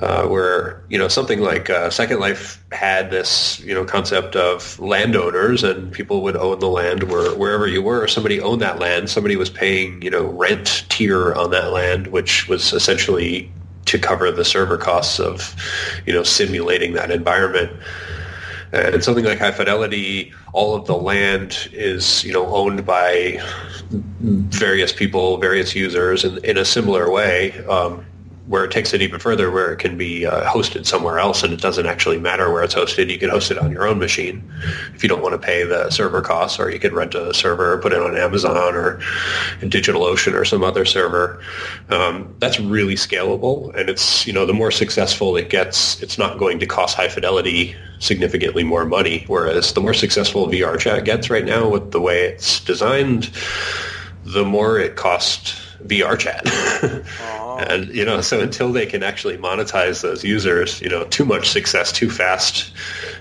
uh, 0.00 0.26
where 0.26 0.82
you 0.88 0.98
know 0.98 1.08
something 1.08 1.40
like 1.40 1.70
uh, 1.70 1.88
Second 1.90 2.18
Life 2.18 2.62
had 2.72 3.10
this 3.10 3.60
you 3.60 3.74
know 3.74 3.84
concept 3.84 4.36
of 4.36 4.78
landowners 4.80 5.62
and 5.62 5.92
people 5.92 6.22
would 6.22 6.36
own 6.36 6.58
the 6.58 6.68
land 6.68 7.04
where 7.04 7.34
wherever 7.36 7.66
you 7.66 7.82
were, 7.82 8.06
somebody 8.06 8.40
owned 8.40 8.60
that 8.60 8.78
land. 8.78 9.08
Somebody 9.08 9.36
was 9.36 9.50
paying 9.50 10.02
you 10.02 10.10
know 10.10 10.26
rent 10.26 10.84
tier 10.88 11.32
on 11.34 11.50
that 11.50 11.72
land, 11.72 12.08
which 12.08 12.48
was 12.48 12.72
essentially 12.72 13.50
to 13.86 13.98
cover 13.98 14.30
the 14.30 14.44
server 14.44 14.78
costs 14.78 15.20
of 15.20 15.54
you 16.06 16.12
know 16.12 16.22
simulating 16.22 16.94
that 16.94 17.10
environment. 17.10 17.70
And 18.72 19.04
something 19.04 19.24
like 19.24 19.38
High 19.38 19.52
Fidelity, 19.52 20.32
all 20.52 20.74
of 20.74 20.86
the 20.86 20.96
land 20.96 21.68
is 21.72 22.24
you 22.24 22.32
know 22.32 22.46
owned 22.46 22.84
by 22.84 23.40
various 23.90 24.92
people, 24.92 25.36
various 25.36 25.76
users, 25.76 26.24
in, 26.24 26.44
in 26.44 26.58
a 26.58 26.64
similar 26.64 27.08
way. 27.10 27.64
Um, 27.66 28.04
where 28.46 28.64
it 28.64 28.70
takes 28.70 28.92
it 28.92 29.00
even 29.00 29.18
further, 29.18 29.50
where 29.50 29.72
it 29.72 29.78
can 29.78 29.96
be 29.96 30.26
uh, 30.26 30.44
hosted 30.44 30.84
somewhere 30.84 31.18
else, 31.18 31.42
and 31.42 31.52
it 31.52 31.62
doesn't 31.62 31.86
actually 31.86 32.18
matter 32.18 32.52
where 32.52 32.62
it's 32.62 32.74
hosted. 32.74 33.10
You 33.10 33.18
can 33.18 33.30
host 33.30 33.50
it 33.50 33.56
on 33.56 33.72
your 33.72 33.86
own 33.86 33.98
machine 33.98 34.44
if 34.94 35.02
you 35.02 35.08
don't 35.08 35.22
want 35.22 35.32
to 35.32 35.38
pay 35.38 35.64
the 35.64 35.88
server 35.90 36.20
costs, 36.20 36.58
or 36.58 36.70
you 36.70 36.78
can 36.78 36.94
rent 36.94 37.14
a 37.14 37.32
server, 37.32 37.78
put 37.78 37.92
it 37.92 38.00
on 38.00 38.16
Amazon 38.16 38.74
or 38.74 38.98
DigitalOcean 39.60 40.34
or 40.34 40.44
some 40.44 40.62
other 40.62 40.84
server. 40.84 41.42
Um, 41.88 42.34
that's 42.38 42.60
really 42.60 42.96
scalable, 42.96 43.74
and 43.74 43.88
it's 43.88 44.26
you 44.26 44.32
know 44.32 44.44
the 44.44 44.52
more 44.52 44.70
successful 44.70 45.36
it 45.36 45.48
gets, 45.48 46.02
it's 46.02 46.18
not 46.18 46.38
going 46.38 46.58
to 46.58 46.66
cost 46.66 46.96
high 46.96 47.08
fidelity 47.08 47.74
significantly 47.98 48.62
more 48.62 48.84
money. 48.84 49.24
Whereas 49.26 49.72
the 49.72 49.80
more 49.80 49.94
successful 49.94 50.48
VR 50.48 50.78
chat 50.78 51.06
gets 51.06 51.30
right 51.30 51.44
now 51.44 51.68
with 51.68 51.92
the 51.92 52.00
way 52.00 52.24
it's 52.24 52.60
designed, 52.60 53.30
the 54.24 54.44
more 54.44 54.78
it 54.78 54.96
costs 54.96 55.63
VR 55.84 56.18
chat. 56.18 56.42
and 57.68 57.88
you 57.94 58.04
know, 58.04 58.20
so 58.20 58.40
until 58.40 58.72
they 58.72 58.86
can 58.86 59.02
actually 59.02 59.36
monetize 59.36 60.02
those 60.02 60.24
users, 60.24 60.80
you 60.80 60.88
know, 60.88 61.04
too 61.04 61.24
much 61.24 61.48
success 61.48 61.92
too 61.92 62.10
fast 62.10 62.72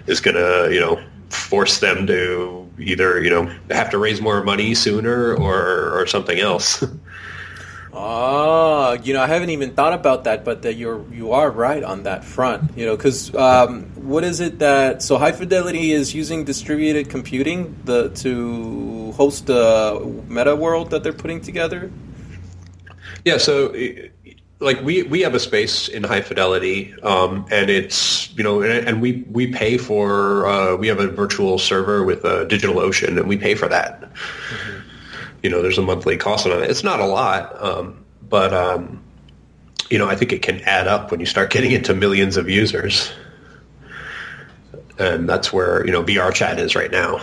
is 0.08 0.20
going 0.20 0.36
to, 0.36 0.74
you 0.74 0.80
know, 0.80 1.02
force 1.30 1.80
them 1.80 2.06
to 2.08 2.70
either, 2.80 3.22
you 3.24 3.30
know, 3.30 3.46
have 3.70 3.89
to 3.89 3.98
raise 3.98 4.22
more 4.22 4.44
money 4.44 4.76
sooner 4.76 5.36
or 5.36 6.00
or 6.00 6.08
something 6.08 6.39
else. 6.39 6.84
Ah, 7.96 8.94
you 9.04 9.13
know, 9.13 9.22
I 9.22 9.28
haven't 9.28 9.52
even 9.52 9.76
thought 9.76 9.94
about 9.94 10.24
that, 10.24 10.44
but 10.44 10.63
that 10.63 10.74
you're 10.74 11.06
you 11.13 11.34
are 11.34 11.52
right 11.52 11.84
on 11.84 12.04
that 12.04 12.26
front. 12.26 12.76
You 12.76 12.88
know, 12.88 12.98
because 12.98 13.34
um, 13.36 13.84
what 13.94 14.24
is 14.24 14.39
it 14.39 14.60
that 14.60 15.04
so 15.04 15.20
High 15.20 15.32
Fidelity 15.32 15.92
is 15.92 16.16
using 16.16 16.44
distributed 16.44 17.10
computing 17.10 17.76
the 17.86 18.10
to 18.10 19.12
host 19.12 19.46
the 19.46 20.24
meta 20.28 20.56
world 20.56 20.89
that 20.89 21.04
they're 21.04 21.13
putting 21.13 21.42
together. 21.42 21.92
Yeah, 23.26 23.38
so 23.38 23.74
like 24.64 24.82
we 24.82 25.04
we 25.04 25.22
have 25.22 25.36
a 25.36 25.40
space 25.40 25.88
in 25.88 26.04
high 26.04 26.22
fidelity, 26.22 26.94
um, 27.04 27.46
and 27.52 27.70
it's 27.70 28.36
you 28.36 28.44
know, 28.44 28.62
and, 28.62 28.88
and, 28.88 29.02
we 29.02 29.24
we 29.30 29.48
pay 29.48 29.78
for 29.78 30.48
uh, 30.48 30.76
we 30.76 30.88
have 30.88 31.00
a 31.00 31.08
virtual 31.08 31.60
server 31.60 32.04
with 32.04 32.24
a 32.24 32.46
DigitalOcean, 32.46 33.20
and 33.20 33.28
we 33.28 33.38
pay 33.38 33.56
for 33.56 33.68
that. 33.68 34.02
Mm-hmm. 34.02 34.80
You 35.44 35.50
know, 35.50 35.62
there's 35.62 35.78
a 35.78 35.82
monthly 35.82 36.18
cost 36.18 36.48
on 36.48 36.64
it. 36.64 36.70
It's 36.70 36.84
not 36.84 37.00
a 37.02 37.06
lot, 37.06 37.62
um, 37.62 38.04
but 38.30 38.54
um, 38.54 39.04
you 39.90 39.98
know, 39.98 40.08
I 40.08 40.16
think 40.16 40.32
it 40.32 40.42
can 40.42 40.62
add 40.62 40.88
up 40.88 41.12
when 41.12 41.20
you 41.20 41.26
start 41.26 41.52
getting 41.52 41.72
into 41.72 41.94
millions 41.94 42.38
of 42.38 42.50
users, 42.50 43.12
and 44.98 45.28
that's 45.28 45.52
where 45.52 45.86
you 45.86 45.92
know 45.92 46.04
VR 46.04 46.34
chat 46.34 46.58
is 46.60 46.76
right 46.76 46.92
now. 46.92 47.22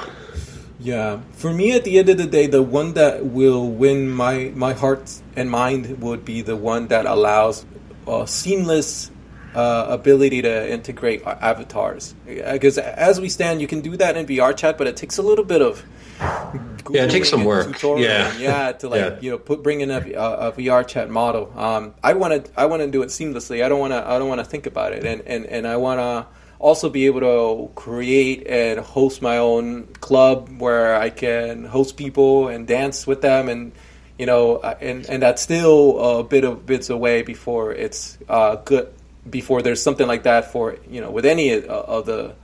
Yeah, 0.80 1.20
for 1.32 1.52
me, 1.52 1.72
at 1.72 1.84
the 1.84 1.98
end 1.98 2.08
of 2.08 2.16
the 2.16 2.26
day, 2.26 2.46
the 2.46 2.62
one 2.62 2.94
that 2.94 3.26
will 3.26 3.70
win 3.70 4.08
my 4.08 4.50
my 4.54 4.72
heart 4.72 5.20
and 5.36 5.50
mind 5.50 6.00
would 6.00 6.24
be 6.24 6.40
the 6.40 6.56
one 6.56 6.88
that 6.88 7.04
allows 7.04 7.66
a 8.06 8.26
seamless 8.26 9.10
uh, 9.54 9.86
ability 9.88 10.42
to 10.42 10.72
integrate 10.72 11.22
avatars. 11.26 12.14
Because 12.24 12.78
as 12.78 13.20
we 13.20 13.28
stand, 13.28 13.60
you 13.60 13.66
can 13.66 13.82
do 13.82 13.96
that 13.98 14.16
in 14.16 14.26
VR 14.26 14.56
chat, 14.56 14.78
but 14.78 14.86
it 14.86 14.96
takes 14.96 15.18
a 15.18 15.22
little 15.22 15.44
bit 15.44 15.60
of 15.60 15.84
Googling 16.20 16.94
yeah, 16.94 17.04
it 17.04 17.10
takes 17.10 17.30
some 17.30 17.44
work. 17.44 17.82
Yeah, 17.82 18.36
yeah, 18.38 18.72
to 18.72 18.88
like 18.88 19.00
yeah. 19.00 19.18
you 19.20 19.30
know 19.30 19.38
put 19.38 19.62
bring 19.62 19.80
in 19.80 19.90
a, 19.90 19.98
a, 19.98 20.52
VR 20.52 20.86
chat 20.86 21.08
model. 21.08 21.52
Um, 21.56 21.94
I 22.02 22.12
want 22.12 22.44
to 22.44 22.60
I 22.60 22.66
want 22.66 22.82
to 22.82 22.90
do 22.90 23.02
it 23.02 23.08
seamlessly. 23.08 23.64
I 23.64 23.68
don't 23.68 23.80
want 23.80 23.92
to 23.92 24.06
I 24.06 24.18
don't 24.18 24.28
want 24.28 24.40
to 24.40 24.44
think 24.44 24.66
about 24.66 24.92
it, 24.92 25.04
and 25.04 25.22
and 25.22 25.46
and 25.46 25.66
I 25.66 25.76
want 25.76 26.00
to 26.00 26.26
also 26.60 26.90
be 26.90 27.06
able 27.06 27.20
to 27.20 27.70
create 27.74 28.46
and 28.46 28.78
host 28.78 29.22
my 29.22 29.38
own 29.38 29.86
club 30.00 30.48
where 30.60 30.94
I 30.94 31.08
can 31.08 31.64
host 31.64 31.96
people 31.96 32.48
and 32.48 32.66
dance 32.66 33.06
with 33.06 33.22
them 33.22 33.48
and 33.48 33.72
you 34.18 34.26
know 34.26 34.56
uh, 34.56 34.76
and 34.80 35.08
and 35.08 35.22
that's 35.22 35.42
still 35.42 36.20
a 36.20 36.22
bit 36.22 36.44
of 36.44 36.66
bits 36.66 36.90
away 36.90 37.22
before 37.22 37.72
it's 37.72 38.18
uh, 38.28 38.56
good 38.56 38.92
before 39.28 39.62
there's 39.62 39.82
something 39.82 40.06
like 40.06 40.24
that 40.24 40.52
for 40.52 40.76
you 40.88 41.00
know 41.00 41.10
with 41.10 41.24
any 41.24 41.64
of 41.64 42.04
the 42.06 42.34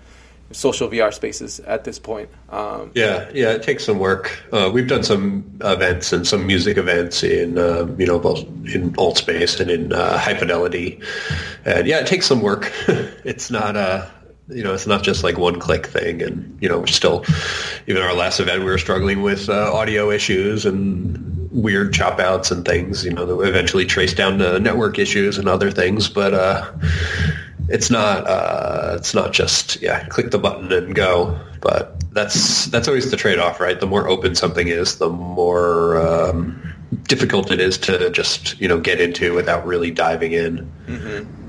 social 0.52 0.88
VR 0.88 1.12
spaces 1.12 1.60
at 1.60 1.84
this 1.84 1.98
point. 1.98 2.28
Um, 2.50 2.92
yeah, 2.94 3.28
yeah, 3.34 3.52
it 3.52 3.62
takes 3.62 3.84
some 3.84 3.98
work. 3.98 4.38
Uh, 4.52 4.70
we've 4.72 4.88
done 4.88 5.02
some 5.02 5.44
events 5.62 6.12
and 6.12 6.26
some 6.26 6.46
music 6.46 6.76
events 6.76 7.22
in 7.22 7.58
uh, 7.58 7.86
you 7.98 8.06
know 8.06 8.18
both 8.18 8.40
in 8.72 8.94
alt 8.98 9.18
space 9.18 9.60
and 9.60 9.70
in 9.70 9.92
uh, 9.92 10.18
high 10.18 10.34
fidelity, 10.34 11.00
and 11.64 11.86
yeah, 11.86 12.00
it 12.00 12.06
takes 12.06 12.26
some 12.26 12.40
work. 12.40 12.72
it's 13.24 13.50
not 13.50 13.76
a 13.76 13.80
uh, 13.80 14.10
you 14.48 14.62
know, 14.62 14.72
it's 14.72 14.86
not 14.86 15.02
just 15.02 15.24
like 15.24 15.38
one 15.38 15.58
click 15.58 15.86
thing. 15.86 16.22
And, 16.22 16.56
you 16.60 16.68
know, 16.68 16.78
we're 16.78 16.86
still, 16.86 17.24
even 17.86 18.02
our 18.02 18.14
last 18.14 18.38
event, 18.38 18.60
we 18.60 18.66
were 18.66 18.78
struggling 18.78 19.22
with 19.22 19.48
uh, 19.48 19.72
audio 19.72 20.10
issues 20.10 20.64
and 20.64 21.50
weird 21.50 21.92
chop 21.92 22.20
outs 22.20 22.50
and 22.50 22.64
things, 22.64 23.04
you 23.04 23.12
know, 23.12 23.26
that 23.26 23.36
we 23.36 23.48
eventually 23.48 23.84
traced 23.84 24.16
down 24.16 24.38
to 24.38 24.60
network 24.60 24.98
issues 24.98 25.38
and 25.38 25.48
other 25.48 25.70
things. 25.70 26.08
But 26.08 26.34
uh, 26.34 26.70
it's 27.68 27.90
not, 27.90 28.26
uh, 28.26 28.94
it's 28.96 29.14
not 29.14 29.32
just, 29.32 29.80
yeah, 29.82 30.06
click 30.06 30.30
the 30.30 30.38
button 30.38 30.72
and 30.72 30.94
go. 30.94 31.38
But 31.60 32.12
that's, 32.12 32.66
that's 32.66 32.86
always 32.88 33.10
the 33.10 33.16
trade-off, 33.16 33.60
right? 33.60 33.78
The 33.78 33.86
more 33.86 34.08
open 34.08 34.34
something 34.34 34.68
is, 34.68 34.98
the 34.98 35.08
more 35.08 35.98
um, 35.98 36.74
difficult 37.04 37.50
it 37.50 37.60
is 37.60 37.78
to 37.78 38.10
just, 38.10 38.60
you 38.60 38.68
know, 38.68 38.78
get 38.78 39.00
into 39.00 39.34
without 39.34 39.66
really 39.66 39.90
diving 39.90 40.32
in. 40.32 40.70
Mm-hmm. 40.86 41.46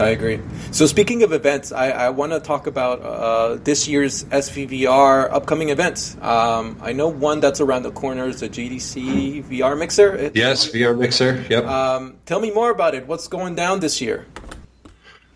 I 0.00 0.08
agree. 0.08 0.40
So 0.70 0.86
speaking 0.86 1.22
of 1.22 1.32
events, 1.32 1.70
I, 1.70 1.90
I 1.90 2.10
want 2.10 2.32
to 2.32 2.40
talk 2.40 2.66
about 2.66 3.02
uh, 3.02 3.56
this 3.56 3.86
year's 3.86 4.24
SVVR 4.24 5.30
upcoming 5.30 5.68
events. 5.68 6.16
Um, 6.20 6.78
I 6.80 6.92
know 6.92 7.08
one 7.08 7.40
that's 7.40 7.60
around 7.60 7.82
the 7.82 7.92
corner 7.92 8.26
is 8.26 8.40
the 8.40 8.48
GDC 8.48 9.44
VR 9.44 9.78
Mixer. 9.78 10.30
yes, 10.34 10.70
VR 10.70 10.98
Mixer. 10.98 11.44
Yep. 11.48 11.64
Um, 11.66 12.16
tell 12.24 12.40
me 12.40 12.50
more 12.50 12.70
about 12.70 12.94
it. 12.94 13.06
What's 13.06 13.28
going 13.28 13.54
down 13.54 13.80
this 13.80 14.00
year? 14.00 14.26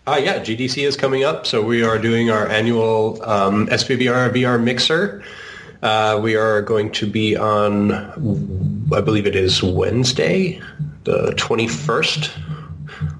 Uh, 0.07 0.15
yeah, 0.15 0.39
GDC 0.39 0.87
is 0.87 0.95
coming 0.95 1.25
up, 1.25 1.45
so 1.45 1.61
we 1.61 1.83
are 1.83 1.99
doing 1.99 2.29
our 2.29 2.47
annual 2.47 3.21
um, 3.23 3.67
SVVR 3.67 4.31
VR 4.31 4.63
Mixer. 4.63 5.21
Uh, 5.81 6.17
we 6.23 6.35
are 6.35 6.61
going 6.61 6.91
to 6.93 7.05
be 7.05 7.35
on, 7.35 7.91
I 7.91 9.01
believe 9.01 9.27
it 9.27 9.35
is 9.35 9.61
Wednesday, 9.61 10.61
the 11.03 11.33
21st 11.37 12.31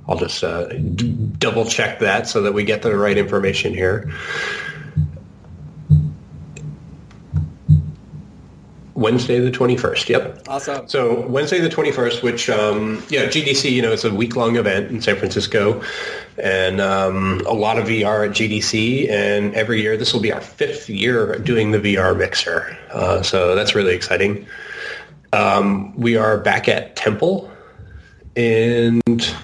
I'll 0.08 0.18
just 0.18 0.44
uh, 0.44 0.68
d- 0.68 1.14
double 1.38 1.66
check 1.66 2.00
that 2.00 2.28
so 2.28 2.42
that 2.42 2.54
we 2.54 2.64
get 2.64 2.82
the 2.82 2.96
right 2.96 3.18
information 3.18 3.74
here. 3.74 4.12
Wednesday 8.98 9.39
the 9.39 9.52
21st. 9.52 10.10
Yep. 10.10 10.48
Awesome. 10.48 10.88
So 10.88 11.22
Wednesday 11.28 11.60
the 11.60 11.70
21st, 11.70 12.24
which, 12.24 12.50
um, 12.50 13.04
yeah, 13.10 13.28
GDC, 13.28 13.72
you 13.72 13.84
know, 13.84 13.91
it's 13.93 14.04
a 14.04 14.14
week-long 14.14 14.56
event 14.56 14.89
in 14.89 15.04
San 15.04 15.18
Francisco 15.18 15.84
and 16.41 16.82
um, 16.82 17.41
a 17.45 17.54
lot 17.54 17.78
of 17.78 17.86
VR 17.86 18.28
at 18.28 18.32
GDC. 18.36 19.08
And 19.08 19.54
every 19.54 19.84
year, 19.84 19.98
this 19.98 20.14
will 20.14 20.20
be 20.20 20.34
our 20.34 20.41
fifth 20.41 20.89
year 20.89 21.38
doing 21.38 21.70
the 21.70 21.78
VR 21.78 22.18
mixer. 22.18 22.76
Uh, 22.91 23.22
so 23.22 23.54
that's 23.54 23.76
really 23.76 23.93
exciting. 23.93 24.48
Um, 25.32 25.95
we 25.95 26.18
are 26.18 26.39
back 26.39 26.68
at 26.68 26.95
Temple 26.95 27.52
and 28.36 29.36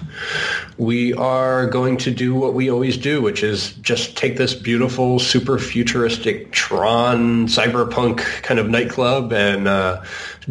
we 0.76 1.14
are 1.14 1.66
going 1.66 1.96
to 1.98 2.10
do 2.10 2.34
what 2.34 2.54
we 2.54 2.70
always 2.70 2.96
do, 2.96 3.22
which 3.22 3.42
is 3.42 3.72
just 3.74 4.16
take 4.16 4.36
this 4.36 4.54
beautiful, 4.54 5.18
super 5.18 5.58
futuristic 5.58 6.50
Tron 6.52 7.46
cyberpunk 7.46 8.18
kind 8.42 8.58
of 8.58 8.68
nightclub 8.68 9.32
and 9.32 9.68
uh, 9.68 10.02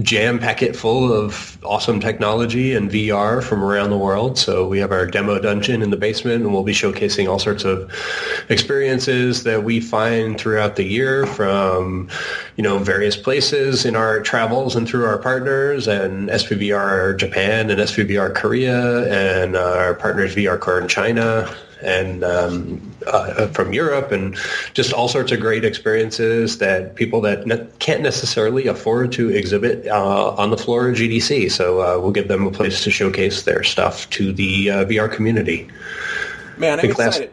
jam 0.01 0.39
pack 0.39 0.61
it 0.61 0.75
full 0.75 1.13
of 1.13 1.57
awesome 1.63 1.99
technology 1.99 2.73
and 2.73 2.89
VR 2.89 3.43
from 3.43 3.63
around 3.63 3.91
the 3.91 3.97
world. 3.97 4.37
So 4.37 4.67
we 4.67 4.79
have 4.79 4.91
our 4.91 5.05
demo 5.05 5.39
dungeon 5.39 5.81
in 5.81 5.91
the 5.91 5.97
basement, 5.97 6.43
and 6.43 6.53
we'll 6.53 6.63
be 6.63 6.73
showcasing 6.73 7.29
all 7.29 7.39
sorts 7.39 7.63
of 7.63 7.91
experiences 8.49 9.43
that 9.43 9.63
we 9.63 9.79
find 9.79 10.39
throughout 10.39 10.75
the 10.75 10.83
year 10.83 11.27
from, 11.27 12.09
you 12.55 12.63
know, 12.63 12.79
various 12.79 13.15
places 13.15 13.85
in 13.85 13.95
our 13.95 14.19
travels 14.19 14.75
and 14.75 14.87
through 14.87 15.05
our 15.05 15.17
partners 15.17 15.87
and 15.87 16.29
SVVR 16.29 17.15
Japan 17.17 17.69
and 17.69 17.79
SVVR 17.79 18.33
Korea 18.33 19.11
and 19.11 19.55
our 19.55 19.93
partners 19.93 20.35
VR 20.35 20.59
Core 20.59 20.81
in 20.81 20.87
China 20.87 21.53
and 21.83 22.23
um, 22.23 22.81
uh, 23.07 23.47
from 23.47 23.73
Europe 23.73 24.11
and 24.11 24.37
just 24.73 24.93
all 24.93 25.07
sorts 25.07 25.31
of 25.31 25.39
great 25.39 25.65
experiences 25.65 26.57
that 26.59 26.95
people 26.95 27.21
that 27.21 27.45
ne- 27.45 27.67
can't 27.79 28.01
necessarily 28.01 28.67
afford 28.67 29.11
to 29.13 29.29
exhibit 29.29 29.87
uh, 29.87 30.29
on 30.31 30.49
the 30.49 30.57
floor 30.57 30.89
of 30.89 30.95
GDC. 30.95 31.51
So 31.51 31.81
uh, 31.81 31.99
we'll 31.99 32.11
give 32.11 32.27
them 32.27 32.47
a 32.47 32.51
place 32.51 32.83
to 32.83 32.91
showcase 32.91 33.43
their 33.43 33.63
stuff 33.63 34.09
to 34.11 34.33
the 34.33 34.69
uh, 34.69 34.85
VR 34.85 35.11
community. 35.11 35.67
Man, 36.57 36.79
I'm 36.79 36.85
excited. 36.85 37.19
Last, 37.21 37.31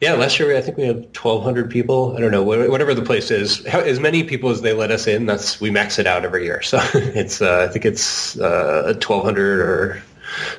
yeah, 0.00 0.14
last 0.14 0.38
year 0.38 0.56
I 0.56 0.60
think 0.60 0.76
we 0.76 0.84
had 0.84 0.96
1,200 0.96 1.70
people. 1.70 2.16
I 2.16 2.20
don't 2.20 2.30
know, 2.30 2.42
whatever 2.42 2.94
the 2.94 3.02
place 3.02 3.30
is. 3.30 3.64
As 3.66 4.00
many 4.00 4.24
people 4.24 4.50
as 4.50 4.60
they 4.60 4.72
let 4.72 4.90
us 4.90 5.06
in, 5.06 5.26
that's 5.26 5.60
we 5.60 5.70
max 5.70 5.98
it 5.98 6.06
out 6.06 6.24
every 6.24 6.44
year. 6.44 6.60
So 6.62 6.78
it's 6.94 7.40
uh, 7.40 7.66
I 7.68 7.72
think 7.72 7.84
it's 7.84 8.36
1,200 8.36 9.60
uh, 9.60 9.64
or 9.64 10.02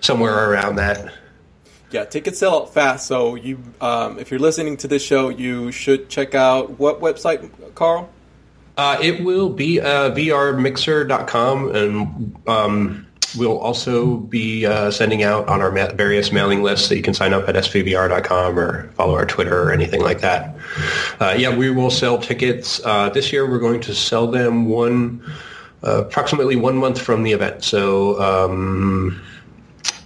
somewhere 0.01 0.49
around 0.49 0.77
that 0.77 1.13
yeah, 1.96 2.04
tickets 2.04 2.39
sell 2.39 2.62
out 2.62 2.74
fast. 2.74 3.08
So 3.08 3.36
you, 3.36 3.58
um, 3.80 4.20
if 4.20 4.30
you're 4.30 4.39
listening 4.39 4.76
to 4.78 4.88
this 4.88 5.02
show, 5.02 5.30
you 5.30 5.72
should 5.72 6.10
check 6.10 6.36
out 6.36 6.78
what 6.78 7.00
website, 7.00 7.50
Karl? 7.74 8.10
Uh, 8.78 8.98
it 9.02 9.24
will 9.24 9.50
be 9.50 9.80
uh, 9.80 10.12
vrmixer.com, 10.12 11.74
and 11.74 12.36
um, 12.48 13.08
we'll 13.38 13.58
also 13.58 14.18
be 14.18 14.66
uh, 14.66 14.91
sending 14.91 15.24
out 15.24 15.48
on 15.48 15.62
our 15.62 15.72
ma- 15.72 15.93
various 15.93 16.34
mailing 16.34 16.62
lists 16.64 16.89
that 16.89 16.98
you 16.98 17.02
can 17.02 17.14
sign 17.14 17.34
up 17.34 17.48
at 17.48 17.56
svvr.com 17.56 18.60
or 18.60 18.89
follow 18.89 19.16
our 19.16 19.26
Twitter 19.26 19.64
or 19.64 19.72
anything 19.72 20.02
like 20.02 20.20
that. 20.20 20.54
Uh, 21.22 21.34
yeah, 21.38 21.56
we 21.56 21.70
will 21.70 21.89
sell 21.89 22.18
tickets. 22.18 22.82
Uh, 22.84 23.08
this 23.08 23.32
year, 23.32 23.50
we're 23.50 23.60
going 23.60 23.80
to 23.80 23.96
sell 23.96 24.28
them 24.28 24.66
one 24.66 25.24
uh, 25.82 26.04
approximately 26.04 26.58
one 26.58 26.76
month 26.76 27.02
from 27.02 27.24
the 27.24 27.32
event. 27.32 27.64
So. 27.64 28.22
Um, 28.22 29.22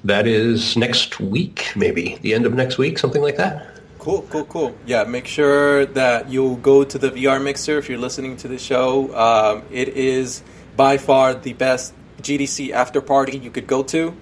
that 0.04 0.28
is 0.28 0.78
next 0.78 1.20
week, 1.20 1.72
maybe 1.76 2.18
the 2.22 2.34
end 2.34 2.46
of 2.46 2.54
next 2.54 2.78
week, 2.78 2.98
something 2.98 3.22
like 3.22 3.38
that. 3.38 3.80
Cool, 4.00 4.22
cool, 4.30 4.46
cool. 4.46 4.76
Yeah, 4.86 5.04
make 5.04 5.28
sure 5.28 5.86
that 5.88 6.30
you'll 6.30 6.56
go 6.56 6.86
to 6.86 6.98
the 6.98 7.12
VR 7.12 7.44
Mixer 7.44 7.78
if 7.78 7.90
you're 7.90 8.00
listening 8.00 8.38
to 8.38 8.48
the 8.48 8.58
show. 8.58 9.14
Um, 9.16 9.64
it 9.72 9.90
is 9.90 10.42
by 10.78 10.98
far 10.98 11.34
the 11.34 11.54
best 11.54 11.94
GDC 12.22 12.72
after 12.72 13.02
party 13.02 13.38
you 13.38 13.52
could 13.52 13.68
go 13.68 13.84
to. 13.84 14.16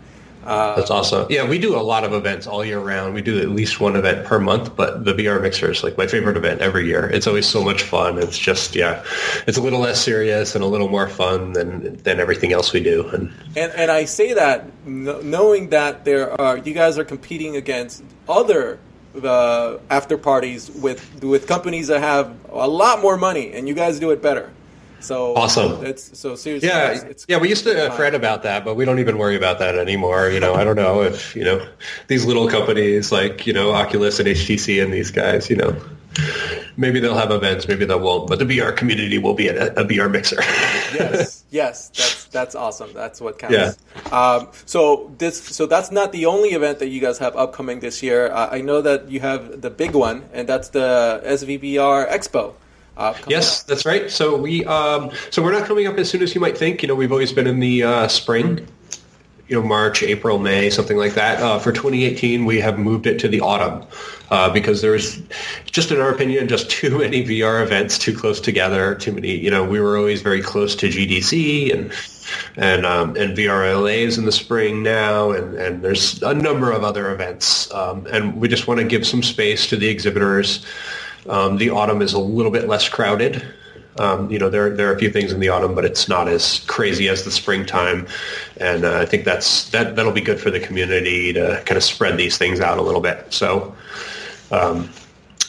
Uh, 0.47 0.77
That's 0.77 0.89
awesome. 0.89 1.27
Yeah, 1.29 1.45
we 1.45 1.59
do 1.59 1.75
a 1.75 1.83
lot 1.83 2.05
of 2.05 2.13
events 2.13 2.47
all 2.47 2.63
year 2.63 2.79
round. 2.79 3.13
We 3.13 3.21
do 3.21 3.37
at 3.41 3.49
least 3.49 3.81
one 3.81 3.97
event 3.97 4.25
per 4.25 4.39
month, 4.39 4.77
but 4.77 5.03
the 5.03 5.13
VR 5.13 5.41
Mixer 5.41 5.69
is 5.71 5.83
like 5.83 5.97
my 5.97 6.07
favorite 6.07 6.37
event 6.37 6.61
every 6.61 6.87
year. 6.87 7.09
It's 7.09 7.27
always 7.27 7.45
so 7.45 7.61
much 7.61 7.83
fun. 7.83 8.17
It's 8.17 8.37
just 8.37 8.73
yeah, 8.73 9.03
it's 9.45 9.57
a 9.57 9.61
little 9.61 9.81
less 9.81 10.01
serious 10.01 10.55
and 10.55 10.63
a 10.63 10.67
little 10.67 10.87
more 10.87 11.09
fun 11.09 11.51
than 11.51 11.97
than 11.97 12.21
everything 12.21 12.53
else 12.53 12.71
we 12.71 12.81
do. 12.81 13.05
And 13.09 13.33
and, 13.57 13.73
and 13.73 13.91
I 13.91 14.05
say 14.05 14.33
that 14.35 14.65
knowing 14.85 15.69
that 15.71 16.05
there 16.05 16.39
are 16.39 16.57
you 16.57 16.73
guys 16.73 16.97
are 16.97 17.05
competing 17.05 17.57
against 17.57 18.01
other 18.29 18.79
uh, 19.21 19.79
after 19.89 20.17
parties 20.17 20.71
with 20.71 21.21
with 21.21 21.45
companies 21.45 21.87
that 21.87 21.99
have 21.99 22.33
a 22.53 22.69
lot 22.69 23.01
more 23.01 23.17
money, 23.17 23.51
and 23.51 23.67
you 23.67 23.73
guys 23.73 23.99
do 23.99 24.11
it 24.11 24.21
better. 24.21 24.53
So 24.99 25.35
awesome. 25.35 25.85
It's 25.85 26.17
so 26.17 26.35
seriously. 26.35 26.69
Yeah, 26.69 26.91
it's, 26.91 27.03
it's 27.03 27.25
yeah. 27.27 27.37
We 27.37 27.49
used 27.49 27.63
to 27.65 27.87
uh, 27.87 27.95
fret 27.95 28.15
about 28.15 28.43
that, 28.43 28.65
but 28.65 28.75
we 28.75 28.85
don't 28.85 28.99
even 28.99 29.17
worry 29.17 29.35
about 29.35 29.59
that 29.59 29.75
anymore. 29.75 30.29
You 30.29 30.39
know, 30.39 30.55
I 30.55 30.63
don't 30.63 30.75
know 30.75 31.03
if 31.03 31.35
you 31.35 31.43
know 31.43 31.67
these 32.07 32.25
little 32.25 32.49
companies 32.49 33.11
like 33.11 33.45
you 33.45 33.53
know 33.53 33.71
Oculus 33.71 34.19
and 34.19 34.27
HTC 34.27 34.83
and 34.83 34.91
these 34.91 35.11
guys. 35.11 35.49
You 35.49 35.57
know, 35.57 35.81
maybe 36.77 36.99
they'll 36.99 37.17
have 37.17 37.31
events, 37.31 37.67
maybe 37.67 37.85
they 37.85 37.95
won't, 37.95 38.27
but 38.27 38.39
the 38.39 38.45
VR 38.45 38.75
community 38.75 39.17
will 39.17 39.33
be 39.33 39.47
a, 39.49 39.67
a 39.73 39.85
VR 39.85 40.09
mixer. 40.09 40.37
yes, 40.39 41.43
yes, 41.51 41.89
that's 41.89 42.25
that's 42.25 42.55
awesome. 42.55 42.93
That's 42.93 43.19
what 43.19 43.39
counts. 43.39 43.55
Yeah. 43.55 43.73
Um, 44.11 44.49
so 44.65 45.11
this, 45.17 45.43
so 45.43 45.65
that's 45.65 45.91
not 45.91 46.11
the 46.11 46.25
only 46.25 46.49
event 46.49 46.79
that 46.79 46.87
you 46.87 47.01
guys 47.01 47.17
have 47.17 47.35
upcoming 47.35 47.79
this 47.79 48.01
year. 48.01 48.31
Uh, 48.31 48.49
I 48.51 48.61
know 48.61 48.81
that 48.81 49.09
you 49.09 49.19
have 49.19 49.61
the 49.61 49.69
big 49.69 49.93
one, 49.93 50.29
and 50.33 50.47
that's 50.47 50.69
the 50.69 51.21
SVVR 51.25 52.09
Expo. 52.09 52.53
Uh, 52.97 53.13
yes, 53.27 53.61
up. 53.61 53.67
that's 53.67 53.85
right. 53.85 54.09
So 54.09 54.35
we 54.35 54.65
um, 54.65 55.11
so 55.29 55.43
we're 55.43 55.51
not 55.51 55.67
coming 55.67 55.85
up 55.85 55.97
as 55.97 56.09
soon 56.09 56.23
as 56.23 56.33
you 56.33 56.41
might 56.41 56.57
think. 56.57 56.81
You 56.81 56.87
know, 56.87 56.95
we've 56.95 57.11
always 57.11 57.31
been 57.31 57.45
in 57.45 57.59
the 57.59 57.83
uh, 57.83 58.07
spring. 58.07 58.67
You 59.47 59.61
know, 59.61 59.65
March, 59.65 60.03
April, 60.03 60.39
May, 60.39 60.69
something 60.69 60.97
like 60.97 61.13
that. 61.13 61.41
Uh, 61.41 61.57
for 61.57 61.71
2018, 61.71 62.43
we 62.43 62.59
have 62.59 62.77
moved 62.77 63.07
it 63.07 63.17
to 63.19 63.29
the 63.29 63.39
autumn 63.39 63.87
uh, 64.29 64.51
because 64.51 64.81
there's, 64.81 65.21
just 65.63 65.89
in 65.89 66.01
our 66.01 66.09
opinion, 66.09 66.49
just 66.49 66.69
too 66.71 66.97
many 66.97 67.23
VR 67.23 67.63
events 67.63 67.97
too 67.97 68.13
close 68.13 68.41
together. 68.41 68.95
Too 68.95 69.13
many. 69.13 69.37
You 69.37 69.51
know, 69.51 69.63
we 69.63 69.79
were 69.79 69.95
always 69.97 70.21
very 70.21 70.41
close 70.41 70.75
to 70.77 70.89
GDC 70.89 71.73
and 71.73 71.93
and 72.57 72.85
um, 72.85 73.15
and 73.15 73.37
VRLA 73.37 73.99
is 73.99 74.17
in 74.17 74.25
the 74.25 74.33
spring 74.33 74.81
now, 74.81 75.31
and, 75.31 75.55
and 75.55 75.81
there's 75.83 76.21
a 76.23 76.33
number 76.33 76.71
of 76.71 76.83
other 76.83 77.13
events, 77.13 77.71
um, 77.73 78.05
and 78.07 78.35
we 78.35 78.49
just 78.49 78.67
want 78.67 78.81
to 78.81 78.85
give 78.85 79.07
some 79.07 79.21
space 79.23 79.67
to 79.67 79.77
the 79.77 79.87
exhibitors 79.87 80.65
um, 81.30 81.57
the 81.57 81.69
autumn 81.69 82.01
is 82.01 82.13
a 82.13 82.19
little 82.19 82.51
bit 82.51 82.67
less 82.67 82.88
crowded. 82.89 83.43
Um, 83.99 84.30
you 84.30 84.38
know, 84.38 84.49
there 84.49 84.69
there 84.69 84.91
are 84.91 84.95
a 84.95 84.99
few 84.99 85.09
things 85.11 85.32
in 85.32 85.39
the 85.39 85.49
autumn, 85.49 85.73
but 85.73 85.84
it's 85.84 86.07
not 86.07 86.28
as 86.28 86.59
crazy 86.67 87.09
as 87.09 87.23
the 87.23 87.32
springtime, 87.32 88.07
and 88.57 88.86
uh, 88.86 88.99
I 88.99 89.05
think 89.05 89.25
that's 89.25 89.69
that 89.71 89.95
that'll 89.95 90.11
be 90.11 90.21
good 90.21 90.39
for 90.39 90.51
the 90.51 90.59
community 90.59 91.34
to 91.34 91.61
kind 91.65 91.78
of 91.78 91.84
spread 91.84 92.17
these 92.17 92.38
things 92.38 92.59
out 92.59 92.78
a 92.78 92.82
little 92.82 93.01
bit. 93.01 93.25
So, 93.34 93.75
um, 94.51 94.89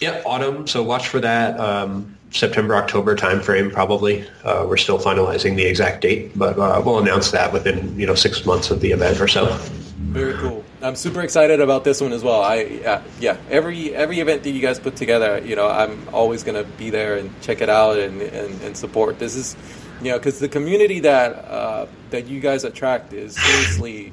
yeah, 0.01 0.22
autumn. 0.24 0.66
So 0.66 0.83
watch 0.83 1.09
for 1.09 1.20
that. 1.20 1.61
Um, 1.61 2.16
September 2.31 2.74
October 2.74 3.16
timeframe 3.16 3.72
probably. 3.72 4.26
Uh, 4.45 4.64
we're 4.68 4.76
still 4.76 4.99
finalizing 4.99 5.57
the 5.57 5.64
exact 5.64 6.01
date, 6.01 6.37
but 6.39 6.59
uh, 6.59 6.81
we'll 6.85 6.99
announce 6.99 7.31
that 7.33 7.53
within 7.53 7.99
you 7.99 8.07
know 8.07 8.14
six 8.14 8.47
months 8.47 8.70
of 8.70 8.81
the 8.81 8.93
event 8.93 9.20
or 9.20 9.29
so. 9.29 9.59
Very 9.99 10.34
cool. 10.34 10.64
I'm 10.80 10.94
super 10.94 11.22
excited 11.22 11.61
about 11.61 11.82
this 11.82 12.01
one 12.01 12.12
as 12.12 12.22
well. 12.22 12.40
I 12.40 12.80
uh, 12.86 13.03
yeah, 13.18 13.36
every 13.51 13.94
every 13.94 14.20
event 14.20 14.44
that 14.44 14.51
you 14.51 14.61
guys 14.61 14.78
put 14.78 14.94
together, 14.94 15.38
you 15.44 15.57
know, 15.57 15.68
I'm 15.68 16.09
always 16.12 16.44
gonna 16.44 16.62
be 16.64 16.88
there 16.88 17.16
and 17.16 17.28
check 17.42 17.61
it 17.61 17.68
out 17.68 17.99
and, 17.99 18.22
and, 18.22 18.62
and 18.62 18.76
support. 18.76 19.18
This 19.18 19.34
is, 19.34 19.57
you 20.01 20.12
know, 20.12 20.18
because 20.18 20.38
the 20.38 20.49
community 20.49 21.01
that 21.01 21.32
uh, 21.44 21.86
that 22.11 22.28
you 22.28 22.38
guys 22.38 22.62
attract 22.62 23.12
is 23.12 23.34
seriously 23.34 24.12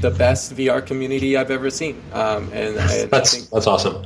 the 0.00 0.10
best 0.10 0.54
VR 0.54 0.86
community 0.86 1.36
I've 1.36 1.50
ever 1.50 1.70
seen. 1.70 2.02
Um, 2.12 2.44
and, 2.52 2.76
and 2.76 3.10
that's 3.10 3.34
think, 3.34 3.50
that's 3.50 3.66
awesome. 3.66 4.04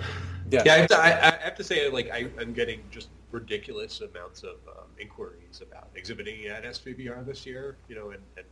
Yeah, 0.50 0.62
yeah. 0.64 0.72
I 0.72 0.76
have 0.78 0.88
to, 0.88 0.98
I, 0.98 1.08
I 1.08 1.44
have 1.44 1.54
to 1.56 1.64
say, 1.64 1.90
like, 1.90 2.10
I, 2.10 2.28
am 2.40 2.52
getting 2.52 2.80
just 2.90 3.08
ridiculous 3.32 4.00
amounts 4.00 4.44
of 4.44 4.56
um, 4.68 4.86
inquiries 4.98 5.60
about 5.60 5.88
exhibiting 5.94 6.46
at 6.46 6.64
SVVR 6.64 7.26
this 7.26 7.44
year. 7.44 7.76
You 7.88 7.96
know, 7.96 8.10
and, 8.10 8.22
and 8.36 8.46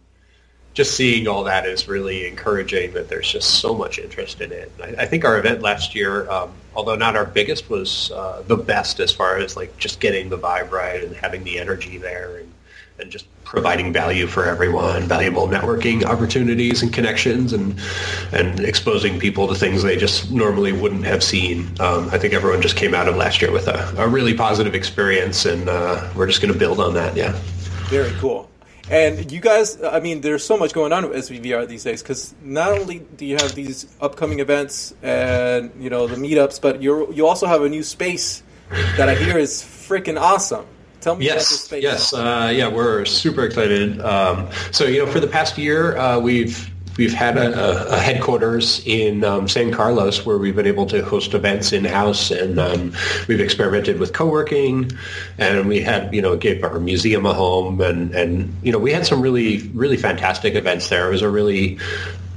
just 0.76 0.94
seeing 0.94 1.26
all 1.26 1.42
that 1.42 1.64
is 1.64 1.88
really 1.88 2.26
encouraging 2.26 2.92
that 2.92 3.08
there's 3.08 3.32
just 3.32 3.60
so 3.60 3.74
much 3.74 3.98
interest 3.98 4.42
in 4.42 4.52
it. 4.52 4.70
I, 4.80 4.88
I 4.98 5.06
think 5.06 5.24
our 5.24 5.38
event 5.38 5.62
last 5.62 5.94
year, 5.94 6.30
um, 6.30 6.52
although 6.74 6.94
not 6.94 7.16
our 7.16 7.24
biggest, 7.24 7.70
was 7.70 8.10
uh, 8.10 8.42
the 8.46 8.58
best 8.58 9.00
as 9.00 9.10
far 9.10 9.38
as 9.38 9.56
like 9.56 9.74
just 9.78 10.00
getting 10.00 10.28
the 10.28 10.36
vibe 10.36 10.70
right 10.70 11.02
and 11.02 11.16
having 11.16 11.44
the 11.44 11.58
energy 11.58 11.96
there 11.96 12.36
and, 12.36 12.52
and 13.00 13.10
just 13.10 13.24
providing 13.42 13.90
value 13.90 14.26
for 14.26 14.44
everyone, 14.44 15.04
valuable 15.04 15.48
networking 15.48 16.04
opportunities 16.04 16.82
and 16.82 16.92
connections 16.92 17.54
and 17.54 17.80
and 18.32 18.60
exposing 18.60 19.18
people 19.18 19.48
to 19.48 19.54
things 19.54 19.82
they 19.82 19.96
just 19.96 20.30
normally 20.30 20.72
wouldn't 20.72 21.06
have 21.06 21.24
seen. 21.24 21.60
Um, 21.80 22.10
I 22.12 22.18
think 22.18 22.34
everyone 22.34 22.60
just 22.60 22.76
came 22.76 22.92
out 22.92 23.08
of 23.08 23.16
last 23.16 23.40
year 23.40 23.50
with 23.50 23.66
a, 23.66 23.94
a 23.96 24.06
really 24.06 24.34
positive 24.34 24.74
experience 24.74 25.46
and 25.46 25.70
uh, 25.70 26.06
we're 26.14 26.26
just 26.26 26.42
going 26.42 26.52
to 26.52 26.58
build 26.58 26.80
on 26.80 26.92
that. 26.94 27.16
Yeah. 27.16 27.32
Very 27.88 28.12
cool. 28.18 28.50
And 28.90 29.30
you 29.32 29.40
guys, 29.40 29.82
I 29.82 29.98
mean, 30.00 30.20
there's 30.20 30.44
so 30.44 30.56
much 30.56 30.72
going 30.72 30.92
on 30.92 31.08
with 31.08 31.16
SVVR 31.28 31.66
these 31.66 31.82
days 31.82 32.02
because 32.02 32.34
not 32.40 32.70
only 32.70 33.00
do 33.00 33.26
you 33.26 33.34
have 33.34 33.54
these 33.54 33.86
upcoming 34.00 34.38
events 34.38 34.94
and 35.02 35.72
you 35.82 35.90
know 35.90 36.06
the 36.06 36.14
meetups, 36.16 36.60
but 36.60 36.80
you 36.80 37.12
you 37.12 37.26
also 37.26 37.46
have 37.46 37.62
a 37.62 37.68
new 37.68 37.82
space 37.82 38.42
that 38.96 39.08
I 39.08 39.14
hear 39.16 39.38
is 39.38 39.60
freaking 39.62 40.20
awesome. 40.20 40.66
Tell 41.00 41.16
me 41.16 41.26
about 41.28 41.38
this 41.38 41.50
Yes, 41.50 41.60
space. 41.60 41.82
yes, 41.82 42.14
uh, 42.14 42.52
yeah, 42.54 42.68
we're 42.68 43.04
super 43.04 43.44
excited. 43.44 44.00
Um, 44.00 44.48
so 44.70 44.84
you 44.84 45.04
know, 45.04 45.10
for 45.10 45.20
the 45.20 45.26
past 45.28 45.58
year, 45.58 45.96
uh, 45.96 46.18
we've 46.20 46.70
we've 46.96 47.12
had 47.12 47.36
a, 47.36 47.94
a 47.94 47.98
headquarters 47.98 48.82
in 48.86 49.24
um, 49.24 49.48
San 49.48 49.72
Carlos 49.72 50.24
where 50.24 50.38
we've 50.38 50.56
been 50.56 50.66
able 50.66 50.86
to 50.86 51.04
host 51.04 51.34
events 51.34 51.72
in 51.72 51.84
house, 51.84 52.30
and 52.30 52.58
um, 52.58 52.92
we've 53.28 53.40
experimented 53.40 53.98
with 53.98 54.12
co-working, 54.12 54.90
and 55.38 55.68
we 55.68 55.80
had 55.80 56.14
you 56.14 56.22
know 56.22 56.36
gave 56.36 56.62
our 56.64 56.78
museum 56.78 57.26
a 57.26 57.34
home, 57.34 57.80
and 57.80 58.14
and 58.14 58.54
you 58.62 58.72
know 58.72 58.78
we 58.78 58.92
had 58.92 59.06
some 59.06 59.20
really 59.20 59.58
really 59.68 59.96
fantastic 59.96 60.54
events 60.54 60.88
there. 60.88 61.08
It 61.08 61.10
was 61.10 61.22
a 61.22 61.30
really 61.30 61.78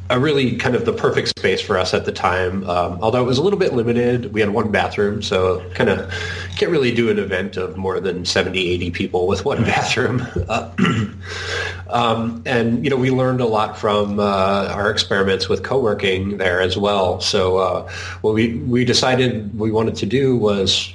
a 0.09 0.19
really 0.19 0.55
kind 0.55 0.75
of 0.75 0.85
the 0.85 0.93
perfect 0.93 1.27
space 1.27 1.61
for 1.61 1.77
us 1.77 1.93
at 1.93 2.05
the 2.05 2.11
time. 2.11 2.67
Um, 2.67 2.97
although 3.01 3.21
it 3.21 3.27
was 3.27 3.37
a 3.37 3.43
little 3.43 3.59
bit 3.59 3.73
limited, 3.73 4.33
we 4.33 4.41
had 4.41 4.49
one 4.49 4.71
bathroom, 4.71 5.21
so 5.21 5.67
kind 5.71 5.89
of 5.89 6.11
can't 6.57 6.71
really 6.71 6.93
do 6.93 7.11
an 7.11 7.19
event 7.19 7.57
of 7.57 7.77
more 7.77 7.99
than 7.99 8.25
70, 8.25 8.59
80 8.59 8.91
people 8.91 9.27
with 9.27 9.45
one 9.45 9.63
bathroom. 9.63 10.25
Uh, 10.47 10.71
um, 11.89 12.41
and 12.45 12.83
you 12.83 12.89
know, 12.89 12.97
we 12.97 13.11
learned 13.11 13.39
a 13.39 13.45
lot 13.45 13.77
from 13.77 14.19
uh, 14.19 14.69
our 14.71 14.89
experiments 14.89 15.47
with 15.47 15.63
co-working 15.63 16.37
there 16.37 16.59
as 16.59 16.75
well. 16.75 17.21
So 17.21 17.57
uh, 17.57 17.91
what 18.21 18.33
we 18.33 18.55
we 18.55 18.85
decided 18.85 19.57
we 19.59 19.71
wanted 19.71 19.95
to 19.97 20.05
do 20.07 20.35
was 20.35 20.93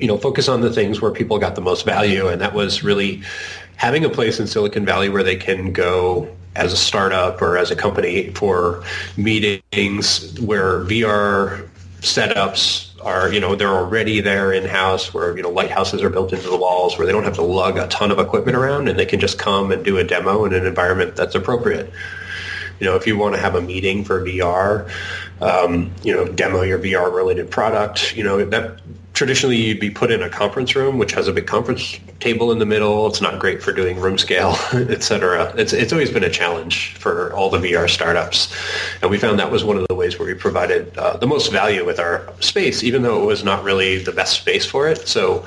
you 0.00 0.06
know, 0.06 0.16
focus 0.16 0.48
on 0.48 0.60
the 0.60 0.72
things 0.72 1.00
where 1.00 1.10
people 1.10 1.38
got 1.38 1.56
the 1.56 1.60
most 1.60 1.84
value, 1.84 2.28
and 2.28 2.40
that 2.40 2.54
was 2.54 2.84
really 2.84 3.22
having 3.78 4.04
a 4.04 4.10
place 4.10 4.38
in 4.38 4.46
Silicon 4.46 4.84
Valley 4.84 5.08
where 5.08 5.22
they 5.22 5.36
can 5.36 5.72
go 5.72 6.28
as 6.56 6.72
a 6.72 6.76
startup 6.76 7.40
or 7.40 7.56
as 7.56 7.70
a 7.70 7.76
company 7.76 8.30
for 8.30 8.82
meetings 9.16 10.38
where 10.40 10.80
VR 10.84 11.68
setups 12.00 12.88
are, 13.04 13.32
you 13.32 13.38
know, 13.38 13.54
they're 13.54 13.68
already 13.68 14.20
there 14.20 14.52
in-house 14.52 15.14
where, 15.14 15.36
you 15.36 15.42
know, 15.44 15.50
lighthouses 15.50 16.02
are 16.02 16.10
built 16.10 16.32
into 16.32 16.48
the 16.48 16.56
walls 16.56 16.98
where 16.98 17.06
they 17.06 17.12
don't 17.12 17.22
have 17.22 17.36
to 17.36 17.42
lug 17.42 17.78
a 17.78 17.86
ton 17.86 18.10
of 18.10 18.18
equipment 18.18 18.56
around 18.56 18.88
and 18.88 18.98
they 18.98 19.06
can 19.06 19.20
just 19.20 19.38
come 19.38 19.70
and 19.70 19.84
do 19.84 19.96
a 19.98 20.04
demo 20.04 20.44
in 20.44 20.52
an 20.52 20.66
environment 20.66 21.14
that's 21.14 21.36
appropriate. 21.36 21.90
You 22.80 22.86
know, 22.86 22.96
if 22.96 23.06
you 23.06 23.16
want 23.16 23.36
to 23.36 23.40
have 23.40 23.54
a 23.54 23.62
meeting 23.62 24.04
for 24.04 24.24
VR, 24.24 24.90
um, 25.40 25.92
you 26.02 26.12
know, 26.12 26.26
demo 26.26 26.62
your 26.62 26.80
VR 26.80 27.14
related 27.14 27.48
product, 27.48 28.16
you 28.16 28.24
know, 28.24 28.44
that 28.44 28.80
traditionally 29.18 29.56
you'd 29.56 29.80
be 29.80 29.90
put 29.90 30.12
in 30.12 30.22
a 30.22 30.30
conference 30.30 30.76
room, 30.76 30.96
which 30.96 31.10
has 31.10 31.26
a 31.26 31.32
big 31.32 31.44
conference 31.44 31.98
table 32.20 32.52
in 32.52 32.60
the 32.60 32.64
middle. 32.64 33.08
It's 33.08 33.20
not 33.20 33.40
great 33.40 33.60
for 33.60 33.72
doing 33.72 33.98
room 33.98 34.16
scale, 34.16 34.54
et 34.72 35.02
cetera. 35.02 35.52
It's, 35.56 35.72
it's 35.72 35.92
always 35.92 36.12
been 36.12 36.22
a 36.22 36.30
challenge 36.30 36.94
for 36.94 37.34
all 37.34 37.50
the 37.50 37.58
VR 37.58 37.90
startups. 37.90 38.54
And 39.02 39.10
we 39.10 39.18
found 39.18 39.40
that 39.40 39.50
was 39.50 39.64
one 39.64 39.76
of 39.76 39.84
the 39.88 39.94
ways 39.96 40.20
where 40.20 40.28
we 40.28 40.34
provided 40.34 40.96
uh, 40.96 41.16
the 41.16 41.26
most 41.26 41.50
value 41.50 41.84
with 41.84 41.98
our 41.98 42.32
space, 42.38 42.84
even 42.84 43.02
though 43.02 43.20
it 43.20 43.26
was 43.26 43.42
not 43.42 43.64
really 43.64 43.98
the 43.98 44.12
best 44.12 44.40
space 44.40 44.64
for 44.64 44.86
it. 44.86 45.08
So, 45.08 45.44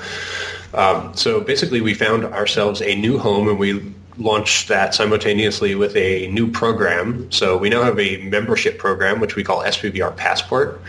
um, 0.73 1.15
so 1.15 1.39
basically 1.39 1.79
we 1.79 1.93
found 1.93 2.25
ourselves 2.25 2.81
a 2.81 2.95
new 2.95 3.17
home 3.17 3.47
and 3.47 3.57
we 3.57 3.93
launched 4.17 4.67
that 4.67 4.93
simultaneously 4.93 5.75
with 5.75 5.95
a 5.95 6.27
new 6.27 6.49
program. 6.49 7.31
So 7.31 7.57
we 7.57 7.69
now 7.69 7.83
have 7.83 7.99
a 7.99 8.17
membership 8.17 8.77
program, 8.77 9.19
which 9.19 9.35
we 9.35 9.43
call 9.43 9.59
SVVR 9.63 10.15
Passport. 10.15 10.81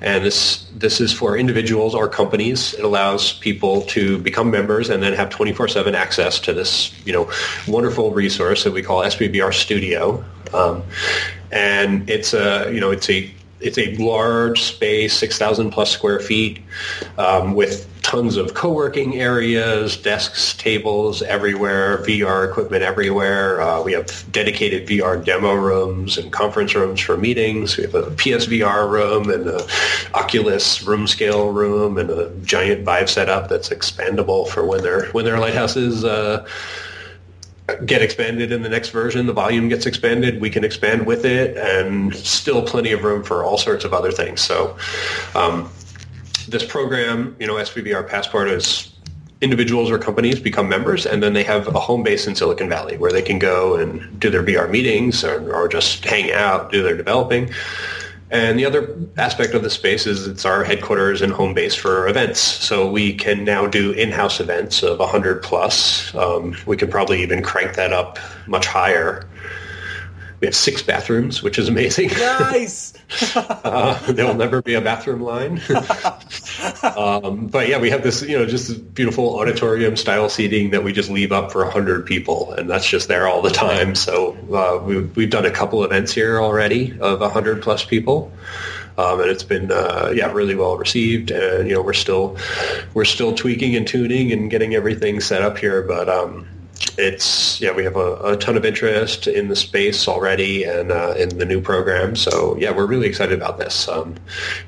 And 0.00 0.24
this, 0.24 0.66
this 0.74 1.00
is 1.00 1.12
for 1.12 1.36
individuals 1.36 1.94
or 1.94 2.08
companies. 2.08 2.74
It 2.74 2.84
allows 2.84 3.32
people 3.34 3.82
to 3.82 4.18
become 4.18 4.50
members 4.50 4.90
and 4.90 5.02
then 5.02 5.12
have 5.12 5.30
24-7 5.30 5.94
access 5.94 6.38
to 6.40 6.52
this, 6.52 6.92
you 7.06 7.12
know, 7.12 7.30
wonderful 7.68 8.12
resource 8.12 8.64
that 8.64 8.72
we 8.72 8.82
call 8.82 9.02
SVVR 9.02 9.52
Studio. 9.52 10.24
Um, 10.52 10.82
and 11.52 12.08
it's 12.08 12.34
a, 12.34 12.70
you 12.72 12.80
know, 12.80 12.90
it's 12.90 13.08
a 13.10 13.32
it's 13.64 13.78
a 13.78 13.94
large 13.96 14.62
space, 14.62 15.16
6,000 15.16 15.70
plus 15.70 15.90
square 15.90 16.20
feet, 16.20 16.60
um, 17.18 17.54
with 17.54 17.88
tons 18.02 18.36
of 18.36 18.52
co-working 18.52 19.18
areas, 19.18 19.96
desks, 19.96 20.54
tables 20.54 21.22
everywhere, 21.22 21.98
VR 21.98 22.48
equipment 22.48 22.82
everywhere. 22.82 23.60
Uh, 23.60 23.82
we 23.82 23.92
have 23.92 24.24
dedicated 24.30 24.86
VR 24.86 25.24
demo 25.24 25.54
rooms 25.54 26.18
and 26.18 26.30
conference 26.30 26.74
rooms 26.74 27.00
for 27.00 27.16
meetings. 27.16 27.78
We 27.78 27.84
have 27.84 27.94
a 27.94 28.02
PSVR 28.10 28.90
room 28.90 29.30
and 29.30 29.46
a 29.46 29.66
Oculus 30.12 30.82
room 30.82 31.06
scale 31.06 31.50
room 31.50 31.96
and 31.96 32.10
a 32.10 32.30
giant 32.44 32.84
Vive 32.84 33.08
setup 33.08 33.48
that's 33.48 33.70
expandable 33.70 34.46
for 34.46 34.66
when 34.66 34.82
their 34.82 35.06
when 35.06 35.24
their 35.24 35.40
lighthouses. 35.40 36.04
Uh, 36.04 36.46
get 37.86 38.02
expanded 38.02 38.52
in 38.52 38.62
the 38.62 38.68
next 38.68 38.90
version, 38.90 39.26
the 39.26 39.32
volume 39.32 39.68
gets 39.68 39.86
expanded, 39.86 40.40
we 40.40 40.50
can 40.50 40.64
expand 40.64 41.06
with 41.06 41.24
it, 41.24 41.56
and 41.56 42.14
still 42.14 42.62
plenty 42.62 42.92
of 42.92 43.04
room 43.04 43.22
for 43.22 43.44
all 43.44 43.56
sorts 43.56 43.84
of 43.84 43.94
other 43.94 44.12
things. 44.12 44.40
So 44.40 44.76
um, 45.34 45.70
this 46.46 46.64
program, 46.64 47.34
you 47.40 47.46
know, 47.46 47.54
SVVR 47.54 48.06
Passport 48.06 48.48
is 48.48 48.94
individuals 49.40 49.90
or 49.90 49.98
companies 49.98 50.38
become 50.40 50.68
members, 50.68 51.06
and 51.06 51.22
then 51.22 51.32
they 51.32 51.42
have 51.42 51.68
a 51.68 51.80
home 51.80 52.02
base 52.02 52.26
in 52.26 52.34
Silicon 52.34 52.68
Valley 52.68 52.96
where 52.98 53.12
they 53.12 53.22
can 53.22 53.38
go 53.38 53.76
and 53.76 54.20
do 54.20 54.30
their 54.30 54.42
VR 54.42 54.70
meetings 54.70 55.24
or, 55.24 55.54
or 55.54 55.68
just 55.68 56.04
hang 56.04 56.32
out, 56.32 56.70
do 56.70 56.82
their 56.82 56.96
developing. 56.96 57.50
And 58.30 58.58
the 58.58 58.64
other 58.64 58.96
aspect 59.16 59.54
of 59.54 59.62
the 59.62 59.70
space 59.70 60.06
is 60.06 60.26
it's 60.26 60.44
our 60.44 60.64
headquarters 60.64 61.22
and 61.22 61.32
home 61.32 61.54
base 61.54 61.74
for 61.74 62.08
events. 62.08 62.40
So 62.40 62.90
we 62.90 63.14
can 63.14 63.44
now 63.44 63.66
do 63.66 63.92
in-house 63.92 64.40
events 64.40 64.82
of 64.82 64.98
100 64.98 65.42
plus. 65.42 66.14
Um, 66.14 66.56
we 66.66 66.76
can 66.76 66.90
probably 66.90 67.22
even 67.22 67.42
crank 67.42 67.76
that 67.76 67.92
up 67.92 68.18
much 68.46 68.66
higher. 68.66 69.26
We 70.44 70.48
have 70.48 70.54
six 70.54 70.82
bathrooms, 70.82 71.42
which 71.42 71.58
is 71.58 71.70
amazing. 71.70 72.08
Nice. 72.08 72.92
uh, 73.34 74.12
there 74.12 74.26
will 74.26 74.34
never 74.34 74.60
be 74.60 74.74
a 74.74 74.80
bathroom 74.82 75.22
line. 75.22 75.58
um, 76.98 77.46
but 77.46 77.66
yeah, 77.66 77.78
we 77.78 77.88
have 77.88 78.02
this, 78.02 78.20
you 78.20 78.36
know, 78.36 78.44
just 78.44 78.68
this 78.68 78.76
beautiful 78.76 79.40
auditorium 79.40 79.96
style 79.96 80.28
seating 80.28 80.68
that 80.68 80.84
we 80.84 80.92
just 80.92 81.08
leave 81.08 81.32
up 81.32 81.50
for 81.50 81.64
100 81.64 82.04
people, 82.04 82.52
and 82.52 82.68
that's 82.68 82.86
just 82.86 83.08
there 83.08 83.26
all 83.26 83.40
the 83.40 83.48
time. 83.48 83.94
So 83.94 84.36
uh, 84.52 84.84
we, 84.84 85.00
we've 85.00 85.30
done 85.30 85.46
a 85.46 85.50
couple 85.50 85.82
events 85.82 86.12
here 86.12 86.38
already 86.38 86.94
of 87.00 87.20
100 87.20 87.62
plus 87.62 87.82
people. 87.82 88.30
Um, 88.98 89.22
and 89.22 89.30
it's 89.30 89.44
been 89.44 89.72
uh, 89.72 90.12
yeah 90.14 90.30
really 90.30 90.54
well 90.54 90.76
received 90.76 91.32
and 91.32 91.66
you 91.66 91.74
know 91.74 91.82
we're 91.82 91.94
still 91.94 92.36
we're 92.92 93.04
still 93.04 93.34
tweaking 93.34 93.74
and 93.74 93.88
tuning 93.88 94.30
and 94.30 94.48
getting 94.50 94.76
everything 94.76 95.20
set 95.20 95.42
up 95.42 95.58
here 95.58 95.82
but 95.82 96.08
um, 96.08 96.46
it's 96.96 97.60
yeah 97.60 97.72
we 97.72 97.84
have 97.84 97.96
a, 97.96 98.14
a, 98.16 98.36
ton 98.36 98.56
of 98.56 98.64
interest 98.64 99.26
in 99.26 99.48
the 99.48 99.56
space 99.56 100.06
already 100.06 100.64
and 100.64 100.92
uh, 100.92 101.14
in 101.16 101.38
the 101.38 101.44
new 101.44 101.60
program. 101.60 102.16
So 102.16 102.56
yeah 102.58 102.70
we're 102.70 102.86
really 102.86 103.06
excited 103.06 103.36
about 103.36 103.58
this. 103.58 103.88
Um, 103.88 104.14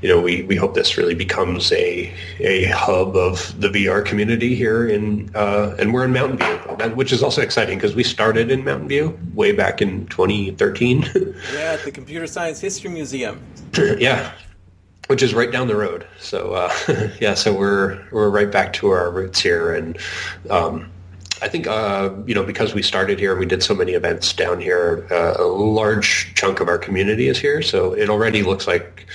you 0.02 0.08
know 0.08 0.20
we, 0.20 0.42
we 0.42 0.56
hope 0.56 0.74
this 0.74 0.96
really 0.96 1.14
becomes 1.14 1.72
a 1.72 2.12
a 2.40 2.64
hub 2.66 3.16
of 3.16 3.58
the 3.60 3.68
VR 3.68 4.04
community 4.04 4.54
here 4.54 4.86
in 4.86 5.30
uh, 5.34 5.76
and 5.78 5.92
we're 5.92 6.04
in 6.04 6.12
Mountain 6.12 6.38
View. 6.38 6.94
Which 6.94 7.12
is 7.12 7.22
also 7.22 7.42
exciting 7.42 7.78
because 7.78 7.94
we 7.94 8.02
started 8.02 8.50
in 8.50 8.64
Mountain 8.64 8.88
View 8.88 9.18
way 9.34 9.52
back 9.52 9.80
in 9.80 10.06
2013 10.06 11.02
yeah 11.52 11.72
at 11.72 11.84
the 11.84 11.90
Computer 11.92 12.26
Science 12.26 12.60
History 12.60 12.90
Museum. 12.90 13.40
Yeah 13.98 14.32
which 15.08 15.22
is 15.22 15.32
right 15.34 15.52
down 15.52 15.68
the 15.68 15.76
road. 15.76 16.04
So 16.18 16.54
uh, 16.54 17.10
yeah 17.20 17.34
so 17.34 17.52
we're 17.54 18.04
we're 18.10 18.30
right 18.30 18.50
back 18.50 18.72
to 18.74 18.88
our 18.90 19.10
roots 19.10 19.40
here 19.40 19.74
and 19.74 19.96
um, 20.50 20.90
I 21.42 21.48
think 21.48 21.66
uh, 21.66 22.10
you 22.26 22.34
know 22.34 22.44
because 22.44 22.72
we 22.72 22.82
started 22.82 23.18
here, 23.18 23.32
and 23.32 23.40
we 23.40 23.46
did 23.46 23.62
so 23.62 23.74
many 23.74 23.92
events 23.92 24.32
down 24.32 24.60
here. 24.60 25.06
Uh, 25.10 25.34
a 25.38 25.44
large 25.44 26.32
chunk 26.34 26.60
of 26.60 26.68
our 26.68 26.78
community 26.78 27.28
is 27.28 27.38
here, 27.38 27.60
so 27.60 27.92
it 27.92 28.08
already 28.08 28.42
looks 28.42 28.66
like 28.66 29.06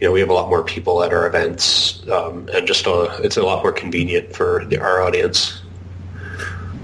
you 0.00 0.06
know 0.06 0.12
we 0.12 0.20
have 0.20 0.30
a 0.30 0.32
lot 0.32 0.48
more 0.48 0.62
people 0.62 1.02
at 1.02 1.12
our 1.12 1.26
events, 1.26 2.06
um, 2.08 2.48
and 2.54 2.66
just 2.66 2.86
a, 2.86 3.20
it's 3.24 3.36
a 3.36 3.42
lot 3.42 3.62
more 3.62 3.72
convenient 3.72 4.34
for 4.34 4.64
the, 4.66 4.78
our 4.78 5.02
audience. 5.02 5.60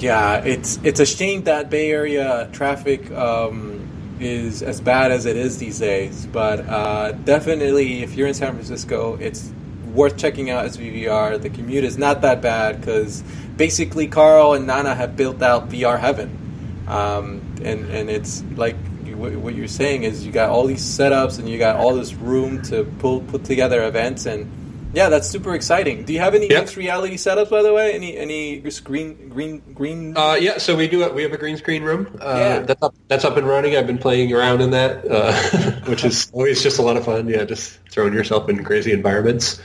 Yeah, 0.00 0.38
it's 0.38 0.80
it's 0.82 0.98
a 0.98 1.06
shame 1.06 1.44
that 1.44 1.70
Bay 1.70 1.92
Area 1.92 2.48
traffic 2.52 3.10
um, 3.12 3.86
is 4.18 4.60
as 4.60 4.80
bad 4.80 5.12
as 5.12 5.24
it 5.24 5.36
is 5.36 5.58
these 5.58 5.78
days. 5.78 6.26
But 6.26 6.66
uh, 6.68 7.12
definitely, 7.12 8.02
if 8.02 8.14
you're 8.14 8.26
in 8.26 8.34
San 8.34 8.54
Francisco, 8.54 9.16
it's 9.20 9.52
worth 9.94 10.16
checking 10.16 10.50
out 10.50 10.64
as 10.64 10.76
SVVR. 10.76 11.40
The 11.40 11.50
commute 11.50 11.84
is 11.84 11.98
not 11.98 12.22
that 12.22 12.42
bad 12.42 12.80
because 12.80 13.22
basically 13.56 14.06
Karl 14.06 14.54
and 14.54 14.66
Nana 14.66 14.94
have 14.94 15.16
built 15.16 15.42
out 15.42 15.68
VR 15.68 15.98
heaven, 15.98 16.84
um, 16.88 17.40
and 17.62 17.90
and 17.90 18.10
it's 18.10 18.42
like 18.56 18.76
what 19.16 19.54
you're 19.54 19.68
saying 19.68 20.04
is 20.04 20.24
you 20.24 20.32
got 20.32 20.48
all 20.48 20.66
these 20.66 20.82
setups 20.82 21.38
and 21.38 21.48
you 21.48 21.58
got 21.58 21.76
all 21.76 21.94
this 21.94 22.14
room 22.14 22.62
to 22.62 22.84
pull 23.00 23.20
put 23.20 23.44
together 23.44 23.86
events 23.86 24.24
and 24.24 24.50
yeah, 24.92 25.08
that's 25.08 25.28
super 25.28 25.54
exciting. 25.54 26.04
Do 26.04 26.12
you 26.12 26.18
have 26.20 26.34
any 26.34 26.48
Yep. 26.48 26.60
mixed 26.60 26.76
reality 26.76 27.16
setups 27.16 27.50
by 27.50 27.62
the 27.62 27.72
way? 27.72 27.92
Any 27.92 28.16
any 28.16 28.62
green 28.84 29.28
green 29.28 29.62
green? 29.74 30.16
Uh, 30.16 30.36
yeah, 30.40 30.58
so 30.58 30.74
we 30.76 30.88
do. 30.88 31.08
We 31.12 31.22
have 31.22 31.32
a 31.32 31.38
green 31.38 31.56
screen 31.56 31.82
room. 31.82 32.08
Uh, 32.20 32.34
Yeah. 32.38 32.58
that's 32.60 32.82
up. 32.82 32.94
That's 33.08 33.24
up 33.24 33.36
and 33.36 33.46
running. 33.46 33.76
I've 33.76 33.86
been 33.86 33.98
playing 33.98 34.32
around 34.32 34.60
in 34.60 34.70
that, 34.70 35.04
uh, 35.10 35.32
which 35.90 36.04
is 36.04 36.28
always 36.32 36.62
just 36.62 36.78
a 36.78 36.82
lot 36.82 36.96
of 36.96 37.04
fun. 37.04 37.28
Yeah, 37.28 37.44
just 37.44 37.78
throwing 37.90 38.12
yourself 38.14 38.48
in 38.48 38.64
crazy 38.64 38.92
environments. 38.92 39.60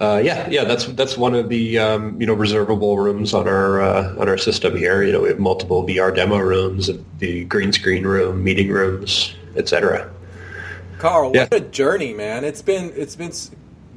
Uh, 0.00 0.20
yeah, 0.24 0.48
yeah, 0.48 0.62
that's 0.62 0.86
that's 0.86 1.18
one 1.18 1.34
of 1.34 1.48
the 1.48 1.76
um, 1.78 2.20
you 2.20 2.26
know 2.26 2.32
reservable 2.34 2.98
rooms 2.98 3.34
on 3.34 3.48
our 3.48 3.82
uh, 3.82 4.14
on 4.16 4.28
our 4.28 4.38
system 4.38 4.76
here. 4.76 5.02
You 5.02 5.10
know, 5.12 5.22
we 5.22 5.28
have 5.28 5.40
multiple 5.40 5.84
VR 5.86 6.14
demo 6.14 6.38
rooms, 6.38 6.88
the 7.18 7.44
green 7.46 7.72
screen 7.72 8.04
room, 8.04 8.44
meeting 8.44 8.68
rooms, 8.68 9.34
etc. 9.56 10.08
Karl, 10.98 11.32
Yeah. 11.34 11.42
what 11.50 11.54
a 11.54 11.60
journey, 11.60 12.14
man! 12.14 12.44
It's 12.44 12.62
been 12.62 12.92
it's 12.96 13.16
been 13.16 13.32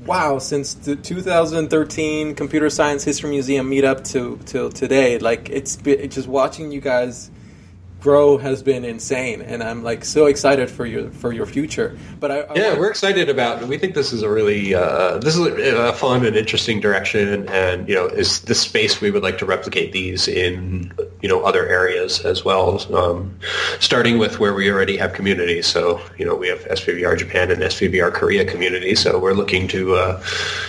wow, 0.06 0.40
since 0.40 0.74
the 0.74 0.96
2013 0.96 2.36
Computer 2.36 2.70
Science 2.70 3.04
History 3.04 3.30
Museum 3.30 3.70
meetup 3.70 4.04
to 4.12 4.40
till 4.46 4.70
today, 4.70 5.18
like 5.20 5.50
it's 5.50 5.76
been, 5.76 6.10
just 6.10 6.28
watching 6.28 6.72
you 6.72 6.82
guys 6.82 7.31
grow 8.02 8.38
has 8.38 8.62
been 8.64 8.84
insane, 8.84 9.42
and 9.42 9.64
I'm 9.64 9.84
like 9.84 10.04
so 10.04 10.26
excited 10.26 10.70
for 10.70 10.86
your 10.86 11.10
for 11.12 11.32
your 11.32 11.46
future. 11.46 11.98
But 12.20 12.32
I, 12.32 12.40
I 12.42 12.56
yeah, 12.56 12.78
we're 12.78 12.90
excited 12.90 13.30
about. 13.30 13.66
We 13.68 13.78
think 13.78 13.94
this 13.94 14.12
is 14.12 14.24
a 14.24 14.30
really 14.30 14.74
uh, 14.74 15.20
this 15.20 15.38
is 15.38 15.48
a 15.48 15.94
fun 15.94 16.26
and 16.26 16.36
interesting 16.36 16.82
direction, 16.82 17.48
and 17.50 17.88
you 17.88 17.96
know, 17.96 18.08
is 18.08 18.42
the 18.42 18.56
space 18.56 19.00
we 19.00 19.12
would 19.12 19.24
like 19.24 19.38
to 19.38 19.46
replicate 19.46 19.94
these 19.94 20.28
in 20.28 20.92
you 21.22 21.30
know 21.30 21.44
other 21.44 21.68
areas 21.68 22.26
as 22.26 22.44
well. 22.44 22.82
Um, 22.94 23.38
starting 23.80 24.18
with 24.18 24.40
where 24.40 24.54
we 24.54 24.70
already 24.70 24.98
have 24.98 25.14
communities. 25.14 25.68
So 25.68 26.02
you 26.18 26.26
know, 26.26 26.36
we 26.36 26.48
have 26.50 26.60
SVVR 26.66 27.18
Japan 27.18 27.52
and 27.52 27.62
SVVR 27.62 28.12
Korea 28.12 28.44
communities. 28.44 29.00
So 29.02 29.20
we're 29.20 29.34
looking 29.34 29.68
to 29.70 29.96
uh, 29.96 30.20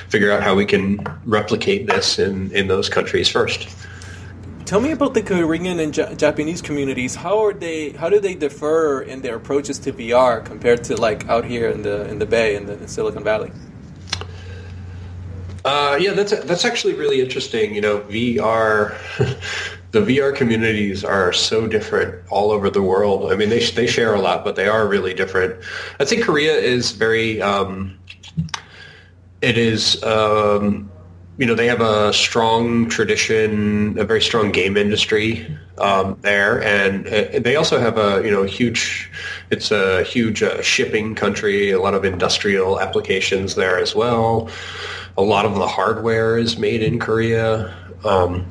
figure 0.09 0.31
out 0.31 0.43
how 0.43 0.55
we 0.55 0.67
can 0.67 1.01
replicate 1.25 1.87
this 1.87 2.19
in 2.19 2.53
in 2.53 2.69
those 2.69 2.89
countries 2.89 3.29
first. 3.29 3.69
Tell 4.73 4.81
me 4.81 4.93
about 4.93 5.13
the 5.13 5.21
Korean 5.21 5.81
and 5.81 5.95
Ja- 5.95 6.15
Japanese 6.15 6.63
communities. 6.63 7.15
How 7.15 7.45
are 7.45 7.53
they? 7.53 7.91
How 7.91 8.09
do 8.09 8.19
they 8.19 8.35
differ 8.35 9.03
in 9.03 9.21
their 9.21 9.37
approaches 9.37 9.79
to 9.81 9.93
VR 9.93 10.43
compared 10.43 10.83
to 10.85 10.97
like 10.97 11.29
out 11.29 11.45
here 11.45 11.69
in 11.69 11.83
the 11.83 12.09
in 12.09 12.19
the 12.19 12.25
Bay 12.25 12.57
in 12.57 12.65
the 12.65 12.81
in 12.81 12.89
Silicon 12.89 13.23
Valley? 13.23 13.53
Uh, 15.63 15.99
yeah, 16.01 16.15
that's 16.15 16.33
that's 16.47 16.65
actually 16.65 16.95
really 16.95 17.21
interesting. 17.21 17.75
You 17.75 17.83
know, 17.83 18.01
VR, 18.09 18.97
the 19.91 20.01
VR 20.01 20.35
communities 20.35 21.05
are 21.05 21.35
so 21.35 21.67
different 21.69 22.25
all 22.31 22.51
over 22.51 22.71
the 22.71 22.81
world. 22.81 23.31
I 23.31 23.37
mean, 23.37 23.51
they 23.51 23.61
they 23.61 23.87
share 23.87 24.15
a 24.15 24.21
lot, 24.23 24.43
but 24.43 24.57
they 24.57 24.69
are 24.69 24.89
really 24.89 25.13
different. 25.13 25.63
I 26.01 26.07
think 26.07 26.25
Korea 26.25 26.55
is 26.55 26.93
very. 26.93 27.43
Um, 27.43 27.99
it 29.43 29.59
is. 29.59 30.03
Um, 30.03 30.91
you 31.39 31.47
know, 31.47 31.55
they 31.55 31.67
have 31.67 31.81
a 31.81 32.13
strong 32.13 32.89
tradition, 32.89 33.99
a 33.99 34.05
very 34.05 34.21
strong 34.21 34.53
game 34.53 34.77
industry 34.77 35.47
um, 35.79 36.19
there, 36.21 36.63
and 36.63 37.07
uh, 37.07 37.39
they 37.41 37.57
also 37.57 37.81
have 37.81 37.97
a 37.97 38.23
you 38.25 38.31
know 38.31 38.43
huge. 38.43 39.11
It's 39.51 39.71
a 39.71 40.03
huge 40.03 40.43
uh, 40.43 40.61
shipping 40.63 41.15
country. 41.15 41.71
A 41.71 41.81
lot 41.81 41.95
of 41.95 42.05
industrial 42.05 42.81
applications 42.81 43.55
there 43.55 43.79
as 43.79 43.95
well. 43.95 44.51
A 45.17 45.23
lot 45.23 45.45
of 45.45 45.55
the 45.55 45.67
hardware 45.67 46.37
is 46.39 46.59
made 46.59 46.83
in 46.83 46.99
Korea, 46.99 47.75
um, 48.05 48.47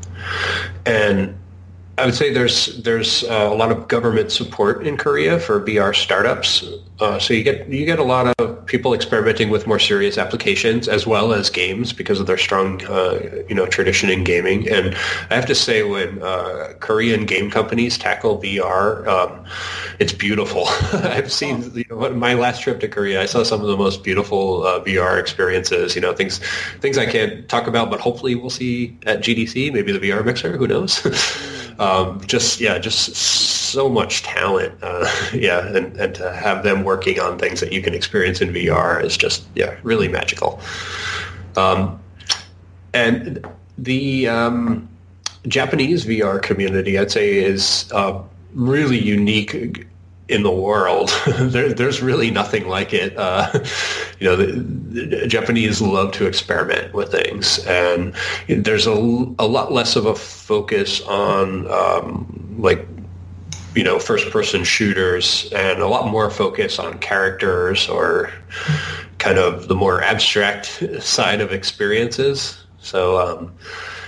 and 0.85 1.35
I 1.97 2.05
would 2.05 2.15
say 2.15 2.33
there's 2.33 2.81
there's 2.81 3.23
uh, 3.25 3.49
a 3.51 3.55
lot 3.55 3.71
of 3.71 3.87
government 3.87 4.31
support 4.31 4.87
in 4.87 4.97
Korea 4.97 5.39
for 5.39 5.61
VR 5.61 5.95
startups. 5.95 6.65
Uh, 6.99 7.19
so 7.19 7.35
you 7.35 7.43
get 7.43 7.67
you 7.67 7.85
get 7.85 7.99
a 7.99 8.03
lot 8.03 8.33
of 8.39 8.60
people 8.71 8.93
experimenting 8.93 9.49
with 9.49 9.67
more 9.67 9.77
serious 9.77 10.17
applications 10.17 10.87
as 10.87 11.05
well 11.05 11.33
as 11.33 11.49
games 11.49 11.91
because 11.91 12.21
of 12.21 12.25
their 12.25 12.37
strong 12.37 12.81
uh, 12.85 13.19
you 13.49 13.53
know 13.53 13.65
tradition 13.65 14.09
in 14.09 14.23
gaming. 14.23 14.67
And 14.69 14.95
I 15.29 15.35
have 15.35 15.45
to 15.47 15.55
say, 15.55 15.83
when 15.83 16.23
uh, 16.23 16.73
Korean 16.79 17.25
game 17.25 17.51
companies 17.51 17.97
tackle 17.97 18.41
VR, 18.41 19.05
um, 19.05 19.45
it's 19.99 20.13
beautiful. 20.13 20.63
I've 20.93 21.31
seen 21.31 21.69
you 21.75 21.83
know, 21.89 22.09
my 22.11 22.33
last 22.33 22.61
trip 22.61 22.79
to 22.79 22.87
Korea. 22.87 23.21
I 23.21 23.25
saw 23.25 23.43
some 23.43 23.59
of 23.59 23.67
the 23.67 23.77
most 23.77 24.05
beautiful 24.05 24.63
uh, 24.63 24.79
VR 24.79 25.19
experiences. 25.19 25.93
You 25.93 26.01
know 26.01 26.13
things 26.13 26.39
things 26.79 26.97
I 26.97 27.05
can't 27.05 27.47
talk 27.49 27.67
about, 27.67 27.91
but 27.91 27.99
hopefully 27.99 28.35
we'll 28.35 28.49
see 28.49 28.97
at 29.05 29.19
GDC. 29.19 29.73
Maybe 29.73 29.91
the 29.91 29.99
VR 29.99 30.23
mixer. 30.23 30.55
Who 30.55 30.65
knows? 30.65 31.05
um, 31.81 32.21
just 32.27 32.61
yeah, 32.61 32.77
just 32.77 33.15
so 33.15 33.89
much 33.89 34.21
talent. 34.21 34.73
Uh, 34.81 35.09
yeah, 35.33 35.65
and, 35.75 35.97
and 35.99 36.15
to 36.15 36.31
have 36.31 36.63
them 36.63 36.83
working 36.83 37.19
on 37.19 37.37
things 37.37 37.59
that 37.59 37.73
you 37.73 37.81
can 37.81 37.93
experience 37.93 38.39
in 38.39 38.49
VR 38.49 39.03
is 39.03 39.17
just 39.17 39.43
yeah, 39.55 39.75
really 39.83 40.07
magical. 40.07 40.61
Um, 41.57 41.99
and 42.93 43.45
the 43.77 44.27
um, 44.27 44.87
Japanese 45.47 46.05
VR 46.05 46.41
community, 46.41 46.99
I'd 46.99 47.11
say, 47.11 47.37
is 47.37 47.89
uh, 47.91 48.21
really 48.53 48.99
unique 48.99 49.87
in 50.31 50.43
the 50.43 50.51
world. 50.51 51.11
there, 51.27 51.73
there's 51.73 52.01
really 52.01 52.31
nothing 52.31 52.67
like 52.67 52.93
it. 52.93 53.15
Uh, 53.17 53.51
you 54.19 54.27
know, 54.27 54.35
the, 54.35 54.45
the 54.45 55.27
Japanese 55.27 55.81
love 55.81 56.11
to 56.13 56.25
experiment 56.25 56.93
with 56.93 57.11
things, 57.11 57.59
and 57.65 58.15
there's 58.47 58.87
a, 58.87 58.91
a 58.91 59.47
lot 59.47 59.71
less 59.71 59.95
of 59.95 60.05
a 60.05 60.15
focus 60.15 61.01
on 61.01 61.69
um, 61.69 62.55
like 62.57 62.87
you 63.75 63.83
know 63.83 63.99
first 63.99 64.29
person 64.31 64.63
shooters 64.63 65.51
and 65.53 65.79
a 65.79 65.87
lot 65.87 66.07
more 66.07 66.29
focus 66.29 66.79
on 66.79 66.97
characters 66.99 67.87
or 67.87 68.31
kind 69.17 69.37
of 69.37 69.67
the 69.67 69.75
more 69.75 70.01
abstract 70.01 70.83
side 70.99 71.41
of 71.41 71.51
experiences. 71.51 72.57
So 72.79 73.19
um, 73.19 73.53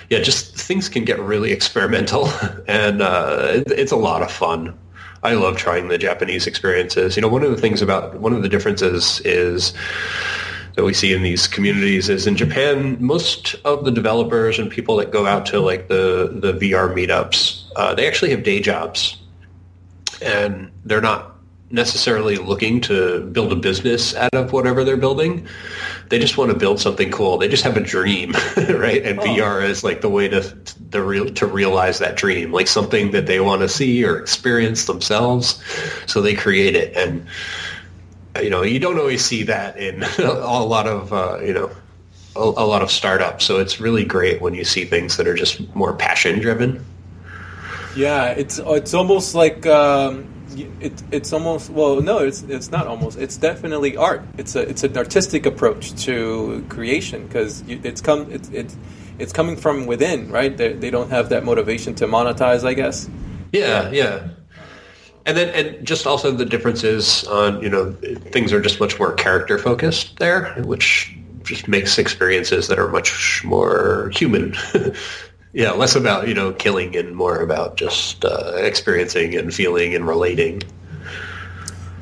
yeah, 0.10 0.20
just 0.20 0.56
things 0.56 0.90
can 0.90 1.06
get 1.06 1.20
really 1.20 1.52
experimental, 1.52 2.28
and 2.68 3.02
uh, 3.02 3.48
it, 3.50 3.72
it's 3.72 3.92
a 3.92 3.98
lot 3.98 4.22
of 4.22 4.32
fun. 4.32 4.78
I 5.24 5.34
love 5.34 5.58
trying 5.58 5.88
the 5.88 5.98
Japanese 5.98 6.48
experiences. 6.48 7.16
You 7.16 7.22
know, 7.22 7.30
one 7.30 7.44
of 7.44 7.52
the 7.52 7.58
things 7.58 7.82
about 7.82 8.20
one 8.20 8.34
of 8.34 8.42
the 8.42 8.50
differences 8.50 9.22
is 9.22 9.74
that 10.76 10.84
we 10.84 10.94
see 10.94 11.14
in 11.14 11.22
these 11.22 11.48
communities 11.48 12.10
is 12.10 12.28
in 12.28 12.36
Japan, 12.36 12.98
most 13.00 13.56
of 13.64 13.86
the 13.86 13.92
developers 13.92 14.60
and 14.60 14.70
people 14.70 14.96
that 14.98 15.12
go 15.12 15.26
out 15.26 15.46
to 15.48 15.60
like 15.60 15.88
the 15.88 16.30
the 16.34 16.54
VR 16.54 16.94
meetups, 16.94 17.64
uh, 17.76 17.94
they 17.94 18.08
actually 18.08 18.32
have 18.32 18.44
day 18.44 18.60
jobs, 18.60 19.18
and 20.22 20.72
they're 20.84 21.02
not 21.02 21.33
necessarily 21.74 22.38
looking 22.38 22.80
to 22.80 23.22
build 23.32 23.52
a 23.52 23.56
business 23.56 24.16
out 24.16 24.34
of 24.34 24.54
whatever 24.54 24.84
they're 24.84 24.96
building. 24.96 25.46
They 26.10 26.20
just 26.20 26.38
want 26.38 26.52
to 26.52 26.58
build 26.58 26.80
something 26.80 27.10
cool. 27.10 27.40
They 27.40 27.48
just 27.48 27.64
have 27.64 27.76
a 27.76 27.82
dream, 27.82 28.32
right? 28.58 29.04
And 29.04 29.20
Oh. 29.20 29.24
VR 29.24 29.68
is 29.68 29.84
like 29.84 30.02
the 30.02 30.10
way 30.10 30.28
to 30.30 30.42
the 30.92 31.02
real 31.04 31.30
to 31.34 31.48
realize 31.48 31.98
that 32.00 32.16
dream, 32.16 32.52
like 32.52 32.68
something 32.68 33.12
that 33.12 33.26
they 33.26 33.40
want 33.40 33.62
to 33.62 33.68
see 33.70 34.06
or 34.06 34.18
experience 34.20 34.86
themselves. 34.86 35.62
So 36.06 36.22
they 36.22 36.36
create 36.36 36.76
it, 36.76 36.96
and 36.96 37.26
you 38.42 38.52
know 38.52 38.62
you 38.62 38.80
don't 38.80 39.00
always 39.00 39.26
see 39.26 39.44
that 39.44 39.76
in 39.78 40.04
a 40.20 40.64
lot 40.64 40.88
of 40.88 41.12
uh, 41.12 41.40
you 41.42 41.54
know 41.54 41.72
a, 42.36 42.40
a 42.40 42.66
lot 42.68 42.84
of 42.84 42.92
startups. 42.92 43.46
So 43.46 43.60
it's 43.60 43.80
really 43.80 44.06
great 44.06 44.42
when 44.42 44.54
you 44.54 44.64
see 44.64 44.86
things 44.86 45.18
that 45.18 45.28
are 45.28 45.36
just 45.36 45.74
more 45.76 45.94
passion 45.94 46.40
driven. 46.40 46.86
Yeah, 47.96 48.28
it's 48.28 48.60
it's 48.64 48.94
almost 48.94 49.34
like 49.34 49.66
um, 49.66 50.28
it, 50.80 51.04
it's 51.12 51.34
almost 51.34 51.70
well, 51.70 52.02
no, 52.02 52.20
it's 52.20 52.44
it's 52.44 52.72
not 52.72 52.88
almost. 52.88 53.18
It's 53.18 53.38
definitely 53.38 53.98
art. 53.98 54.24
It's 54.38 54.56
a 54.56 54.62
it's 54.62 54.84
an 54.84 54.98
artistic 54.98 55.46
approach 55.46 55.94
to 56.04 56.66
creation 56.70 57.28
because 57.28 57.64
it's 57.68 58.02
come 58.02 58.32
it's 58.32 58.50
it's 58.50 58.78
it's 59.20 59.34
coming 59.34 59.56
from 59.56 59.86
within, 59.86 60.32
right? 60.32 60.56
They, 60.56 60.74
they 60.74 60.90
don't 60.90 61.10
have 61.10 61.30
that 61.30 61.44
motivation 61.44 61.96
to 61.96 62.08
monetize, 62.08 62.64
I 62.64 62.74
guess. 62.74 63.10
Yeah, 63.52 63.92
yeah. 63.92 64.30
And 65.26 65.38
then, 65.38 65.50
and 65.50 65.86
just 65.86 66.06
also 66.06 66.32
the 66.32 66.46
differences 66.46 67.24
on, 67.26 67.62
you 67.62 67.70
know, 67.70 67.94
things 68.32 68.52
are 68.52 68.60
just 68.60 68.80
much 68.80 69.00
more 69.00 69.14
character 69.14 69.58
focused 69.58 70.18
there, 70.18 70.54
which 70.64 71.16
just 71.44 71.68
makes 71.68 71.98
experiences 71.98 72.68
that 72.68 72.80
are 72.80 72.90
much 72.90 73.44
more 73.46 74.12
human. 74.14 74.56
yeah, 75.54 75.72
less 75.72 75.96
about, 75.96 76.28
you 76.28 76.34
know, 76.34 76.52
killing 76.52 76.96
and 76.96 77.16
more 77.16 77.40
about 77.42 77.78
just 77.78 78.26
uh, 78.26 78.54
experiencing 78.56 79.36
and 79.36 79.54
feeling 79.54 79.96
and 79.96 80.08
relating. 80.08 80.62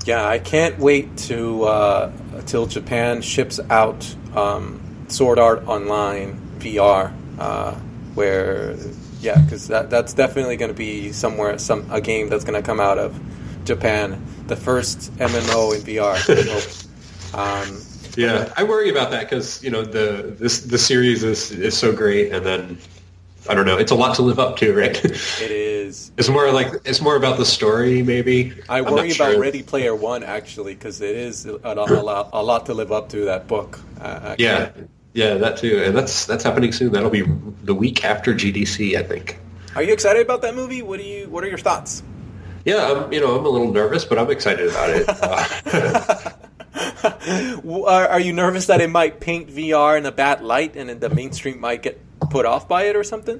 Yeah, 0.05 0.25
I 0.27 0.39
can't 0.39 0.79
wait 0.79 1.15
to 1.29 1.63
uh, 1.65 2.11
till 2.45 2.65
Japan 2.65 3.21
ships 3.21 3.59
out 3.69 4.15
um, 4.35 5.05
Sword 5.09 5.37
Art 5.39 5.67
Online 5.67 6.39
VR, 6.59 7.13
uh, 7.37 7.75
where 8.15 8.75
yeah, 9.19 9.39
because 9.41 9.67
that, 9.67 9.89
that's 9.91 10.13
definitely 10.13 10.57
going 10.57 10.71
to 10.71 10.77
be 10.77 11.11
somewhere 11.11 11.57
some 11.59 11.89
a 11.91 12.01
game 12.01 12.29
that's 12.29 12.43
going 12.43 12.59
to 12.59 12.65
come 12.65 12.79
out 12.79 12.97
of 12.97 13.19
Japan, 13.65 14.25
the 14.47 14.55
first 14.55 15.13
MMO 15.17 15.75
in 15.75 15.81
VR. 15.83 16.25
I 16.35 16.41
hope. 16.49 16.67
Um, 17.33 17.87
Yeah, 18.15 18.51
I 18.57 18.63
worry 18.63 18.89
about 18.89 19.11
that 19.11 19.29
because, 19.29 19.63
you 19.63 19.69
know, 19.71 19.83
the 19.83 20.35
this 20.37 20.61
the 20.61 20.77
series 20.77 21.23
is, 21.23 21.51
is 21.51 21.77
so 21.77 21.93
great 21.93 22.31
and 22.33 22.45
then, 22.45 22.77
I 23.49 23.55
don't 23.55 23.65
know, 23.65 23.77
it's 23.77 23.91
a 23.91 23.95
lot 23.95 24.15
to 24.15 24.21
live 24.21 24.39
up 24.39 24.57
to, 24.57 24.73
right? 24.73 25.03
it 25.03 25.11
is. 25.41 26.11
It's 26.17 26.29
more 26.29 26.51
like, 26.51 26.73
it's 26.85 27.01
more 27.01 27.15
about 27.15 27.37
the 27.37 27.45
story, 27.45 28.03
maybe. 28.03 28.53
I 28.69 28.81
worry 28.81 29.11
about 29.11 29.31
sure. 29.31 29.39
Ready 29.39 29.63
Player 29.63 29.95
One 29.95 30.23
actually 30.23 30.75
because 30.75 31.01
it 31.01 31.15
is 31.15 31.45
a, 31.45 31.59
a, 31.63 31.73
lot, 31.73 32.29
a 32.33 32.43
lot 32.43 32.67
to 32.67 32.73
live 32.73 32.91
up 32.91 33.09
to 33.09 33.25
that 33.25 33.47
book. 33.47 33.79
Uh, 33.99 34.35
Yeah, 34.37 34.71
yeah, 35.13 35.35
that 35.35 35.57
too, 35.57 35.83
and 35.83 35.95
that's 35.95 36.25
that's 36.25 36.43
happening 36.43 36.71
soon. 36.71 36.93
That'll 36.93 37.09
be 37.09 37.25
the 37.63 37.75
week 37.75 38.05
after 38.05 38.33
GDC, 38.33 38.97
I 38.97 39.03
think. 39.03 39.39
Are 39.75 39.83
you 39.83 39.91
excited 39.91 40.21
about 40.21 40.41
that 40.43 40.55
movie? 40.55 40.81
What 40.81 40.99
do 40.99 41.05
you? 41.05 41.29
What 41.29 41.43
are 41.43 41.47
your 41.47 41.57
thoughts? 41.57 42.03
Yeah, 42.63 42.91
I'm, 42.91 43.11
you 43.11 43.19
know, 43.19 43.37
I'm 43.37 43.45
a 43.45 43.49
little 43.49 43.71
nervous, 43.71 44.05
but 44.05 44.19
I'm 44.19 44.29
excited 44.29 44.69
about 44.69 44.89
it. 44.89 46.37
Uh, 47.03 47.83
are, 47.85 48.07
are 48.07 48.19
you 48.19 48.31
nervous 48.31 48.67
that 48.67 48.79
it 48.79 48.89
might 48.89 49.19
paint 49.19 49.49
VR 49.49 49.97
in 49.97 50.05
a 50.05 50.11
bad 50.11 50.41
light 50.41 50.75
and 50.75 50.89
the 51.01 51.09
mainstream 51.09 51.59
might 51.59 51.81
get 51.81 51.99
put 52.29 52.45
off 52.45 52.67
by 52.67 52.83
it 52.83 52.95
or 52.95 53.03
something? 53.03 53.39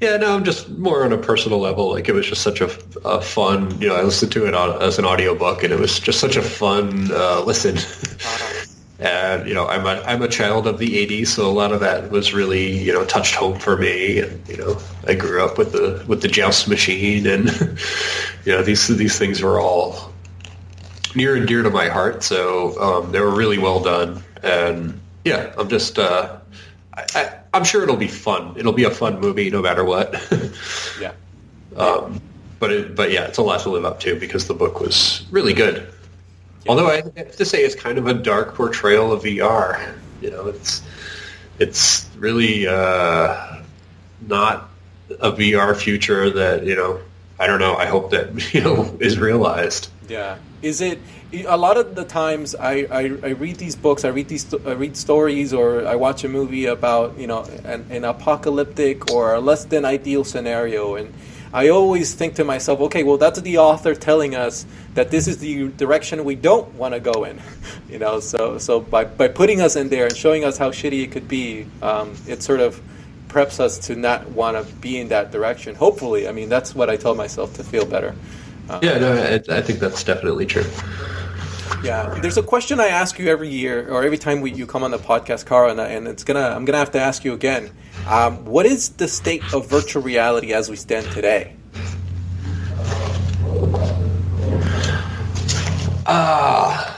yeah, 0.00 0.16
no, 0.16 0.34
I'm 0.34 0.44
just 0.44 0.68
more 0.70 1.04
on 1.04 1.12
a 1.12 1.18
personal 1.18 1.58
level. 1.58 1.90
Like 1.90 2.08
it 2.08 2.12
was 2.12 2.26
just 2.26 2.42
such 2.42 2.60
a, 2.60 2.70
a 3.04 3.20
fun, 3.20 3.80
you 3.80 3.88
know, 3.88 3.96
I 3.96 4.02
listened 4.02 4.32
to 4.32 4.46
it 4.46 4.54
on, 4.54 4.80
as 4.82 4.98
an 4.98 5.04
audiobook, 5.04 5.62
and 5.62 5.72
it 5.72 5.78
was 5.78 5.98
just 6.00 6.20
such 6.20 6.36
a 6.36 6.42
fun 6.42 7.10
uh, 7.12 7.42
listen. 7.42 7.76
and 9.00 9.48
you 9.48 9.54
know 9.54 9.66
I'm 9.66 9.84
a 9.86 10.02
I'm 10.02 10.22
a 10.22 10.28
child 10.28 10.66
of 10.66 10.78
the 10.78 11.06
'80s, 11.06 11.28
so 11.28 11.48
a 11.48 11.50
lot 11.50 11.72
of 11.72 11.80
that 11.80 12.10
was 12.10 12.32
really 12.32 12.78
you 12.78 12.92
know 12.92 13.04
touched 13.04 13.34
home 13.34 13.58
for 13.58 13.76
me. 13.76 14.20
And 14.20 14.48
you 14.48 14.56
know 14.56 14.78
I 15.06 15.14
grew 15.14 15.44
up 15.44 15.58
with 15.58 15.72
the 15.72 16.04
with 16.06 16.22
the 16.22 16.28
joust 16.28 16.68
machine, 16.68 17.26
and 17.26 17.48
you 18.44 18.52
know 18.52 18.62
these 18.62 18.86
these 18.88 19.18
things 19.18 19.42
were 19.42 19.60
all 19.60 20.12
near 21.14 21.36
and 21.36 21.46
dear 21.46 21.62
to 21.62 21.70
my 21.70 21.88
heart. 21.88 22.22
So 22.22 22.80
um, 22.80 23.12
they 23.12 23.20
were 23.20 23.34
really 23.34 23.58
well 23.58 23.80
done, 23.80 24.22
and 24.42 25.00
yeah, 25.24 25.52
I'm 25.58 25.68
just 25.68 25.98
uh, 25.98 26.38
I, 26.94 27.04
I, 27.14 27.38
I'm 27.54 27.62
sure 27.62 27.84
it'll 27.84 27.96
be 27.96 28.08
fun. 28.08 28.54
It'll 28.56 28.72
be 28.72 28.82
a 28.82 28.90
fun 28.90 29.20
movie 29.20 29.48
no 29.48 29.62
matter 29.62 29.84
what. 29.84 30.12
yeah. 31.00 31.12
Um, 31.76 32.20
but 32.58 32.72
it, 32.72 32.96
but 32.96 33.12
yeah, 33.12 33.26
it's 33.26 33.38
a 33.38 33.42
lot 33.42 33.60
to 33.60 33.70
live 33.70 33.84
up 33.84 34.00
to 34.00 34.18
because 34.18 34.48
the 34.48 34.54
book 34.54 34.80
was 34.80 35.24
really 35.30 35.52
good. 35.52 35.86
Although 36.68 36.88
I 36.88 37.02
have 37.16 37.36
to 37.36 37.44
say 37.44 37.62
it's 37.62 37.76
kind 37.76 37.96
of 37.96 38.08
a 38.08 38.14
dark 38.14 38.56
portrayal 38.56 39.12
of 39.12 39.22
VR. 39.22 39.94
You 40.20 40.32
know, 40.32 40.48
it's 40.48 40.82
it's 41.60 42.10
really 42.16 42.66
uh, 42.66 43.62
not 44.26 44.68
a 45.20 45.30
VR 45.30 45.76
future 45.76 46.30
that 46.30 46.64
you 46.64 46.74
know. 46.74 47.00
I 47.38 47.46
don't 47.46 47.58
know. 47.60 47.76
I 47.76 47.86
hope 47.86 48.10
that 48.10 48.54
you 48.54 48.62
know 48.62 48.96
is 48.98 49.16
realized. 49.18 49.90
Yeah. 50.08 50.38
Is 50.60 50.80
it 50.80 50.98
a 51.42 51.56
lot 51.56 51.76
of 51.76 51.94
the 51.94 52.04
times 52.04 52.54
I, 52.54 52.86
I, 52.90 53.00
I, 53.22 53.30
read 53.30 53.56
these 53.56 53.76
books, 53.76 54.04
I 54.04 54.08
read 54.08 54.28
these 54.28 54.52
I 54.66 54.72
read 54.72 54.96
stories, 54.96 55.52
or 55.52 55.86
I 55.86 55.96
watch 55.96 56.24
a 56.24 56.28
movie 56.28 56.66
about 56.66 57.18
you 57.18 57.26
know 57.26 57.42
an, 57.64 57.86
an 57.90 58.04
apocalyptic 58.04 59.10
or 59.10 59.34
a 59.34 59.40
less 59.40 59.64
than 59.64 59.84
ideal 59.84 60.24
scenario, 60.24 60.94
and 60.94 61.12
I 61.52 61.68
always 61.68 62.14
think 62.14 62.34
to 62.34 62.44
myself, 62.44 62.80
okay, 62.80 63.02
well, 63.02 63.16
that's 63.16 63.40
the 63.40 63.58
author 63.58 63.94
telling 63.94 64.34
us 64.34 64.66
that 64.94 65.10
this 65.10 65.28
is 65.28 65.38
the 65.38 65.68
direction 65.68 66.24
we 66.24 66.34
don't 66.34 66.72
want 66.74 66.94
to 66.94 67.00
go 67.00 67.24
in. 67.24 67.40
you 67.88 67.98
know, 67.98 68.20
so 68.20 68.58
so 68.58 68.80
by 68.80 69.04
by 69.04 69.28
putting 69.28 69.60
us 69.60 69.76
in 69.76 69.88
there 69.88 70.06
and 70.06 70.16
showing 70.16 70.44
us 70.44 70.58
how 70.58 70.70
shitty 70.70 71.04
it 71.04 71.12
could 71.12 71.28
be, 71.28 71.66
um, 71.82 72.14
it 72.26 72.42
sort 72.42 72.60
of 72.60 72.80
preps 73.28 73.58
us 73.58 73.78
to 73.78 73.96
not 73.96 74.30
want 74.30 74.56
to 74.56 74.74
be 74.76 74.98
in 74.98 75.08
that 75.08 75.32
direction. 75.32 75.74
Hopefully, 75.74 76.28
I 76.28 76.32
mean, 76.32 76.48
that's 76.48 76.74
what 76.74 76.88
I 76.88 76.96
tell 76.96 77.16
myself 77.16 77.54
to 77.54 77.64
feel 77.64 77.84
better. 77.84 78.14
Um, 78.68 78.80
yeah, 78.82 78.98
no, 78.98 79.12
I, 79.12 79.56
I 79.58 79.60
think 79.60 79.78
that's 79.78 80.02
definitely 80.04 80.46
true. 80.46 80.64
Yeah, 81.82 82.18
there's 82.20 82.38
a 82.38 82.42
question 82.42 82.80
I 82.80 82.88
ask 82.88 83.18
you 83.18 83.28
every 83.28 83.48
year 83.48 83.88
or 83.90 84.04
every 84.04 84.18
time 84.18 84.40
we, 84.40 84.52
you 84.52 84.66
come 84.66 84.82
on 84.82 84.90
the 84.90 84.98
podcast, 84.98 85.46
Karl, 85.46 85.70
and, 85.70 85.80
and 85.80 86.08
it's 86.08 86.24
gonna 86.24 86.48
I'm 86.48 86.64
gonna 86.64 86.78
have 86.78 86.92
to 86.92 87.00
ask 87.00 87.24
you 87.24 87.32
again. 87.32 87.70
Um, 88.08 88.44
what 88.44 88.66
is 88.66 88.90
the 88.90 89.08
state 89.08 89.42
of 89.52 89.68
virtual 89.68 90.02
reality 90.02 90.52
as 90.52 90.70
we 90.70 90.76
stand 90.76 91.06
today? 91.12 91.56
Ah. 96.06 96.90
Uh, 96.90 96.94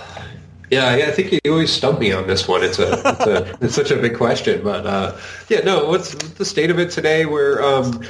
yeah, 0.70 1.06
I 1.06 1.12
think 1.12 1.32
you 1.32 1.52
always 1.52 1.72
stump 1.72 2.00
me 2.00 2.12
on 2.12 2.26
this 2.26 2.48
one. 2.48 2.64
It's 2.64 2.80
a, 2.80 2.92
it's, 2.92 3.26
a, 3.26 3.58
it's 3.64 3.74
such 3.74 3.92
a 3.92 3.96
big 3.96 4.16
question, 4.16 4.64
but 4.64 4.84
uh, 4.84 5.16
yeah, 5.48 5.60
no. 5.60 5.86
What's 5.86 6.14
the 6.14 6.44
state 6.44 6.70
of 6.70 6.78
it 6.80 6.90
today? 6.90 7.24
Where 7.24 7.62
um, 7.62 8.02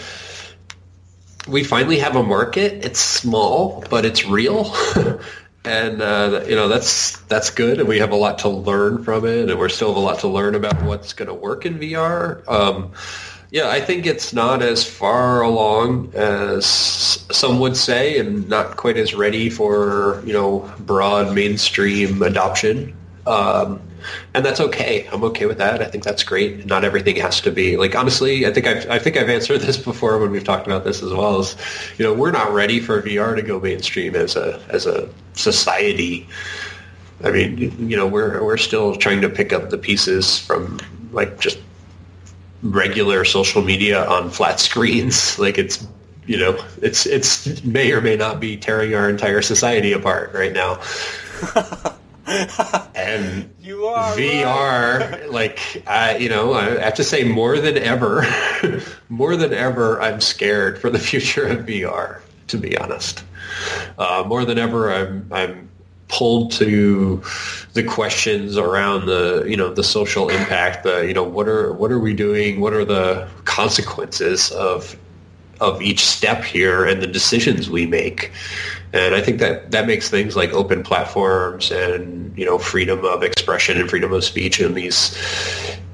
we 1.49 1.65
finally 1.65 1.99
have 1.99 2.17
a 2.17 2.23
market. 2.23 2.85
It's 2.85 2.99
small, 3.01 3.85
but 3.91 4.07
it's 4.07 4.27
real, 4.27 4.75
and 5.67 6.01
uh, 6.01 6.45
you 6.47 6.55
know 6.55 6.69
that's 6.69 7.19
that's 7.23 7.51
good, 7.51 7.81
and 7.81 7.89
we 7.89 7.99
have 7.99 8.13
a 8.13 8.17
lot 8.17 8.39
to 8.41 8.49
learn 8.49 9.03
from 9.03 9.27
it, 9.27 9.51
and 9.51 9.59
we're 9.59 9.69
still 9.69 9.89
have 9.89 9.97
a 9.97 10.01
lot 10.01 10.21
to 10.21 10.29
learn 10.29 10.55
about 10.55 10.81
what's 10.83 11.13
going 11.13 11.29
to 11.29 11.35
work 11.35 11.67
in 11.67 11.79
VR. 11.79 12.47
Um, 12.49 12.93
yeah, 13.51 13.69
I 13.69 13.81
think 13.81 14.07
it's 14.07 14.33
not 14.33 14.63
as 14.63 14.89
far 14.89 15.43
along 15.43 16.13
as 16.15 16.67
some 16.67 17.59
would 17.61 17.77
say, 17.77 18.19
and 18.19 18.49
not 18.49 18.77
quite 18.77 18.97
as 18.97 19.15
ready 19.15 19.51
for 19.51 20.23
you 20.25 20.33
know 20.33 20.73
broad 20.79 21.35
mainstream 21.35 22.23
adoption. 22.23 22.97
Um, 23.27 23.81
and 24.35 24.45
that's 24.45 24.61
okay. 24.61 25.09
I'm 25.11 25.25
okay 25.25 25.47
with 25.47 25.59
that. 25.59 25.83
I 25.83 25.87
think 25.87 26.05
that's 26.05 26.23
great. 26.23 26.65
Not 26.65 26.85
everything 26.85 27.17
has 27.17 27.41
to 27.41 27.51
be 27.51 27.77
like 27.77 27.97
honestly. 27.97 28.47
I 28.47 28.53
think 28.53 28.67
I've, 28.67 28.89
I 28.89 28.99
think 29.01 29.17
I've 29.17 29.29
answered 29.29 29.61
this 29.63 29.77
before 29.77 30.19
when 30.19 30.31
we've 30.31 30.45
talked 30.45 30.67
about 30.67 30.85
this 30.85 31.03
as 31.03 31.13
well. 31.13 31.41
As 31.41 31.57
you 31.99 32.05
know, 32.05 32.15
we're 32.15 32.31
not 32.31 32.53
ready 32.53 32.79
for 32.79 33.03
VR 33.03 33.35
to 33.35 33.43
go 33.43 33.59
mainstream 33.59 34.15
as 34.15 34.37
a 34.37 34.63
as 34.69 34.87
a 34.87 35.09
society. 35.37 36.29
I 37.25 37.31
mean, 37.31 37.89
you 37.89 37.97
know, 37.97 38.07
we're 38.07 38.43
we're 38.43 38.57
still 38.57 38.97
trying 38.97 39.23
to 39.23 39.29
pick 39.29 39.53
up 39.53 39.71
the 39.71 39.79
pieces 39.79 40.39
from 40.39 40.79
like 41.13 41.39
just 41.41 41.59
regular 42.63 43.25
social 43.25 43.63
media 43.63 44.07
on 44.07 44.31
flat 44.31 44.61
screens. 44.69 45.39
Like 45.39 45.59
it's 45.59 45.87
you 46.27 46.39
know, 46.39 46.63
it's 46.83 47.07
it's 47.07 47.65
may 47.65 47.93
or 47.93 48.01
may 48.01 48.17
not 48.17 48.41
be 48.41 48.57
tearing 48.57 48.95
our 48.95 49.09
entire 49.09 49.43
society 49.43 49.93
apart 49.93 50.33
right 50.35 50.53
now. 50.53 50.81
and 52.95 53.49
you 53.61 53.87
are 53.87 54.17
VR, 54.17 55.01
right. 55.01 55.31
like 55.31 55.83
I, 55.87 56.17
you 56.17 56.29
know, 56.29 56.55
I 56.55 56.81
have 56.81 56.95
to 56.95 57.05
say 57.05 57.25
more 57.25 57.59
than 57.59 57.79
ever, 57.79 58.27
more 59.09 59.37
than 59.37 59.53
ever, 59.53 60.01
I'm 60.01 60.21
scared 60.21 60.81
for 60.81 60.91
the 60.91 60.99
future 60.99 61.47
of 61.47 61.67
VR. 61.67 62.21
To 62.49 62.59
be 62.59 62.77
honest, 62.79 63.25
uh, 63.99 64.25
more 64.27 64.45
than 64.45 64.59
ever, 64.59 64.93
I'm 64.93 65.29
I'm 65.33 65.69
pulled 66.09 66.53
to 66.53 67.23
the 67.73 67.83
questions 67.83 68.57
around 68.57 69.07
the 69.07 69.45
you 69.49 69.57
know 69.57 69.73
the 69.73 69.85
social 69.85 70.29
impact. 70.29 70.85
The 70.85 71.07
you 71.07 71.15
know 71.15 71.25
what 71.25 71.49
are 71.49 71.73
what 71.73 71.91
are 71.91 71.99
we 71.99 72.15
doing? 72.15 72.61
What 72.61 72.73
are 72.73 72.85
the 72.85 73.29
consequences 73.45 74.51
of 74.53 74.97
of 75.61 75.81
each 75.81 76.05
step 76.05 76.45
here 76.45 76.85
and 76.85 77.03
the 77.03 77.07
decisions 77.07 77.69
we 77.71 77.87
make? 77.87 78.33
And 78.93 79.15
I 79.15 79.21
think 79.21 79.41
that 79.41 79.73
that 79.73 79.87
makes 79.87 80.09
things 80.09 80.37
like 80.37 80.53
open 80.53 80.83
platforms 80.83 81.71
and 81.71 82.37
you 82.39 82.45
know 82.45 82.59
freedom 82.59 83.05
of 83.05 83.23
expression 83.23 83.79
and 83.79 83.91
freedom 83.91 84.13
of 84.13 84.25
speech 84.25 84.61
in 84.61 84.75
these 84.75 85.17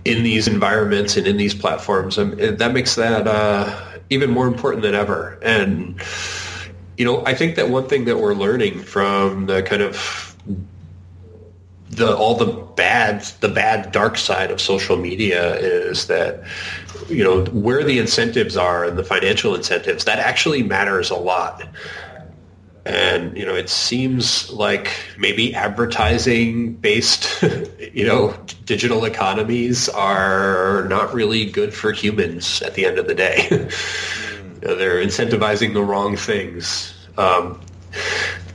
in 0.04 0.24
these 0.24 0.48
environments 0.48 1.16
and 1.16 1.26
in 1.26 1.36
these 1.36 1.54
platforms, 1.54 2.18
and 2.18 2.38
that 2.58 2.72
makes 2.72 2.96
that 2.96 3.26
uh, 3.26 3.98
even 4.10 4.30
more 4.30 4.46
important 4.46 4.82
than 4.82 4.94
ever. 4.94 5.38
And 5.42 6.00
you 7.02 7.08
know, 7.08 7.26
I 7.26 7.34
think 7.34 7.56
that 7.56 7.68
one 7.68 7.88
thing 7.88 8.04
that 8.04 8.20
we're 8.20 8.32
learning 8.32 8.78
from 8.78 9.46
the 9.46 9.60
kind 9.64 9.82
of 9.82 10.36
the 11.90 12.16
all 12.16 12.36
the 12.36 12.46
bad 12.76 13.22
the 13.40 13.48
bad 13.48 13.90
dark 13.90 14.16
side 14.16 14.52
of 14.52 14.60
social 14.60 14.96
media 14.96 15.56
is 15.56 16.06
that 16.06 16.44
you 17.08 17.24
know 17.24 17.44
where 17.46 17.82
the 17.82 17.98
incentives 17.98 18.56
are 18.56 18.84
and 18.84 18.96
the 18.96 19.02
financial 19.02 19.56
incentives 19.56 20.04
that 20.04 20.20
actually 20.20 20.62
matters 20.62 21.10
a 21.10 21.16
lot. 21.16 21.66
And 22.86 23.36
you 23.36 23.44
know 23.44 23.56
it 23.56 23.68
seems 23.68 24.48
like 24.52 24.92
maybe 25.18 25.56
advertising 25.56 26.74
based 26.74 27.42
you 27.92 28.06
know 28.06 28.32
digital 28.64 29.04
economies 29.06 29.88
are 29.88 30.86
not 30.88 31.12
really 31.12 31.46
good 31.46 31.74
for 31.74 31.90
humans 31.90 32.62
at 32.62 32.74
the 32.74 32.86
end 32.86 33.00
of 33.00 33.08
the 33.08 33.14
day. 33.16 33.68
You 34.62 34.68
know, 34.68 34.76
they're 34.76 35.04
incentivizing 35.04 35.74
the 35.74 35.82
wrong 35.82 36.16
things 36.16 36.91
um, 37.18 37.60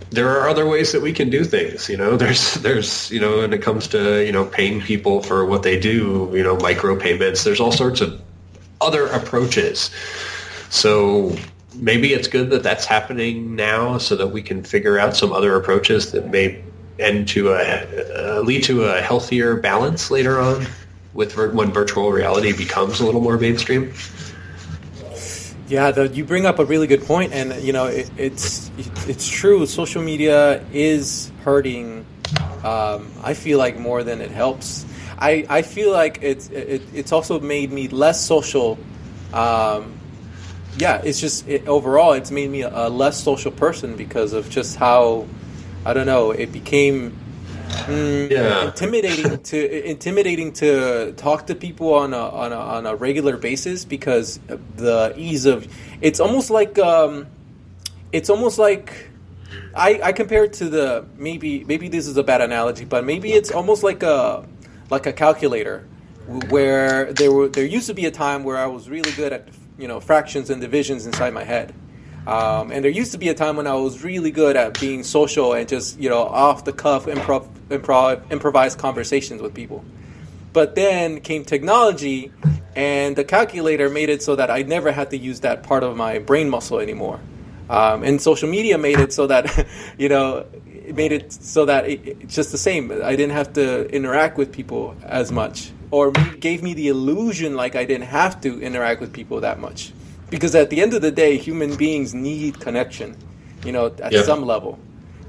there 0.09 0.29
are 0.29 0.49
other 0.49 0.65
ways 0.65 0.91
that 0.91 1.01
we 1.01 1.11
can 1.11 1.29
do 1.29 1.43
things 1.43 1.89
you 1.89 1.97
know 1.97 2.17
there's 2.23 2.55
there's 2.55 3.11
you 3.11 3.19
know 3.19 3.37
when 3.39 3.53
it 3.53 3.61
comes 3.61 3.87
to 3.87 4.25
you 4.25 4.31
know 4.31 4.45
paying 4.45 4.81
people 4.81 5.21
for 5.21 5.45
what 5.45 5.63
they 5.63 5.79
do 5.79 6.31
you 6.33 6.43
know 6.43 6.57
micro 6.57 6.97
payments 6.97 7.43
there's 7.43 7.59
all 7.59 7.71
sorts 7.71 8.01
of 8.01 8.21
other 8.81 9.07
approaches 9.07 9.89
so 10.69 11.35
maybe 11.75 12.13
it's 12.13 12.27
good 12.27 12.49
that 12.49 12.63
that's 12.63 12.85
happening 12.85 13.55
now 13.55 13.97
so 13.97 14.15
that 14.15 14.27
we 14.27 14.41
can 14.41 14.63
figure 14.63 14.97
out 14.97 15.15
some 15.15 15.31
other 15.31 15.55
approaches 15.55 16.11
that 16.11 16.29
may 16.29 16.61
end 16.99 17.27
to 17.27 17.51
a, 17.51 18.37
uh, 18.37 18.41
lead 18.41 18.63
to 18.63 18.83
a 18.85 19.01
healthier 19.01 19.55
balance 19.55 20.09
later 20.09 20.39
on 20.39 20.65
with 21.13 21.35
when 21.35 21.71
virtual 21.71 22.11
reality 22.11 22.55
becomes 22.55 22.99
a 22.99 23.05
little 23.05 23.21
more 23.21 23.37
mainstream. 23.37 23.91
Yeah, 25.67 25.91
the, 25.91 26.07
you 26.07 26.23
bring 26.23 26.45
up 26.45 26.59
a 26.59 26.65
really 26.65 26.87
good 26.87 27.03
point, 27.03 27.33
and 27.33 27.61
you 27.61 27.73
know 27.73 27.85
it, 27.85 28.09
it's 28.17 28.71
it's 29.07 29.27
true. 29.27 29.65
Social 29.65 30.01
media 30.01 30.63
is 30.71 31.31
hurting. 31.43 32.05
Um, 32.63 33.11
I 33.23 33.33
feel 33.33 33.57
like 33.57 33.77
more 33.77 34.03
than 34.03 34.21
it 34.21 34.31
helps. 34.31 34.85
I, 35.19 35.45
I 35.49 35.61
feel 35.63 35.91
like 35.91 36.19
it's 36.21 36.49
it, 36.49 36.81
it's 36.93 37.11
also 37.11 37.39
made 37.39 37.71
me 37.71 37.87
less 37.87 38.23
social 38.23 38.77
um, 39.33 39.97
yeah, 40.77 41.01
it's 41.03 41.19
just 41.19 41.47
it, 41.47 41.67
overall, 41.67 42.13
it's 42.13 42.31
made 42.31 42.49
me 42.49 42.61
a, 42.61 42.87
a, 42.87 42.89
less 42.89 43.21
social 43.21 43.51
person 43.51 43.95
because 43.95 44.33
of 44.33 44.49
just 44.49 44.77
how 44.77 45.27
I 45.85 45.93
don't 45.93 46.05
know. 46.05 46.31
It 46.31 46.51
became 46.51 47.17
mm, 47.67 48.29
yeah. 48.29 48.65
intimidating 48.65 49.41
to 49.43 49.89
intimidating 49.89 50.53
to 50.53 51.13
talk 51.13 51.47
to 51.47 51.55
people 51.55 51.93
on 51.93 52.13
a, 52.13 52.17
on 52.17 52.51
a 52.51 52.55
on 52.55 52.85
a 52.85 52.95
regular 52.95 53.37
basis 53.37 53.85
because 53.85 54.39
the 54.75 55.13
ease 55.17 55.45
of 55.45 55.67
it's 56.01 56.19
almost 56.19 56.49
like 56.49 56.77
um, 56.79 57.27
it's 58.11 58.29
almost 58.29 58.57
like 58.57 59.09
I, 59.75 59.99
I 60.03 60.11
compare 60.11 60.43
it 60.43 60.53
to 60.53 60.69
the 60.69 61.05
maybe 61.17 61.63
maybe 61.63 61.87
this 61.87 62.07
is 62.07 62.17
a 62.17 62.23
bad 62.23 62.41
analogy, 62.41 62.85
but 62.85 63.05
maybe 63.05 63.33
it's 63.33 63.51
almost 63.51 63.83
like 63.83 64.03
a 64.03 64.45
like 64.89 65.05
a 65.05 65.13
calculator 65.13 65.87
where 66.49 67.13
there 67.13 67.31
were 67.31 67.47
there 67.47 67.65
used 67.65 67.87
to 67.87 67.93
be 67.93 68.05
a 68.05 68.11
time 68.11 68.43
where 68.43 68.57
I 68.57 68.65
was 68.67 68.89
really 68.89 69.11
good 69.11 69.33
at 69.33 69.49
you 69.77 69.87
know 69.87 69.99
fractions 69.99 70.49
and 70.49 70.61
divisions 70.61 71.05
inside 71.05 71.33
my 71.33 71.43
head. 71.43 71.73
Um, 72.27 72.71
and 72.73 72.83
there 72.83 72.91
used 72.91 73.13
to 73.13 73.17
be 73.17 73.29
a 73.29 73.33
time 73.33 73.55
when 73.55 73.67
I 73.67 73.75
was 73.75 74.03
really 74.03 74.31
good 74.31 74.57
at 74.57 74.77
being 74.81 75.03
social 75.03 75.53
and 75.53 75.67
just 75.67 75.97
you 75.97 76.09
know 76.09 76.23
off 76.23 76.65
the 76.65 76.73
cuff 76.73 77.05
improv, 77.05 77.47
improv 77.69 78.29
improvised 78.29 78.77
conversations 78.77 79.41
with 79.41 79.53
people. 79.53 79.85
But 80.51 80.75
then 80.75 81.21
came 81.21 81.45
technology, 81.45 82.33
and 82.75 83.15
the 83.15 83.23
calculator 83.23 83.89
made 83.89 84.09
it 84.09 84.21
so 84.21 84.35
that 84.35 84.51
I 84.51 84.63
never 84.63 84.91
had 84.91 85.09
to 85.11 85.17
use 85.17 85.39
that 85.39 85.63
part 85.63 85.83
of 85.83 85.95
my 85.95 86.19
brain 86.19 86.49
muscle 86.49 86.79
anymore. 86.79 87.21
Um, 87.69 88.03
and 88.03 88.21
social 88.21 88.49
media 88.49 88.77
made 88.77 88.99
it 88.99 89.13
so 89.13 89.27
that 89.27 89.65
you 89.97 90.09
know 90.09 90.45
it 90.65 90.97
made 90.97 91.13
it 91.13 91.31
so 91.31 91.63
that 91.63 91.87
it, 91.87 92.27
just 92.27 92.51
the 92.51 92.57
same. 92.57 92.91
I 92.91 93.15
didn't 93.15 93.35
have 93.35 93.53
to 93.53 93.89
interact 93.89 94.37
with 94.37 94.51
people 94.51 94.97
as 95.03 95.31
much, 95.31 95.71
or 95.91 96.11
gave 96.11 96.61
me 96.61 96.73
the 96.73 96.89
illusion 96.89 97.55
like 97.55 97.77
I 97.77 97.85
didn't 97.85 98.07
have 98.07 98.41
to 98.41 98.61
interact 98.61 98.99
with 98.99 99.13
people 99.13 99.39
that 99.39 99.61
much 99.61 99.93
because 100.29 100.55
at 100.55 100.69
the 100.69 100.81
end 100.81 100.93
of 100.93 101.01
the 101.01 101.11
day, 101.11 101.37
human 101.37 101.75
beings 101.75 102.13
need 102.13 102.59
connection, 102.59 103.15
you 103.63 103.71
know, 103.71 103.87
at 104.01 104.11
Yeah. 104.11 104.23
some 104.23 104.45
level. 104.45 104.77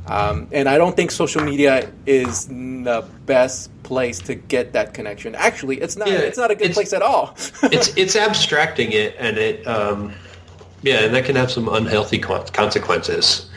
Um, 0.07 0.49
and 0.53 0.69
I 0.71 0.79
don't 0.79 0.97
think 0.97 1.11
social 1.11 1.43
media 1.43 1.91
is 2.07 2.47
the 2.47 3.05
best 3.27 3.71
place 3.83 4.19
to 4.21 4.35
get 4.35 4.73
that 4.73 4.95
connection. 4.95 5.35
Actually, 5.35 5.83
it's 5.83 5.97
not. 5.99 6.09
Yeah, 6.09 6.21
it's 6.21 6.39
not 6.39 6.51
a 6.51 6.55
good 6.55 6.73
place 6.73 6.95
at 6.95 7.03
all. 7.03 7.35
it's 7.65 7.95
it's 7.97 8.17
abstracting 8.17 8.93
it, 8.93 9.15
and 9.19 9.37
it 9.37 9.67
um, 9.67 10.13
yeah, 10.83 11.01
and 11.05 11.15
that 11.15 11.27
can 11.27 11.37
have 11.37 11.51
some 11.51 11.69
unhealthy 11.69 12.19
consequences. 12.19 13.51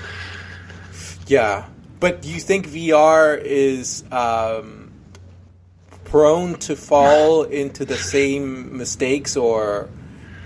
yeah, 1.27 1.65
but 2.01 2.21
do 2.21 2.27
you 2.29 2.39
think 2.41 2.67
VR 2.67 3.41
is 3.41 4.03
um, 4.11 4.91
prone 6.03 6.55
to 6.55 6.75
fall 6.75 7.43
into 7.61 7.85
the 7.85 7.97
same 7.97 8.77
mistakes, 8.77 9.37
or 9.37 9.87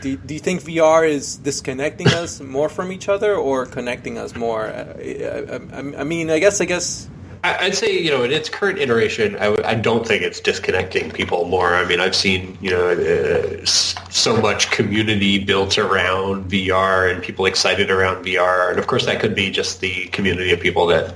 do, 0.02 0.18
do 0.18 0.34
you 0.34 0.40
think 0.40 0.62
VR 0.62 1.08
is 1.08 1.38
disconnecting 1.38 2.08
us 2.08 2.40
more 2.40 2.70
from 2.70 2.92
each 2.92 3.10
other, 3.10 3.36
or 3.36 3.66
connecting 3.66 4.18
us 4.18 4.36
more? 4.36 4.68
Uh, 4.68 4.94
I, 5.00 5.78
I, 5.78 6.02
I 6.02 6.04
mean, 6.04 6.30
I 6.30 6.40
guess, 6.40 6.62
I 6.62 6.66
guess. 6.66 7.10
I'd 7.44 7.76
say, 7.76 8.00
you 8.00 8.10
know, 8.10 8.24
in 8.24 8.32
its 8.32 8.50
current 8.50 8.80
iteration, 8.80 9.36
I, 9.36 9.46
w- 9.46 9.64
I 9.64 9.76
don't 9.76 10.08
think 10.08 10.24
it's 10.24 10.40
disconnecting 10.40 11.12
people 11.12 11.46
more. 11.46 11.76
I 11.76 11.86
mean, 11.86 12.00
I've 12.00 12.16
seen, 12.16 12.58
you 12.60 12.72
know, 12.72 12.90
uh, 12.90 13.64
so 13.66 14.36
much 14.42 14.72
community 14.72 15.38
built 15.38 15.78
around 15.78 16.50
VR 16.50 17.14
and 17.14 17.22
people 17.22 17.46
excited 17.46 17.92
around 17.92 18.26
VR. 18.26 18.72
And 18.72 18.80
of 18.80 18.88
course, 18.88 19.06
that 19.06 19.20
could 19.20 19.36
be 19.36 19.52
just 19.52 19.80
the 19.80 20.08
community 20.08 20.54
of 20.54 20.60
people 20.60 20.88
that, 20.88 21.14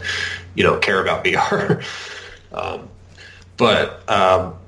you 0.53 0.63
know, 0.63 0.77
care 0.77 1.01
about 1.01 1.25
VR. 1.25 1.83
um, 2.53 2.89
but 3.57 4.07
um, 4.07 4.58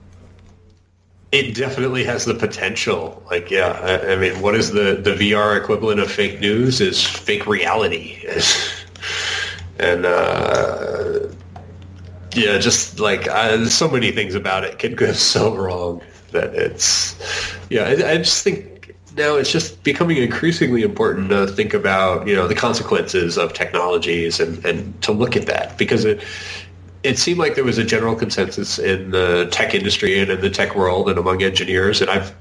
it 1.32 1.55
definitely 1.55 2.03
has 2.03 2.25
the 2.25 2.34
potential. 2.34 3.23
Like, 3.29 3.49
yeah, 3.49 3.79
I, 3.84 4.13
I 4.13 4.15
mean, 4.17 4.41
what 4.41 4.55
is 4.55 4.71
the, 4.71 4.99
the 5.01 5.15
VR 5.15 5.57
equivalent 5.57 5.99
of 5.99 6.11
fake 6.11 6.39
news 6.41 6.82
is 6.82 7.05
fake 7.05 7.47
reality. 7.47 8.23
and 9.79 10.05
uh, 10.05 11.27
yeah, 12.36 12.57
just 12.57 12.99
like 12.99 13.25
there's 13.25 13.73
so 13.73 13.89
many 13.89 14.11
things 14.11 14.36
about 14.36 14.63
it 14.63 14.79
can 14.79 14.95
go 14.95 15.11
so 15.13 15.55
wrong 15.55 16.01
that 16.32 16.55
it's 16.55 17.15
yeah. 17.69 17.84
I, 17.84 18.11
I 18.11 18.17
just 18.17 18.43
think 18.43 18.95
now 19.17 19.36
it's 19.36 19.51
just 19.51 19.84
becoming 19.84 20.17
increasingly 20.17 20.84
important 20.84 21.29
to 21.29 21.47
think 21.47 21.73
about 21.73 22.27
you 22.27 22.36
know 22.36 22.47
the 22.47 22.55
consequences 22.55 23.38
of 23.38 23.53
technologies 23.53 24.39
and 24.39 24.63
and 24.65 25.01
to 25.01 25.11
look 25.11 25.36
at 25.36 25.45
that 25.47 25.77
because 25.77 26.05
it 26.05 26.23
it 27.03 27.17
seemed 27.17 27.39
like 27.39 27.55
there 27.55 27.63
was 27.63 27.77
a 27.77 27.83
general 27.83 28.15
consensus 28.15 28.77
in 28.77 29.11
the 29.11 29.47
tech 29.51 29.73
industry 29.73 30.19
and 30.19 30.29
in 30.29 30.41
the 30.41 30.49
tech 30.49 30.75
world 30.75 31.09
and 31.09 31.17
among 31.17 31.41
engineers, 31.41 32.01
and 32.01 32.09
I've 32.09 32.35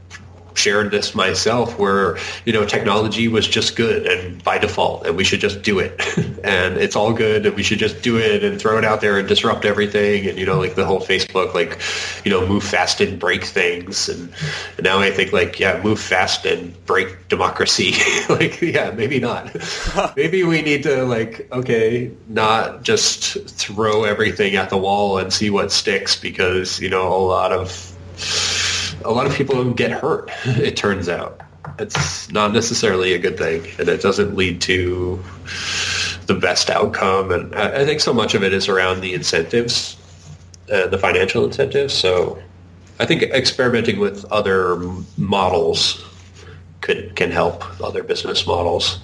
shared 0.54 0.90
this 0.90 1.14
myself 1.14 1.78
where 1.78 2.16
you 2.44 2.52
know 2.52 2.64
technology 2.64 3.28
was 3.28 3.46
just 3.46 3.76
good 3.76 4.06
and 4.06 4.42
by 4.42 4.58
default 4.58 5.06
and 5.06 5.16
we 5.16 5.24
should 5.24 5.40
just 5.40 5.62
do 5.62 5.78
it. 5.78 6.00
And 6.42 6.78
it's 6.78 6.96
all 6.96 7.12
good 7.12 7.44
and 7.44 7.54
we 7.54 7.62
should 7.62 7.78
just 7.78 8.00
do 8.00 8.16
it 8.16 8.42
and 8.42 8.58
throw 8.58 8.78
it 8.78 8.84
out 8.84 9.02
there 9.02 9.18
and 9.18 9.28
disrupt 9.28 9.66
everything 9.66 10.26
and 10.26 10.38
you 10.38 10.46
know 10.46 10.58
like 10.58 10.74
the 10.74 10.86
whole 10.86 11.00
facebook 11.00 11.52
like 11.52 11.78
you 12.24 12.30
know 12.30 12.46
move 12.46 12.64
fast 12.64 13.02
and 13.02 13.18
break 13.18 13.44
things. 13.44 14.08
And, 14.08 14.32
and 14.78 14.84
now 14.84 15.00
i 15.00 15.10
think 15.10 15.34
like 15.34 15.60
yeah 15.60 15.82
move 15.82 16.00
fast 16.00 16.46
and 16.46 16.74
break 16.86 17.28
democracy. 17.28 17.92
Like 18.30 18.60
yeah 18.62 18.90
maybe 18.92 19.18
not. 19.18 19.54
Maybe 20.16 20.44
we 20.44 20.62
need 20.62 20.82
to 20.84 21.04
like 21.04 21.48
okay 21.52 22.10
not 22.28 22.82
just 22.82 23.48
throw 23.48 24.04
everything 24.04 24.56
at 24.56 24.70
the 24.70 24.76
wall 24.76 25.18
and 25.18 25.32
see 25.32 25.50
what 25.50 25.72
sticks 25.72 26.16
because 26.16 26.80
you 26.80 26.88
know 26.88 27.08
a 27.08 27.24
lot 27.26 27.52
of 27.52 27.96
a 29.04 29.10
lot 29.10 29.26
of 29.26 29.34
people 29.34 29.72
get 29.72 29.90
hurt. 29.90 30.30
It 30.46 30.76
turns 30.76 31.08
out 31.08 31.40
it's 31.78 32.30
not 32.30 32.52
necessarily 32.52 33.12
a 33.14 33.18
good 33.18 33.38
thing, 33.38 33.66
and 33.78 33.88
it 33.88 34.02
doesn't 34.02 34.34
lead 34.34 34.60
to 34.62 35.22
the 36.26 36.34
best 36.34 36.70
outcome. 36.70 37.30
And 37.30 37.54
I 37.54 37.84
think 37.84 38.00
so 38.00 38.12
much 38.12 38.34
of 38.34 38.42
it 38.42 38.52
is 38.52 38.68
around 38.68 39.00
the 39.00 39.14
incentives, 39.14 39.96
uh, 40.72 40.86
the 40.86 40.98
financial 40.98 41.44
incentives. 41.44 41.94
So 41.94 42.40
I 42.98 43.06
think 43.06 43.22
experimenting 43.22 43.98
with 43.98 44.24
other 44.26 44.76
models 45.16 46.04
could 46.80 47.14
can 47.16 47.30
help 47.30 47.64
other 47.82 48.02
business 48.02 48.46
models. 48.46 49.00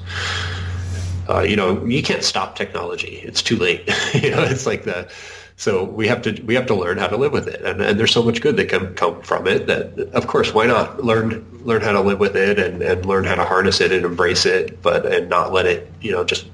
Uh, 1.29 1.41
you 1.41 1.57
know, 1.57 1.85
you 1.85 2.03
can't 2.03 2.23
stop 2.23 2.57
technology. 2.57 3.21
It's 3.25 3.43
too 3.43 3.57
late. 3.57 3.81
you 4.15 4.31
know, 4.31 4.43
it's 4.43 4.67
like 4.67 4.85
the 4.85 5.11
so 5.57 5.85
we 5.85 6.07
have 6.09 6.23
to 6.23 6.41
we 6.43 6.55
have 6.55 6.67
to 6.67 6.75
learn 6.75 6.99
how 6.99 7.07
to 7.07 7.17
live 7.17 7.33
with 7.33 7.49
it, 7.49 7.63
and, 7.63 7.81
and 7.81 7.99
there's 7.99 8.13
so 8.13 8.23
much 8.23 8.41
good 8.41 8.57
that 8.57 8.69
can 8.69 8.95
come 8.95 9.23
from 9.23 9.47
it. 9.47 9.67
That 9.67 9.99
of 10.13 10.27
course, 10.27 10.53
why 10.53 10.67
not 10.67 11.03
learn 11.03 11.45
learn 11.65 11.83
how 11.83 11.93
to 11.93 12.01
live 12.01 12.21
with 12.21 12.37
it 12.37 12.59
and, 12.59 12.83
and 12.83 13.07
learn 13.07 13.25
how 13.25 13.35
to 13.37 13.45
harness 13.45 13.81
it 13.81 13.91
and 13.91 14.05
embrace 14.05 14.45
it, 14.45 14.83
but 14.83 15.07
and 15.07 15.29
not 15.31 15.53
let 15.53 15.67
it 15.67 15.91
you 16.01 16.13
know 16.13 16.25
just 16.25 16.47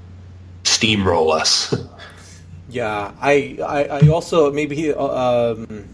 steamroll 0.64 1.32
us. 1.32 1.74
Yeah, 2.72 3.12
I, 3.20 3.58
I, 3.62 3.84
I 3.84 4.08
also 4.08 4.50
maybe 4.50 4.94
uh, 4.94 5.52
um, 5.52 5.84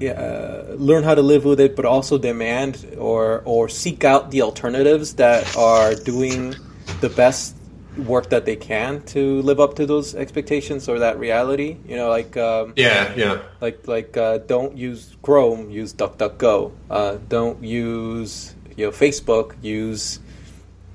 yeah, 0.00 0.12
uh, 0.12 0.74
learn 0.76 1.04
how 1.04 1.14
to 1.14 1.22
live 1.22 1.44
with 1.44 1.60
it, 1.60 1.76
but 1.76 1.84
also 1.84 2.18
demand 2.18 2.84
or 2.98 3.42
or 3.44 3.68
seek 3.68 4.02
out 4.02 4.32
the 4.32 4.42
alternatives 4.42 5.14
that 5.14 5.56
are 5.56 5.94
doing 5.94 6.56
the 7.00 7.10
best 7.10 7.54
work 7.96 8.30
that 8.30 8.44
they 8.44 8.56
can 8.56 9.02
to 9.02 9.42
live 9.42 9.60
up 9.60 9.74
to 9.74 9.86
those 9.86 10.14
expectations 10.14 10.88
or 10.88 10.98
that 11.00 11.18
reality. 11.18 11.76
You 11.86 11.96
know, 11.96 12.08
like 12.08 12.36
um, 12.36 12.74
yeah, 12.76 13.12
yeah, 13.16 13.42
like 13.60 13.86
like 13.86 14.16
uh, 14.16 14.38
don't 14.38 14.76
use 14.76 15.16
Chrome, 15.22 15.70
use 15.70 15.92
DuckDuckGo. 15.94 16.72
Uh, 16.90 17.18
don't 17.28 17.62
use 17.62 18.54
you 18.76 18.86
know 18.86 18.92
Facebook, 18.92 19.54
use 19.62 20.20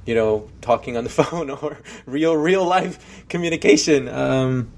you 0.06 0.16
know 0.16 0.50
talking 0.62 0.98
on 0.98 1.04
the 1.04 1.10
phone 1.22 1.50
or 1.50 1.78
real 2.06 2.36
real 2.36 2.66
life 2.66 3.26
communication. 3.30 4.08
Um, 4.08 4.72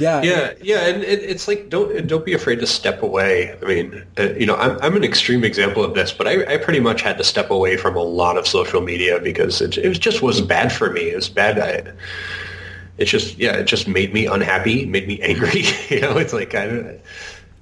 yeah, 0.00 0.22
yeah, 0.22 0.52
yeah, 0.62 0.86
and 0.86 1.02
it, 1.02 1.20
it's 1.20 1.46
like 1.46 1.68
don't 1.68 2.06
don't 2.06 2.24
be 2.24 2.32
afraid 2.32 2.60
to 2.60 2.66
step 2.66 3.02
away. 3.02 3.56
I 3.60 3.64
mean, 3.64 4.04
uh, 4.18 4.32
you 4.32 4.46
know, 4.46 4.56
I'm 4.56 4.78
I'm 4.80 4.96
an 4.96 5.04
extreme 5.04 5.44
example 5.44 5.84
of 5.84 5.94
this, 5.94 6.12
but 6.12 6.26
I, 6.26 6.54
I 6.54 6.56
pretty 6.56 6.80
much 6.80 7.02
had 7.02 7.18
to 7.18 7.24
step 7.24 7.50
away 7.50 7.76
from 7.76 7.96
a 7.96 8.02
lot 8.02 8.36
of 8.36 8.46
social 8.46 8.80
media 8.80 9.20
because 9.20 9.60
it, 9.60 9.76
it 9.78 10.00
just 10.00 10.22
was 10.22 10.40
bad 10.40 10.72
for 10.72 10.90
me. 10.90 11.10
It 11.10 11.16
was 11.16 11.28
bad. 11.28 11.58
I, 11.58 11.92
it's 12.98 13.10
just 13.10 13.38
yeah, 13.38 13.56
it 13.56 13.64
just 13.64 13.88
made 13.88 14.12
me 14.12 14.26
unhappy, 14.26 14.86
made 14.86 15.06
me 15.06 15.20
angry. 15.22 15.64
you 15.88 16.00
know, 16.00 16.16
it's 16.16 16.32
like 16.32 16.54
I. 16.54 16.98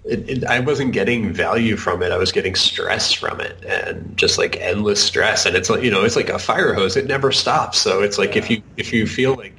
It, 0.04 0.30
it, 0.30 0.44
I 0.44 0.60
wasn't 0.60 0.92
getting 0.92 1.34
value 1.34 1.76
from 1.76 2.02
it. 2.02 2.12
I 2.12 2.16
was 2.16 2.32
getting 2.32 2.54
stress 2.54 3.12
from 3.12 3.42
it, 3.42 3.62
and 3.64 4.16
just 4.16 4.38
like 4.38 4.56
endless 4.56 5.04
stress. 5.04 5.44
And 5.44 5.54
it's 5.54 5.68
like 5.68 5.82
you 5.82 5.90
know, 5.90 6.02
it's 6.02 6.16
like 6.16 6.30
a 6.30 6.38
fire 6.38 6.72
hose. 6.72 6.96
It 6.96 7.06
never 7.06 7.30
stops. 7.30 7.78
So 7.78 8.00
it's 8.00 8.16
like 8.16 8.34
if 8.34 8.48
you 8.48 8.62
if 8.78 8.90
you 8.92 9.06
feel 9.06 9.34
like 9.34 9.52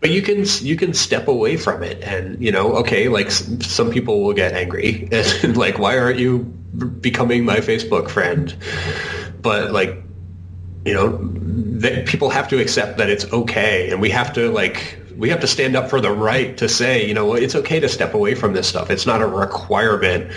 but 0.00 0.10
you 0.10 0.22
can 0.22 0.44
you 0.60 0.76
can 0.76 0.94
step 0.94 1.28
away 1.28 1.56
from 1.56 1.82
it, 1.82 2.02
and 2.02 2.42
you 2.42 2.52
know, 2.52 2.76
okay, 2.76 3.08
like 3.08 3.30
some 3.30 3.90
people 3.90 4.22
will 4.22 4.34
get 4.34 4.52
angry, 4.52 5.08
and 5.42 5.56
like, 5.56 5.78
why 5.78 5.98
aren't 5.98 6.18
you 6.18 6.40
becoming 7.00 7.44
my 7.44 7.56
Facebook 7.56 8.08
friend? 8.08 8.54
But 9.40 9.72
like, 9.72 10.02
you 10.84 10.94
know, 10.94 11.18
that 11.80 12.06
people 12.06 12.30
have 12.30 12.48
to 12.48 12.60
accept 12.60 12.98
that 12.98 13.10
it's 13.10 13.30
okay, 13.32 13.90
and 13.90 14.00
we 14.00 14.10
have 14.10 14.32
to 14.34 14.50
like 14.50 14.98
we 15.18 15.28
have 15.30 15.40
to 15.40 15.48
stand 15.48 15.74
up 15.74 15.90
for 15.90 16.00
the 16.00 16.12
right 16.12 16.56
to 16.58 16.68
say, 16.68 17.04
you 17.04 17.12
know, 17.12 17.34
it's 17.34 17.56
okay 17.56 17.80
to 17.80 17.88
step 17.88 18.14
away 18.14 18.36
from 18.36 18.52
this 18.52 18.68
stuff. 18.68 18.88
It's 18.88 19.04
not 19.04 19.20
a 19.20 19.26
requirement 19.26 20.30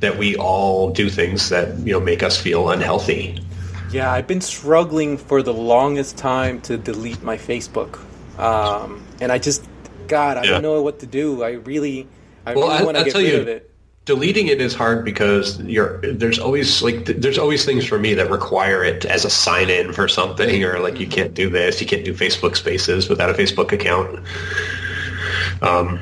that 0.00 0.18
we 0.18 0.36
all 0.36 0.90
do 0.90 1.08
things 1.08 1.50
that 1.50 1.78
you 1.78 1.92
know 1.92 2.00
make 2.00 2.22
us 2.22 2.36
feel 2.36 2.68
unhealthy. 2.68 3.38
Yeah, 3.92 4.10
I've 4.10 4.26
been 4.26 4.40
struggling 4.40 5.16
for 5.16 5.40
the 5.40 5.54
longest 5.54 6.16
time 6.16 6.60
to 6.62 6.76
delete 6.76 7.22
my 7.22 7.38
Facebook, 7.38 8.00
um, 8.40 9.03
and 9.20 9.30
I 9.32 9.38
just, 9.38 9.64
God, 10.08 10.36
I 10.36 10.44
Yeah. 10.44 10.50
don't 10.50 10.62
know 10.62 10.82
what 10.82 11.00
to 11.00 11.06
do. 11.06 11.42
I 11.42 11.52
really, 11.52 12.06
I 12.46 12.54
Well, 12.54 12.68
really 12.68 12.78
I- 12.80 12.82
want 12.84 12.96
to 12.98 13.04
get 13.04 13.12
tell 13.12 13.22
rid 13.22 13.32
you- 13.32 13.40
of 13.40 13.48
it. 13.48 13.70
Deleting 14.06 14.48
it 14.48 14.60
is 14.60 14.74
hard 14.74 15.02
because 15.02 15.58
you're 15.62 15.98
there's 16.02 16.38
always 16.38 16.82
like 16.82 17.06
th- 17.06 17.16
there's 17.22 17.38
always 17.38 17.64
things 17.64 17.86
for 17.86 17.98
me 17.98 18.12
that 18.12 18.30
require 18.30 18.84
it 18.84 19.06
as 19.06 19.24
a 19.24 19.30
sign 19.30 19.70
in 19.70 19.94
for 19.94 20.08
something 20.08 20.62
or 20.62 20.78
like 20.78 21.00
you 21.00 21.06
can't 21.06 21.32
do 21.32 21.48
this, 21.48 21.80
you 21.80 21.86
can't 21.86 22.04
do 22.04 22.12
Facebook 22.12 22.54
Spaces 22.54 23.08
without 23.08 23.30
a 23.30 23.32
Facebook 23.32 23.72
account. 23.72 24.20
Um, 25.62 26.00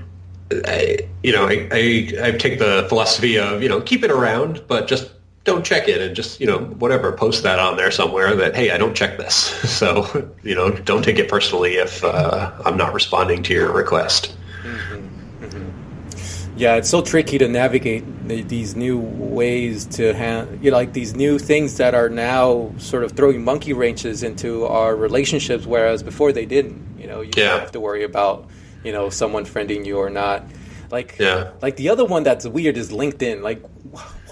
I, 0.66 0.98
you 1.22 1.32
know, 1.32 1.46
I, 1.46 1.68
I 1.70 2.12
I 2.24 2.30
take 2.32 2.58
the 2.58 2.86
philosophy 2.88 3.38
of 3.38 3.62
you 3.62 3.68
know 3.68 3.80
keep 3.80 4.02
it 4.02 4.10
around, 4.10 4.62
but 4.66 4.88
just 4.88 5.08
don't 5.45 5.64
check 5.64 5.88
it 5.88 6.01
and 6.01 6.14
just 6.14 6.40
you 6.40 6.47
know 6.47 6.59
whatever 6.59 7.12
post 7.12 7.43
that 7.43 7.59
on 7.59 7.76
there 7.76 7.90
somewhere 7.90 8.36
that 8.36 8.55
hey 8.55 8.70
I 8.70 8.78
don't 8.78 8.95
check 8.95 9.18
this 9.18 9.34
so 9.78 10.30
you 10.43 10.55
know 10.55 10.70
don't 10.70 11.03
take 11.03 11.18
it 11.18 11.28
personally 11.28 11.74
if 11.74 12.05
uh, 12.05 12.53
I'm 12.64 12.76
not 12.76 12.93
responding 12.95 13.43
to 13.45 13.53
your 13.53 13.72
request. 13.72 14.34
Mm-hmm. 14.62 15.45
Mm-hmm. 15.45 16.59
Yeah, 16.59 16.76
it's 16.76 16.88
so 16.88 17.03
tricky 17.03 17.38
to 17.38 17.49
navigate 17.49 18.05
these 18.28 18.76
new 18.76 18.99
ways 18.99 19.86
to 19.86 20.14
have 20.14 20.62
you 20.62 20.70
know 20.70 20.76
like 20.76 20.93
these 20.93 21.16
new 21.16 21.38
things 21.38 21.76
that 21.78 21.95
are 21.95 22.09
now 22.09 22.72
sort 22.78 23.03
of 23.03 23.12
throwing 23.12 23.45
monkey 23.45 23.72
wrenches 23.72 24.22
into 24.22 24.66
our 24.66 24.95
relationships, 24.95 25.66
whereas 25.66 26.03
before 26.03 26.32
they 26.32 26.47
didn't. 26.47 26.80
You 26.99 27.09
know, 27.09 27.20
you 27.20 27.32
yeah. 27.36 27.59
have 27.59 27.72
to 27.72 27.80
worry 27.80 28.05
about 28.05 28.49
you 28.84 28.93
know 28.93 29.11
someone 29.11 29.45
friending 29.45 29.84
you 29.84 29.99
or 29.99 30.11
not. 30.11 30.45
Like 30.90 31.16
yeah. 31.18 31.51
like 31.62 31.76
the 31.76 31.88
other 31.88 32.05
one 32.05 32.22
that's 32.22 32.47
weird 32.47 32.76
is 32.76 32.93
LinkedIn. 32.93 33.43
Like 33.43 33.62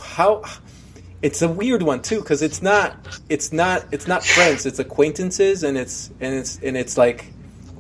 how 0.01 0.45
it's 1.23 1.43
a 1.43 1.49
weird 1.49 1.83
one 1.83 2.01
too 2.01 2.21
because 2.21 2.43
it's 2.43 2.63
not 2.63 2.97
it's 3.29 3.53
not 3.53 3.85
it's 3.93 4.07
not 4.07 4.25
friends 4.25 4.65
it's 4.65 4.79
acquaintances 4.79 5.63
and 5.63 5.77
it's 5.77 6.11
and 6.21 6.35
it's 6.35 6.59
and 6.63 6.77
it's 6.77 6.97
like 6.97 7.33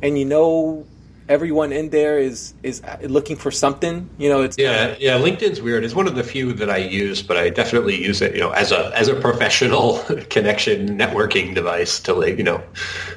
and 0.02 0.18
you 0.18 0.24
know 0.24 0.86
everyone 1.30 1.72
in 1.72 1.90
there 1.90 2.18
is 2.18 2.52
is 2.62 2.82
looking 3.02 3.36
for 3.36 3.50
something. 3.50 4.10
You 4.18 4.28
know, 4.28 4.42
it's 4.42 4.58
yeah, 4.58 4.96
yeah. 4.98 5.16
LinkedIn's 5.16 5.62
weird. 5.62 5.84
It's 5.84 5.94
one 5.94 6.08
of 6.08 6.16
the 6.16 6.24
few 6.24 6.52
that 6.54 6.68
I 6.68 6.78
use, 6.78 7.22
but 7.22 7.36
I 7.36 7.48
definitely 7.48 8.02
use 8.02 8.20
it, 8.20 8.34
you 8.34 8.40
know, 8.40 8.50
as 8.50 8.72
a 8.72 8.92
as 8.98 9.08
a 9.08 9.14
professional 9.14 9.98
connection 10.28 10.98
networking 10.98 11.54
device 11.54 12.00
to 12.00 12.14
like, 12.14 12.36
you 12.36 12.44
know, 12.44 12.62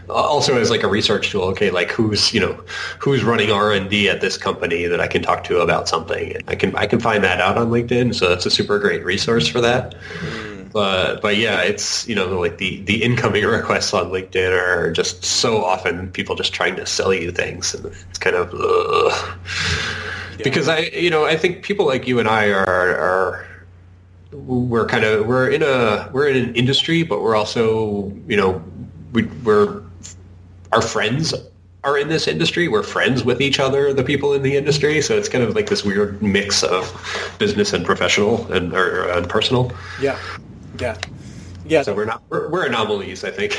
also 0.07 0.57
as 0.57 0.70
like 0.70 0.84
a 0.84 0.88
research 0.88 1.32
tool. 1.32 1.43
Okay, 1.43 1.72
like 1.72 1.91
who's 1.91 2.34
you 2.34 2.39
know 2.39 2.64
who's 2.99 3.24
running 3.24 3.51
R 3.51 3.74
and 3.74 3.89
D 3.89 4.07
at 4.07 4.22
this 4.22 4.38
company 4.38 4.86
that 4.86 5.01
I 5.01 5.07
can 5.07 5.24
talk 5.24 5.43
to 5.45 5.59
about 5.59 5.89
something. 5.89 6.38
I 6.47 6.55
can 6.55 6.76
I 6.76 6.86
can 6.86 6.99
find 6.99 7.24
that 7.24 7.41
out 7.41 7.57
on 7.57 7.70
LinkedIn, 7.70 8.14
so 8.16 8.30
that's 8.30 8.45
a 8.45 8.51
super 8.51 8.78
great 8.80 9.03
resource 9.03 9.47
for 9.47 9.59
that. 9.59 9.95
Mm 10.20 10.52
but 10.74 11.21
but 11.21 11.38
yeah, 11.38 11.61
it's 11.61 12.07
you 12.07 12.15
know 12.15 12.39
like 12.39 12.57
the 12.57 12.82
the 12.82 13.03
incoming 13.03 13.45
requests 13.59 13.93
on 13.93 14.07
LinkedIn 14.07 14.51
are 14.51 14.91
just 14.91 15.24
so 15.24 15.63
often 15.63 16.11
people 16.11 16.36
just 16.36 16.53
trying 16.53 16.76
to 16.76 16.86
sell 16.86 17.13
you 17.13 17.32
things, 17.32 17.74
and 17.74 17.86
it's 17.86 18.17
kind 18.19 18.36
of 18.36 18.51
yeah. 18.53 20.43
because 20.43 20.67
I 20.67 20.80
you 20.80 21.11
know 21.11 21.26
I 21.26 21.38
think 21.38 21.63
people 21.63 21.86
like 21.86 22.07
you 22.07 22.19
and 22.19 22.28
I 22.28 22.49
are 22.49 22.65
are 22.67 23.47
we're 24.32 24.88
kind 24.88 25.05
of 25.05 25.28
we're 25.28 25.49
in 25.49 25.61
a 25.61 26.09
we're 26.11 26.28
in 26.28 26.49
an 26.49 26.55
industry, 26.55 27.03
but 27.03 27.21
we're 27.21 27.36
also 27.36 28.11
you 28.28 28.36
know 28.36 28.61
we, 29.13 29.24
we're 29.43 29.84
our 30.71 30.82
friends 30.82 31.36
are 31.84 31.97
in 31.97 32.07
this 32.07 32.28
industry. 32.28 32.67
We're 32.67 32.82
friends 32.82 33.24
with 33.24 33.41
each 33.41 33.59
other, 33.59 33.93
the 33.93 34.03
people 34.03 34.34
in 34.34 34.41
the 34.41 34.55
industry. 34.55 35.01
So 35.01 35.17
it's 35.17 35.30
kind 35.30 35.43
of 35.43 35.53
like 35.53 35.69
this 35.69 35.84
weird 35.84 36.21
mix 36.24 36.63
of 36.63 37.36
business 37.39 37.74
and 37.74 37.86
professional 37.86 38.51
and 38.51 38.74
or, 38.74 39.09
and 39.09 39.30
personal. 39.30 39.71
Yeah. 40.01 40.17
Yeah, 40.80 40.97
yeah. 41.65 41.84
So 41.84 41.93
we're 41.93 42.05
not 42.05 42.24
we're, 42.30 42.49
we're 42.49 42.65
anomalies, 42.65 43.24
I 43.24 43.32
think. 43.32 43.57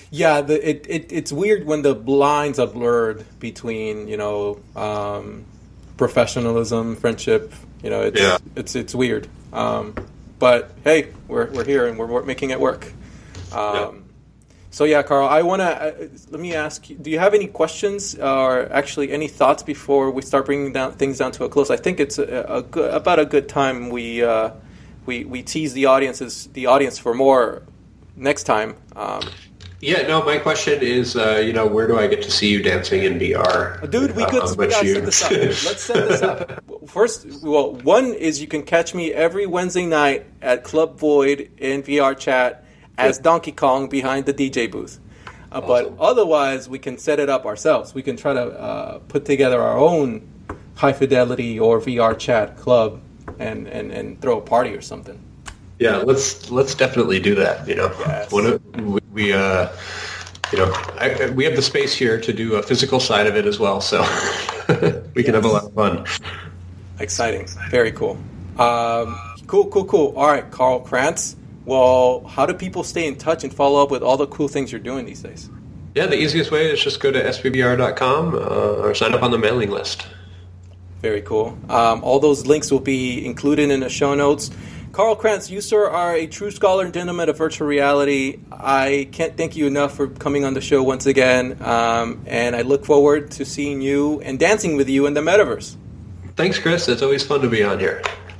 yeah, 0.10 0.40
the, 0.40 0.68
it, 0.68 0.86
it 0.88 1.12
it's 1.12 1.32
weird 1.32 1.66
when 1.66 1.82
the 1.82 1.94
lines 1.94 2.58
are 2.58 2.66
blurred 2.66 3.24
between 3.40 4.08
you 4.08 4.16
know 4.16 4.60
um, 4.76 5.44
professionalism, 5.96 6.96
friendship. 6.96 7.52
You 7.82 7.90
know, 7.90 8.02
it's 8.02 8.20
yeah. 8.20 8.38
it's 8.56 8.74
it's 8.74 8.94
weird. 8.94 9.28
Um, 9.52 9.94
but 10.38 10.72
hey, 10.84 11.12
we're 11.28 11.50
we're 11.50 11.64
here 11.64 11.86
and 11.86 11.98
we're, 11.98 12.22
making 12.22 12.50
it 12.50 12.60
work. 12.60 12.86
Um, 13.52 13.74
yeah. 13.74 13.90
So 14.70 14.84
yeah, 14.84 15.02
Karl, 15.02 15.28
I 15.28 15.42
want 15.42 15.60
to 15.60 15.66
uh, 15.66 16.08
let 16.30 16.40
me 16.40 16.54
ask 16.54 16.90
you: 16.90 16.96
Do 16.96 17.10
you 17.10 17.18
have 17.18 17.34
any 17.34 17.46
questions 17.46 18.16
or 18.16 18.72
actually 18.72 19.12
any 19.12 19.28
thoughts 19.28 19.62
before 19.62 20.10
we 20.10 20.22
start 20.22 20.46
bringing 20.46 20.72
down 20.72 20.92
things 20.92 21.18
down 21.18 21.32
to 21.32 21.44
a 21.44 21.48
close? 21.48 21.70
I 21.70 21.76
think 21.76 22.00
it's 22.00 22.18
a, 22.18 22.44
a 22.48 22.62
good, 22.62 22.92
about 22.92 23.20
a 23.20 23.24
good 23.24 23.48
time 23.48 23.88
we 23.90 24.24
uh, 24.24 24.50
we, 25.06 25.24
we 25.24 25.42
tease 25.42 25.72
the 25.72 25.86
audiences 25.86 26.48
the 26.52 26.66
audience 26.66 26.98
for 26.98 27.14
more 27.14 27.62
next 28.16 28.44
time. 28.44 28.76
Um, 28.96 29.22
yeah, 29.80 30.06
no. 30.06 30.22
My 30.24 30.38
question 30.38 30.80
is, 30.82 31.14
uh, 31.14 31.42
you 31.44 31.52
know, 31.52 31.66
where 31.66 31.86
do 31.86 31.98
I 31.98 32.06
get 32.06 32.22
to 32.22 32.30
see 32.30 32.48
you 32.48 32.62
dancing 32.62 33.02
in 33.02 33.18
VR? 33.18 33.88
Dude, 33.90 34.16
we 34.16 34.24
could 34.24 34.42
uh, 34.42 34.54
we 34.56 34.70
set 34.70 35.04
this 35.04 35.22
up. 35.22 35.30
Let's 35.30 35.82
set 35.82 36.08
this 36.08 36.22
up. 36.22 36.64
First, 36.88 37.26
well, 37.42 37.74
one 37.74 38.14
is 38.14 38.40
you 38.40 38.46
can 38.46 38.62
catch 38.62 38.94
me 38.94 39.12
every 39.12 39.46
Wednesday 39.46 39.84
night 39.84 40.26
at 40.40 40.64
Club 40.64 40.98
Void 40.98 41.50
in 41.58 41.82
VR 41.82 42.16
chat 42.18 42.64
as 42.96 43.18
Donkey 43.18 43.52
Kong 43.52 43.88
behind 43.88 44.24
the 44.24 44.32
DJ 44.32 44.70
booth. 44.70 45.00
Uh, 45.26 45.58
awesome. 45.58 45.66
But 45.66 46.02
otherwise, 46.02 46.68
we 46.68 46.78
can 46.78 46.96
set 46.96 47.20
it 47.20 47.28
up 47.28 47.44
ourselves. 47.44 47.94
We 47.94 48.02
can 48.02 48.16
try 48.16 48.32
to 48.32 48.40
uh, 48.40 48.98
put 49.00 49.26
together 49.26 49.60
our 49.60 49.76
own 49.76 50.26
high 50.76 50.92
fidelity 50.92 51.60
or 51.60 51.80
VR 51.80 52.18
chat 52.18 52.56
club 52.56 53.00
and, 53.38 53.66
and, 53.66 53.92
and 53.92 54.20
throw 54.20 54.38
a 54.38 54.40
party 54.40 54.74
or 54.74 54.80
something. 54.80 55.18
Yeah, 55.78 55.96
let's 55.96 56.50
let's 56.50 56.74
definitely 56.74 57.18
do 57.18 57.34
that. 57.34 57.66
You 57.66 57.74
know, 57.74 57.92
yes. 57.98 58.30
when 58.30 58.60
we 59.12 59.32
uh, 59.32 59.68
you 60.52 60.58
know 60.58 60.72
I, 60.98 61.30
we 61.30 61.44
have 61.44 61.56
the 61.56 61.62
space 61.62 61.92
here 61.94 62.20
to 62.20 62.32
do 62.32 62.54
a 62.54 62.62
physical 62.62 63.00
side 63.00 63.26
of 63.26 63.36
it 63.36 63.44
as 63.44 63.58
well, 63.58 63.80
so 63.80 64.00
we 64.68 64.76
yes. 64.76 65.24
can 65.24 65.34
have 65.34 65.44
a 65.44 65.48
lot 65.48 65.64
of 65.64 65.74
fun. 65.74 66.06
Exciting, 67.00 67.48
very 67.70 67.90
cool. 67.90 68.16
Um, 68.56 69.18
cool, 69.48 69.66
cool, 69.66 69.84
cool. 69.86 70.14
All 70.16 70.28
right, 70.28 70.48
Karl 70.50 70.80
Krantz. 70.80 71.36
Well, 71.64 72.24
how 72.24 72.46
do 72.46 72.54
people 72.54 72.84
stay 72.84 73.08
in 73.08 73.16
touch 73.16 73.42
and 73.42 73.52
follow 73.52 73.82
up 73.82 73.90
with 73.90 74.02
all 74.02 74.16
the 74.16 74.26
cool 74.26 74.48
things 74.48 74.70
you're 74.70 74.80
doing 74.80 75.06
these 75.06 75.22
days? 75.22 75.50
Yeah, 75.94 76.06
the 76.06 76.20
easiest 76.20 76.50
way 76.50 76.70
is 76.70 76.82
just 76.82 77.00
go 77.00 77.10
to 77.10 77.22
svvr.com 77.22 78.34
uh, 78.34 78.38
or 78.38 78.94
sign 78.94 79.14
up 79.14 79.22
on 79.22 79.30
the 79.30 79.38
mailing 79.38 79.70
list. 79.70 80.06
Very 81.04 81.20
cool. 81.20 81.58
Um, 81.68 82.02
all 82.02 82.18
those 82.18 82.46
links 82.46 82.70
will 82.70 82.80
be 82.80 83.26
included 83.26 83.70
in 83.70 83.80
the 83.80 83.90
show 83.90 84.14
notes. 84.14 84.50
Karl 84.92 85.14
Krantz, 85.14 85.50
you, 85.50 85.60
sir, 85.60 85.86
are 85.86 86.14
a 86.14 86.26
true 86.26 86.50
scholar 86.50 86.82
and 86.82 86.94
gentleman 86.94 87.28
of 87.28 87.36
virtual 87.36 87.68
reality. 87.68 88.38
I 88.50 89.10
can't 89.12 89.36
thank 89.36 89.54
you 89.54 89.66
enough 89.66 89.94
for 89.94 90.08
coming 90.08 90.46
on 90.46 90.54
the 90.54 90.62
show 90.62 90.82
once 90.82 91.04
again, 91.04 91.58
um, 91.60 92.24
and 92.26 92.56
I 92.56 92.62
look 92.62 92.86
forward 92.86 93.32
to 93.32 93.44
seeing 93.44 93.82
you 93.82 94.22
and 94.22 94.38
dancing 94.38 94.78
with 94.78 94.88
you 94.88 95.04
in 95.04 95.12
the 95.12 95.20
metaverse. 95.20 95.76
Thanks, 96.36 96.58
Chris. 96.58 96.88
It's 96.88 97.02
always 97.02 97.22
fun 97.22 97.42
to 97.42 97.50
be 97.50 97.62
on 97.62 97.78
here. 97.78 98.00